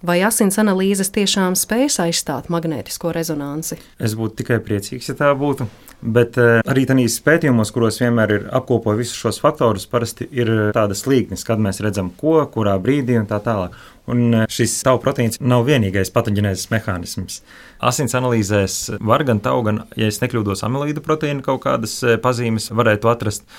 Vai 0.06 0.20
asins 0.22 0.60
analīzes 0.62 1.10
tiešām 1.10 1.56
spēs 1.58 1.96
aizstāt 2.04 2.52
magnētisko 2.54 3.10
rezonanci? 3.16 3.80
Es 3.98 4.14
būtu 4.14 4.44
tikai 4.44 4.60
priecīgs, 4.62 5.08
ja 5.10 5.16
tā 5.18 5.32
būtu. 5.34 5.66
Bet 5.98 6.38
uh, 6.38 6.60
arī 6.70 6.84
tajos 6.86 7.16
pētījumos, 7.26 7.72
kuros 7.74 7.98
vienmēr 7.98 8.34
ir 8.36 8.44
apkopoti 8.54 9.02
visus 9.02 9.18
šos 9.18 9.42
faktorus, 9.42 9.88
parasti 9.90 10.28
ir 10.30 10.52
tādas 10.78 11.02
līknes, 11.10 11.42
kad 11.48 11.58
mēs 11.58 11.82
redzam, 11.82 12.12
ko, 12.20 12.36
kurā 12.54 12.76
brīdī 12.78 13.18
un 13.18 13.26
tā 13.26 13.40
tālāk. 13.42 13.74
Un 14.08 14.46
šis 14.54 14.78
tauku 14.86 15.02
proteīns 15.08 15.42
nav 15.42 15.66
vienīgais 15.68 16.14
patoģenēzes 16.14 16.70
mehānisms. 16.72 17.42
Asins 17.82 18.14
analīzēs 18.16 18.78
var 19.02 19.26
gan 19.26 19.42
tauku, 19.42 19.66
gan, 19.72 19.82
ja 19.98 20.14
es 20.14 20.22
nekļūdos, 20.22 20.62
amilīdu 20.70 21.02
proteīnu 21.04 21.42
kaut 21.44 21.66
kādas 21.66 21.98
pazīmes 22.22 22.70
varētu 22.70 23.10
atrast. 23.12 23.50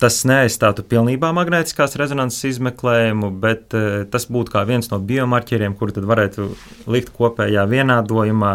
Tas 0.00 0.22
neaizstātu 0.24 0.80
pilnībā 0.88 1.28
magnētiskās 1.36 1.92
rezonanses 2.00 2.46
izmeklējumu, 2.54 3.28
bet 3.42 3.74
uh, 3.76 4.06
tas 4.08 4.24
būtu 4.32 4.54
kā 4.54 4.62
viens 4.68 4.88
no 4.88 4.96
biomarķieriem, 5.04 5.74
kuru 5.76 5.92
tad 5.96 6.06
varētu 6.08 6.46
likt 6.88 7.12
kopējā 7.18 7.66
vienādojumā 7.68 8.54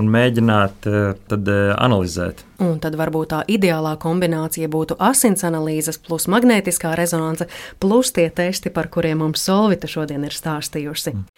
un 0.00 0.08
mēģināt 0.14 0.88
uh, 0.88 1.10
tad, 1.28 1.50
uh, 1.52 1.74
analizēt. 1.76 2.40
Un 2.64 2.78
tad 2.80 2.96
varbūt 2.96 3.32
tā 3.34 3.42
ideālā 3.52 3.92
kombinācija 4.00 4.70
būtu 4.72 4.96
asins 4.96 5.44
analīzes 5.44 6.00
plus 6.00 6.30
magnētiskā 6.32 6.94
rezonance 6.96 7.44
plus 7.82 8.14
tie 8.16 8.30
testi, 8.32 8.72
par 8.72 8.88
kuriem 8.88 9.20
mums 9.20 9.44
Solvita 9.44 9.90
šodien 9.90 10.24
ir 10.24 10.32
stāstījusi. 10.32 11.12
Mm. 11.12 11.28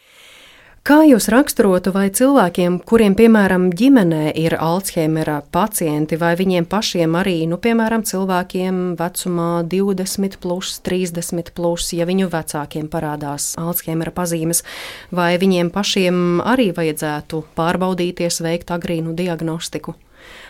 Kā 0.88 1.02
jūs 1.04 1.26
raksturotu, 1.28 1.90
vai 1.92 2.06
cilvēkiem, 2.08 2.78
kuriem, 2.88 3.12
piemēram, 3.12 3.66
ģimenē 3.76 4.30
ir 4.40 4.54
Alzheimera 4.56 5.42
pacienti, 5.52 6.16
vai 6.16 6.30
viņiem 6.38 6.64
pašiem 6.64 7.18
arī, 7.20 7.42
nu, 7.50 7.58
piemēram, 7.60 8.06
cilvēkiem 8.08 8.78
vecumā 8.96 9.50
20, 9.68 10.38
plus, 10.40 10.78
30, 10.88 11.52
plus, 11.52 11.90
ja 11.92 12.08
viņu 12.08 12.30
vecākiem 12.32 12.88
parādās 12.88 13.50
Alzheimera 13.60 14.14
pazīmes, 14.16 14.64
vai 15.12 15.34
viņiem 15.36 15.68
pašiem 15.76 16.40
arī 16.40 16.70
vajadzētu 16.72 17.44
pārbaudīties, 17.60 18.40
veikt 18.48 18.72
agrīnu 18.72 19.12
diagnostiku? 19.12 19.92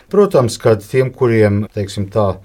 Protams, 0.07 0.55
ka 0.55 0.77
tiem, 0.79 1.11
kuriem, 1.11 1.65
teiksim 1.75 2.07
tā, 2.15 2.37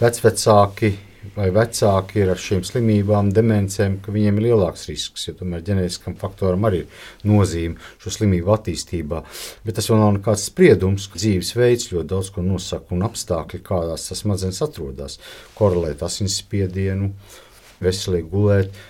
vecvecāki 0.00 0.96
vai 1.34 1.48
vecāki 1.54 2.20
ir 2.22 2.30
ar 2.34 2.40
šīm 2.40 2.62
slimībām, 2.66 3.30
demencēm, 3.34 3.96
ka 4.04 4.12
viņiem 4.14 4.38
ir 4.40 4.46
lielāks 4.48 4.86
risks, 4.90 5.26
jo 5.28 5.34
tomēr 5.38 5.64
ģenētiskam 5.66 6.16
faktoram 6.20 6.66
arī 6.68 6.82
ir 6.84 7.28
nozīme 7.30 7.80
šo 8.02 8.12
slimību 8.14 8.52
attīstībā. 8.54 9.22
Bet 9.64 9.78
tas 9.78 9.88
vēl 9.90 10.02
nav 10.02 10.12
nekāds 10.18 10.46
spriedums, 10.50 11.08
ka 11.10 11.20
dzīvesveids 11.20 11.90
ļoti 11.92 12.10
daudz 12.12 12.32
ko 12.34 12.44
nosaka 12.46 12.94
un 12.96 13.06
apstākļi, 13.08 13.62
kādās 13.66 14.08
tas 14.10 14.24
smadzenes 14.24 14.60
atrodas, 14.64 15.18
korelēt 15.58 16.04
asinsspiedienu, 16.04 17.12
veselīgi 17.84 18.30
gulēt. 18.30 18.82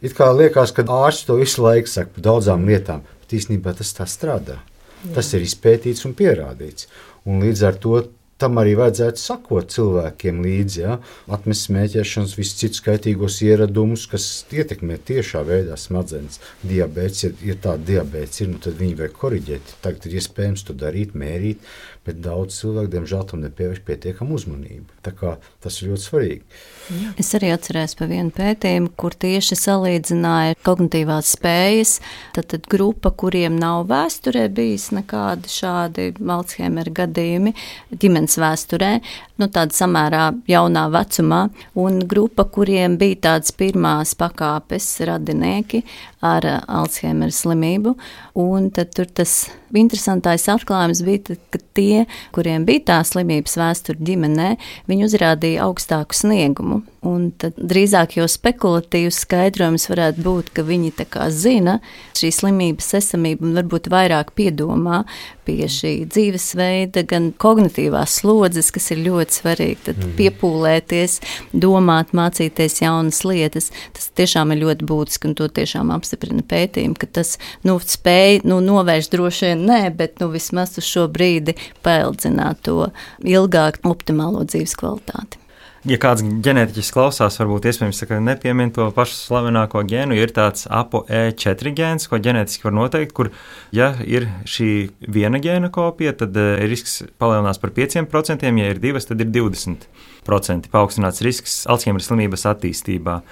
It 0.00 0.16
kā 0.16 0.30
liekas, 0.32 0.72
ka 0.76 0.84
ārsts 0.84 1.28
to 1.28 1.36
visu 1.40 1.62
laiku 1.64 1.90
saka 1.90 2.16
par 2.16 2.26
daudzām 2.30 2.64
lietām, 2.68 3.04
bet 3.22 3.36
īstenībā 3.36 3.76
tas 3.76 3.92
tā 3.96 4.08
strādā. 4.08 4.58
Jā. 5.00 5.14
Tas 5.16 5.30
ir 5.36 5.44
izpētīts 5.44 6.06
un 6.08 6.16
pierādīts. 6.16 6.88
Un 7.28 7.42
līdz 7.44 7.62
ar 7.68 7.76
to 7.80 8.00
tam 8.40 8.60
arī 8.60 8.74
vajadzētu 8.78 9.20
sakot 9.20 9.70
cilvēkiem 9.74 10.40
līdzi. 10.44 10.80
Ja? 10.82 10.96
Atmest 11.32 11.68
smēķēšanas, 11.68 12.36
visus 12.38 12.58
citus 12.60 12.84
kaitīgos 12.86 13.40
ieradumus, 13.46 14.06
kas 14.10 14.28
ietekmē 14.54 14.98
tiešā 15.10 15.44
veidā 15.48 15.76
smadzenes. 15.80 16.40
Diabetes, 16.64 17.24
ja, 17.26 17.32
ja 17.52 17.58
tāda 17.68 17.86
diabetes 17.92 18.44
ir, 18.44 18.52
nu, 18.54 18.60
tad 18.62 18.78
viņi 18.80 18.98
vajag 19.02 19.16
korrigēt. 19.20 19.74
Tagad 19.84 20.08
ir 20.08 20.18
iespējams 20.20 20.66
to 20.68 20.76
darīt, 20.80 21.16
mērīt, 21.18 21.64
bet 22.10 22.20
daudz 22.24 22.58
cilvēku, 22.60 22.90
diemžēl, 22.96 23.24
tam 23.30 23.44
nepievērš 23.44 23.82
pietiekamu 23.86 24.36
uzmanību. 24.36 24.98
Tas 25.00 25.78
ir 25.80 25.90
ļoti 25.92 26.04
svarīgi. 26.04 26.60
Jā. 26.90 27.12
Es 27.22 27.30
arī 27.38 27.52
atceros 27.54 27.94
par 27.98 28.10
vienu 28.10 28.32
pētījumu, 28.34 28.90
kur 28.98 29.14
tieši 29.14 29.58
salīdzināja 29.58 30.58
kognitīvās 30.66 31.34
spējas. 31.36 31.96
Tad, 32.36 32.50
tad 32.52 32.66
grupa, 32.70 33.12
kuriem 33.14 33.58
nav 33.60 33.86
vēsturē 33.90 34.48
bijis 34.54 34.90
nekādi 34.96 35.52
šādi 35.52 36.10
Alzheimer 36.40 36.90
gadījumi 36.94 37.54
ģimenes 38.00 38.38
vēsturē, 38.40 38.92
nu 39.40 39.48
tāda 39.52 39.76
samērā 39.76 40.24
jaunā 40.50 40.86
vecumā, 40.92 41.44
un 41.80 42.00
grupa, 42.10 42.46
kuriem 42.50 42.98
bija 43.00 43.20
tādas 43.30 43.54
pirmās 43.56 44.16
pakāpes 44.18 44.88
radinieki 45.08 45.84
ar 46.20 46.46
Alzheimer 46.68 47.32
slimību, 47.32 47.94
un 48.38 48.68
tad 48.74 48.92
tur 48.96 49.08
tas 49.08 49.48
interesantais 49.76 50.46
atklājums 50.52 51.02
bija, 51.06 51.24
tad, 51.30 51.40
ka 51.52 51.60
tie, 51.78 52.04
kuriem 52.36 52.66
bija 52.68 52.86
tā 52.92 52.98
slimības 53.06 53.56
vēsture 53.60 54.04
ģimenē, 54.04 54.54
viņi 54.90 55.06
uzrādīja 55.08 55.66
augstāku 55.68 56.16
sniegumu. 56.16 56.82
Un 57.00 57.30
tad 57.40 57.56
drīzāk 57.56 58.18
jau 58.18 58.26
spekulatīvs 58.28 59.22
skaidrojums 59.24 59.86
varētu 59.88 60.20
būt, 60.20 60.50
ka 60.52 60.64
viņi 60.68 60.90
zina 61.32 61.78
šīs 62.18 62.42
slimības 62.42 62.92
esamību 62.98 63.46
un 63.46 63.54
varbūt 63.56 63.88
vairāk 63.88 64.34
piedomā 64.36 65.06
pie 65.48 65.64
šī 65.64 65.94
dzīvesveida, 66.12 67.06
gan 67.08 67.30
kognitīvās 67.32 68.18
slodzes, 68.20 68.68
kas 68.74 68.90
ir 68.92 69.00
ļoti 69.06 69.38
svarīgi. 69.38 69.78
Tad 69.88 69.96
mm. 70.02 70.12
piepūlēties, 70.20 71.16
domāt, 71.56 72.12
mācīties 72.12 72.82
jaunas 72.84 73.24
lietas. 73.24 73.70
Tas 73.96 74.12
tiešām 74.20 74.52
ir 74.52 74.60
ļoti 74.66 74.92
būtiski 74.92 75.30
un 75.30 75.36
to 75.40 75.48
tiešām 75.48 75.96
apstiprina 75.96 76.44
pētījumi, 76.44 77.00
ka 77.00 77.08
tas 77.08 77.38
nu, 77.64 77.78
spēj 77.80 78.42
nu, 78.44 78.60
novērst 78.60 79.16
droši 79.16 79.54
vien 79.54 79.68
nē, 79.72 79.82
bet 79.96 80.20
nu, 80.20 80.28
vismaz 80.36 80.76
uz 80.76 80.84
šo 80.84 81.08
brīdi 81.08 81.56
paildzināt 81.80 82.60
to 82.68 82.90
ilgāk 83.24 83.80
optimālo 83.88 84.44
dzīves 84.44 84.76
kvalitāti. 84.76 85.39
Ja 85.88 85.96
kāds 85.96 86.20
ģenētiķis 86.20 86.90
klausās, 86.92 87.38
varbūt 87.40 87.64
iespējams 87.70 88.02
nepiemin 88.20 88.68
to 88.76 88.90
pašu 88.92 89.14
slavenāko 89.16 89.80
gēnu, 89.88 90.12
ir 90.12 90.28
tāds 90.36 90.66
ApoE4 90.68 91.72
gēns, 91.72 92.04
ko 92.04 92.18
ģenētiski 92.20 92.66
var 92.66 92.74
noteikt, 92.76 93.14
kur, 93.16 93.30
ja 93.72 93.94
ir 94.04 94.26
šī 94.44 94.90
viena 95.08 95.40
gēna 95.40 95.70
kopija, 95.72 96.12
tad 96.20 96.36
eh, 96.36 96.66
risks 96.68 96.98
palielinās 97.16 97.62
par 97.62 97.72
5%, 97.72 98.44
ja 98.44 98.68
ir 98.74 98.82
divas, 98.82 99.08
tad 99.08 99.24
ir 99.24 99.32
20% 99.32 100.68
paaugstināts 100.68 101.24
risks 101.24 101.62
Alzheimer 101.64 102.04
slimības 102.04 102.44
attīstībā. 102.52 103.22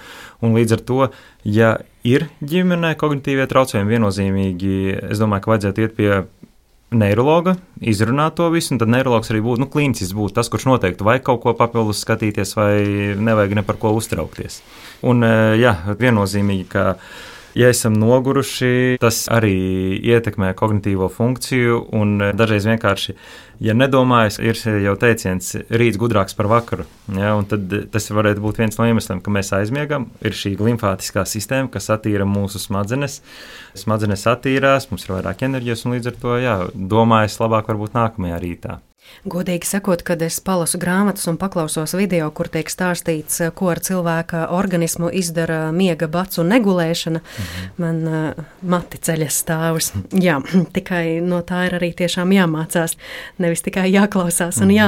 Un 0.41 0.57
līdz 0.57 0.79
ar 0.79 0.87
to, 0.89 1.01
ja 1.45 1.75
ir 2.01 2.31
ģimenē 2.41 2.95
kognitīvie 2.97 3.45
traucējumi, 3.53 3.93
viennozīmīgi, 3.93 4.75
es 5.13 5.21
domāju, 5.21 5.45
ka 5.45 5.53
vajadzētu 5.53 5.85
iet 5.85 6.01
pie 6.01 6.13
neiroloģa 6.95 7.55
izrunāt 7.91 8.39
to 8.39 8.49
visu, 8.53 8.73
un 8.75 8.81
tad 8.81 8.91
neiroloģis 8.93 9.33
arī 9.33 9.43
būtu 9.45 9.63
nu, 9.65 9.69
klīnisks, 9.73 10.15
būtu 10.17 10.39
tas, 10.39 10.49
kurš 10.53 10.69
noteikti 10.71 11.07
vajag 11.07 11.27
kaut 11.27 11.43
ko 11.45 11.55
papildus 11.59 12.01
skatīties, 12.05 12.55
vai 12.57 12.73
nevajag 13.19 13.57
ne 13.59 13.65
par 13.67 13.81
ko 13.81 13.93
uztraukties. 13.99 14.63
Un 15.09 15.27
eh, 15.27 15.59
jā, 15.61 15.75
viennozīmīgi, 16.01 16.69
ka 16.73 16.87
ja 17.59 17.69
esam 17.73 17.97
noguruši, 17.99 18.99
tas 19.03 19.25
arī 19.33 19.99
ietekmē 19.99 20.53
kognitīvo 20.59 21.09
funkciju. 21.13 21.81
Dažreiz 22.39 22.69
vienkārši, 22.71 23.15
ja 23.65 23.75
nedomājas, 23.75 24.39
ir 24.39 24.59
jau 24.85 24.95
teiciens, 25.01 25.55
rīts 25.69 25.99
gudrāks 26.01 26.39
par 26.39 26.51
vakaru. 26.53 26.87
Ja, 27.19 27.35
tad 27.51 27.75
tas 27.93 28.09
varētu 28.15 28.45
būt 28.45 28.63
viens 28.63 28.79
no 28.79 28.89
iemesliem, 28.89 29.23
ka 29.25 29.35
mēs 29.35 29.53
aizmiegam. 29.59 30.09
Ir 30.23 30.37
šī 30.39 30.55
limfātiskā 30.61 31.27
sistēma, 31.29 31.71
kas 31.75 31.91
attīra 31.95 32.29
mūsu 32.29 32.63
smadzenes. 32.63 33.21
Smadzenes 33.79 34.27
attīrās, 34.31 34.91
mums 34.93 35.09
ir 35.09 35.19
vairāk 35.19 35.47
enerģijas, 35.49 35.87
un 35.87 35.99
līdz 35.99 36.13
ar 36.13 36.21
to 36.23 36.43
jā, 36.43 36.59
domājas 36.75 37.41
labāk 37.43 37.73
varbūt 37.73 37.99
nākamajā 37.99 38.45
rītā. 38.45 38.83
Godīgi 39.29 39.67
sakot, 39.69 40.03
kad 40.07 40.23
es 40.25 40.39
palasu 40.45 40.79
grāmatas 40.81 41.27
un 41.31 41.39
paklausos 41.41 41.95
video, 41.99 42.31
kur 42.35 42.51
tiek 42.53 42.71
stāstīts, 42.71 43.41
ko 43.59 43.73
ar 43.73 43.83
cilvēka 43.85 44.47
organismu 44.55 45.11
izdara 45.13 45.69
miega 45.75 46.09
bats 46.09 46.41
un 46.41 46.53
negulēšana, 46.55 47.23
mhm. 47.23 47.69
man 47.83 48.01
uh, 48.09 48.47
mati 48.63 49.01
ceļas 49.03 49.43
stāvus. 49.45 49.93
Jā, 50.15 50.39
tikai 50.77 51.19
no 51.25 51.43
tā 51.47 51.67
ir 51.69 51.79
arī 51.81 51.93
tiešām 51.99 52.33
jāmācās, 52.37 52.99
nevis 53.43 53.65
tikai 53.67 53.89
jāklausās 53.93 54.63
un 54.63 54.71
mhm. 54.71 54.79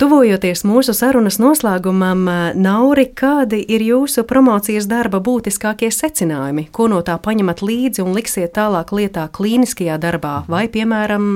Tuvojoties 0.00 0.62
mūsu 0.64 0.94
sarunas 0.96 1.36
noslēgumam, 1.36 2.22
Nauri, 2.56 3.02
kādi 3.12 3.58
ir 3.68 3.82
jūsu 3.84 4.22
promocijas 4.24 4.86
darba 4.88 5.18
būtiskākie 5.20 5.90
secinājumi? 5.92 6.70
Ko 6.72 6.86
no 6.88 7.02
tā 7.04 7.18
paņemat 7.20 7.60
līdzi 7.60 8.00
un 8.06 8.16
liksiet 8.16 8.54
tālāk 8.56 8.94
lietā 8.96 9.26
klīniskajā 9.28 9.98
darbā, 10.00 10.38
vai, 10.48 10.62
piemēram, 10.72 11.26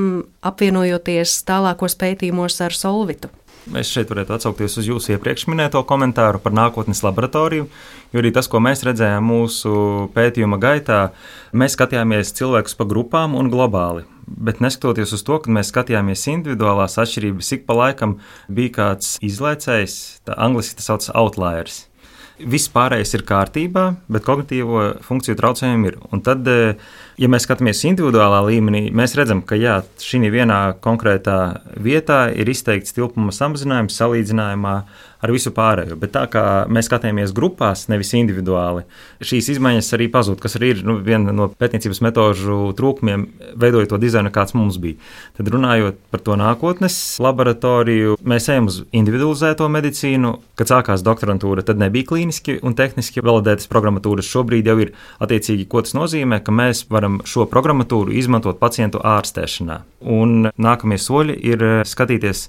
apvienojoties 0.48 1.42
tālākos 1.44 1.98
pētījumos 2.00 2.56
ar 2.64 2.72
Solvitu? 2.72 3.28
Es 3.72 3.88
šeit 3.88 4.10
varētu 4.12 4.34
atsaukties 4.36 4.74
uz 4.76 4.88
jūsu 4.90 5.14
iepriekš 5.14 5.46
minēto 5.48 5.80
komentāru 5.88 6.36
par 6.44 6.52
nākotnes 6.52 7.00
laboratoriju, 7.00 7.64
jo 8.12 8.20
arī 8.20 8.32
tas, 8.36 8.48
ko 8.52 8.60
mēs 8.60 8.84
redzējām 8.84 9.24
mūsu 9.24 9.72
pētījuma 10.12 10.58
gaitā, 10.60 10.98
mēs 11.56 11.72
skatījāmies 11.78 12.34
cilvēkus 12.36 12.76
pa 12.76 12.84
grupām 12.90 13.38
un 13.40 13.48
globāli. 13.52 14.04
Bet 14.28 14.60
neskatoties 14.60 15.16
uz 15.16 15.24
to, 15.24 15.38
ka 15.40 15.52
mēs 15.52 15.72
skatījāmies 15.72 16.26
individuālās 16.34 16.98
atšķirības, 17.00 17.54
ik 17.56 17.64
pa 17.64 17.78
laikam 17.80 18.18
bija 18.52 18.76
kāds 18.76 19.16
izlaicējs, 19.24 19.96
tā 20.28 20.36
angļuiski 20.44 20.80
tas 20.80 20.92
sauc 20.92 21.08
outliers. 21.16 21.86
Viss 22.34 22.68
pārējais 22.68 23.14
ir 23.14 23.22
kārtībā, 23.28 23.84
bet 24.10 24.24
kognitīvo 24.26 24.86
funkciju 25.06 25.38
traucējumi 25.38 25.92
ir. 25.92 25.98
Un 26.12 26.20
tad, 26.26 26.48
eh, 26.48 26.74
ja 27.20 27.30
mēs 27.30 27.46
skatāmies 27.46 27.84
individuālā 27.88 28.40
līmenī, 28.48 28.86
mēs 28.94 29.16
redzam, 29.18 29.42
ka 29.46 29.58
jā, 29.58 29.80
šī 30.02 30.22
vienā 30.32 30.60
konkrētā 30.84 31.38
vietā 31.80 32.26
ir 32.34 32.50
izteikts 32.50 32.96
tilpuma 32.96 33.34
samazinājums 33.34 33.98
salīdzinājumā 34.00 34.76
ar 35.24 35.32
visu 35.32 35.52
pārējo. 35.56 35.96
Bet 36.00 36.12
tā 36.14 36.24
kā 36.32 36.44
mēs 36.72 36.88
skatāmies 36.90 37.32
grupās, 37.36 37.86
nevis 37.88 38.12
individuāli, 38.16 38.84
šīs 39.24 39.54
izmaiņas 39.54 39.90
arī 39.96 40.08
pazūd, 40.12 40.40
kas 40.42 40.58
arī 40.58 40.74
ir 40.74 40.82
nu, 40.86 40.98
viena 41.04 41.32
no 41.34 41.48
pētniecības 41.48 42.02
metožu 42.04 42.58
trūkumiem, 42.76 43.26
veidojot 43.60 43.94
to 43.94 44.00
dizainu, 44.02 44.32
kāds 44.34 44.56
mums 44.56 44.78
bija. 44.82 44.98
Tad 45.38 45.48
runājot 45.54 46.00
par 46.12 46.24
to 46.26 46.36
nākotnes 46.40 46.98
laboratoriju, 47.24 48.18
mēs 48.24 48.50
ejam 48.52 48.68
uz 48.72 48.82
individualizēto 48.92 49.68
medicīnu. 49.72 50.34
Kad 50.58 50.70
sākās 50.70 51.02
doktorantūra, 51.06 51.64
tad 51.66 51.80
nebija 51.80 52.06
klīniski 52.12 52.58
un 52.64 52.76
tehniski 52.78 53.24
validētas 53.24 53.70
programmatūras. 53.70 54.28
Šobrīd 54.28 54.68
jau 54.68 54.76
ir 54.84 54.92
attiecīgi, 55.24 55.66
ko 55.70 55.82
tas 55.84 55.96
nozīmē, 55.96 56.40
ka 56.44 56.54
mēs 56.54 56.84
varam 56.92 57.03
šo 57.28 57.46
programmatūru 57.50 58.14
izmantot 58.14 58.60
pacientu 58.60 59.02
ārstēšanā. 59.04 59.80
Un 60.14 60.50
nākamie 60.54 60.98
soļi 61.00 61.38
ir 61.52 61.64
skatīties 61.88 62.48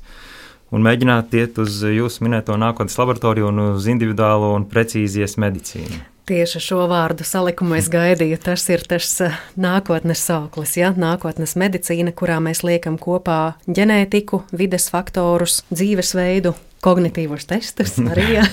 un 0.75 0.83
mēģināt 0.85 1.35
iet 1.37 1.61
uz 1.61 1.79
jūsu 1.85 2.25
minēto 2.25 2.57
nākotnes 2.59 2.97
laboratoriju 2.99 3.51
un 3.51 3.63
uz 3.69 3.87
individuālo 3.91 4.55
un 4.57 4.67
precīzies 4.71 5.37
medicīnu. 5.41 6.03
Tieši 6.25 6.57
šo 6.57 6.87
vārdu 6.89 7.21
salikumu 7.21 7.75
es 7.77 7.85
gaidīju. 7.93 8.39
Tas 8.41 8.63
ir 8.73 8.81
tas 8.89 9.11
eh, 9.21 9.35
nākotnes 9.61 10.23
sauklis, 10.25 10.73
ja? 10.79 10.89
nākotnes 10.97 11.53
medicīna, 11.61 12.15
kurā 12.17 12.39
mēs 12.41 12.63
liekam 12.65 12.97
kopā 12.97 13.53
ģenētiku, 13.69 14.41
vides 14.57 14.89
faktorus, 14.89 15.59
dzīvesveidu, 15.69 16.55
kognitīvos 16.85 17.47
testus 17.49 17.97
arī. 18.11 18.27
Ja. 18.37 18.45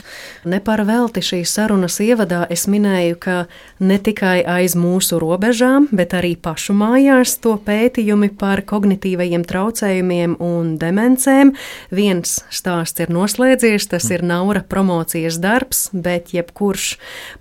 Nepārvelti 0.48 1.22
šīs 1.24 1.52
sarunas 1.52 1.98
ievadā 2.02 2.44
es 2.52 2.66
minēju, 2.70 3.18
ka 3.22 3.36
ne 3.82 3.98
tikai 4.02 4.40
aiz 4.48 4.76
mūsu 4.78 5.20
robežām, 5.22 5.88
bet 5.92 6.16
arī 6.18 6.34
pašu 6.40 6.74
mājās 6.78 7.36
to 7.44 7.54
pētījumi 7.62 8.32
par 8.40 8.64
kognitīvajiem 8.68 9.44
traucējumiem 9.48 10.38
un 10.42 10.76
demencēm. 10.80 11.54
Viens 11.94 12.40
stāsts 12.52 13.04
ir 13.04 13.12
noslēdzies, 13.12 13.88
tas 13.92 14.08
ir 14.10 14.24
Naura 14.26 14.64
promocijas 14.66 15.38
darbs, 15.42 15.88
bet 15.92 16.32
jebkurš 16.34 16.96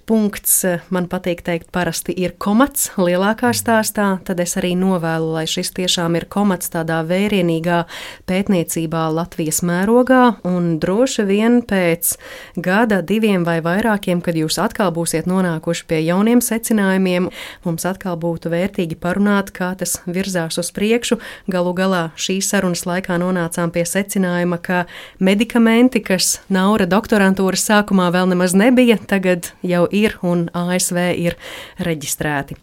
punkts, 0.10 0.60
man 0.92 1.08
patīk 1.12 1.44
teikt, 1.48 1.70
parasti 1.72 2.14
ir 2.18 2.36
komats 2.42 2.90
lielākā 3.00 3.54
stāstā, 3.56 4.18
tad 4.28 4.42
es 4.44 4.58
arī 4.60 4.74
novēlu, 4.80 5.32
lai 5.38 5.46
šis 5.50 5.72
tiešām 5.78 6.18
ir 6.20 6.28
komats 6.32 6.72
tādā 6.74 7.00
vērienīgā 7.08 7.84
pētniecībā 8.30 9.08
Latvijas 9.16 9.62
mērogā 9.68 10.24
un 10.48 10.74
droši 10.82 11.26
vien 11.30 11.60
pēc 11.68 12.16
gada, 12.58 13.02
diviem 13.06 13.46
vai 13.48 13.60
vairākiem, 13.64 14.22
kad 14.26 14.38
jūs 14.38 14.58
atkal 14.62 14.92
būsiet 14.96 15.30
nonākuši 15.30 15.86
pie 15.90 16.02
jauniem 16.06 16.42
secinājumiem, 16.44 17.30
mums 17.66 17.88
atkal 17.88 18.18
būtu 18.22 18.52
vērtīgi 18.54 18.98
parunāt, 19.02 19.54
kā 19.56 19.72
tas 19.80 20.00
virzās 20.10 20.60
uz 20.62 20.72
priekšu. 20.76 21.20
Galu 21.52 21.76
galā 21.78 22.04
šīs 22.20 22.52
sarunas 22.52 22.86
laikā 22.90 23.20
nonācām 23.22 23.74
pie 23.74 23.86
secinājuma, 23.88 24.62
ka 24.62 24.84
medikamenti, 25.20 26.04
kas 26.04 26.40
Naura 26.52 26.88
doktorantūras 26.90 27.66
sākumā 27.70 28.10
vēl 28.14 28.34
nemaz 28.34 28.58
nebija, 28.58 29.00
tagad 29.08 29.54
jau 29.62 29.86
ir 29.92 30.18
un 30.26 30.50
ASV 30.58 31.04
ir 31.22 31.38
reģistrēti. 31.80 32.60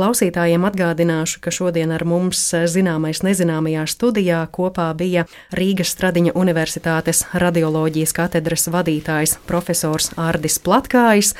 Klausītājiem 0.00 0.62
atgādināšu, 0.64 1.42
ka 1.44 1.52
šodien 1.52 1.90
ar 1.92 2.06
mums 2.08 2.38
zināmais 2.72 3.18
nezināmajā 3.20 3.82
studijā 3.92 4.38
kopā 4.48 4.86
bija 4.96 5.26
Rīgas 5.52 5.92
Stradiņa 5.92 6.32
Universitātes 6.40 7.26
radioloģijas 7.36 8.16
katedras 8.16 8.64
vadītājs 8.72 9.36
profesors 9.44 10.08
Ārdis 10.16 10.56
Platkājs. 10.64 11.34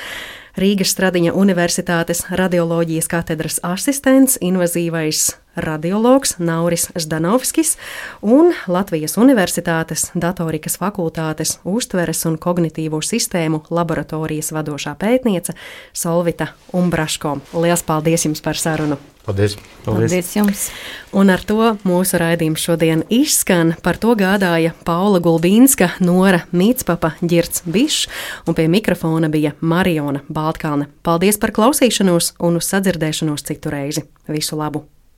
Rīgas 0.60 0.92
Stradiņa 0.92 1.32
Universitātes 1.40 2.26
radioloģijas 2.28 3.08
katedras 3.08 3.62
asistents, 3.64 4.36
invazīvais 4.44 5.30
radiologs 5.56 6.36
Nauris 6.38 6.88
Zdanovskis 6.98 7.76
un 8.22 8.52
Latvijas 8.68 9.16
Universitātes 9.20 10.10
datorikas 10.14 10.78
fakultātes 10.80 11.58
uztveres 11.64 12.24
un 12.28 12.38
kognitīvo 12.38 13.02
sistēmu 13.04 13.64
laboratorijas 13.70 14.52
vadošā 14.56 14.96
pētniece 15.00 15.56
Solvita 15.92 16.52
Umbraško. 16.72 17.38
Lielas 17.54 17.82
paldies 17.86 18.26
jums 18.28 18.44
par 18.44 18.58
sarunu! 18.58 18.98
Paldies! 19.26 19.56
Paldies, 19.84 20.10
paldies 20.10 20.30
jums! 20.36 20.62
Un 21.12 21.30
ar 21.30 21.42
to 21.46 21.74
mūsu 21.86 22.18
raidījums 22.20 22.62
šodien 22.64 23.04
izskan. 23.12 23.74
Par 23.84 23.98
to 24.00 24.14
gādāja 24.18 24.72
Paula 24.86 25.20
Gulbīnska, 25.22 25.92
Nora 26.02 26.44
Mītspapa, 26.56 27.12
Girts 27.20 27.62
Bišs 27.66 28.08
un 28.48 28.56
pie 28.58 28.68
mikrofona 28.72 29.28
bija 29.32 29.52
Mariona 29.60 30.24
Baltkalne. 30.28 30.88
Paldies 31.06 31.38
par 31.42 31.52
klausīšanos 31.56 32.34
un 32.40 32.62
uz 32.62 32.72
sadzirdēšanos 32.72 33.46
citu 33.50 33.74
reizi! 33.74 34.08
Visu 34.30 34.58
labu! 34.58 34.86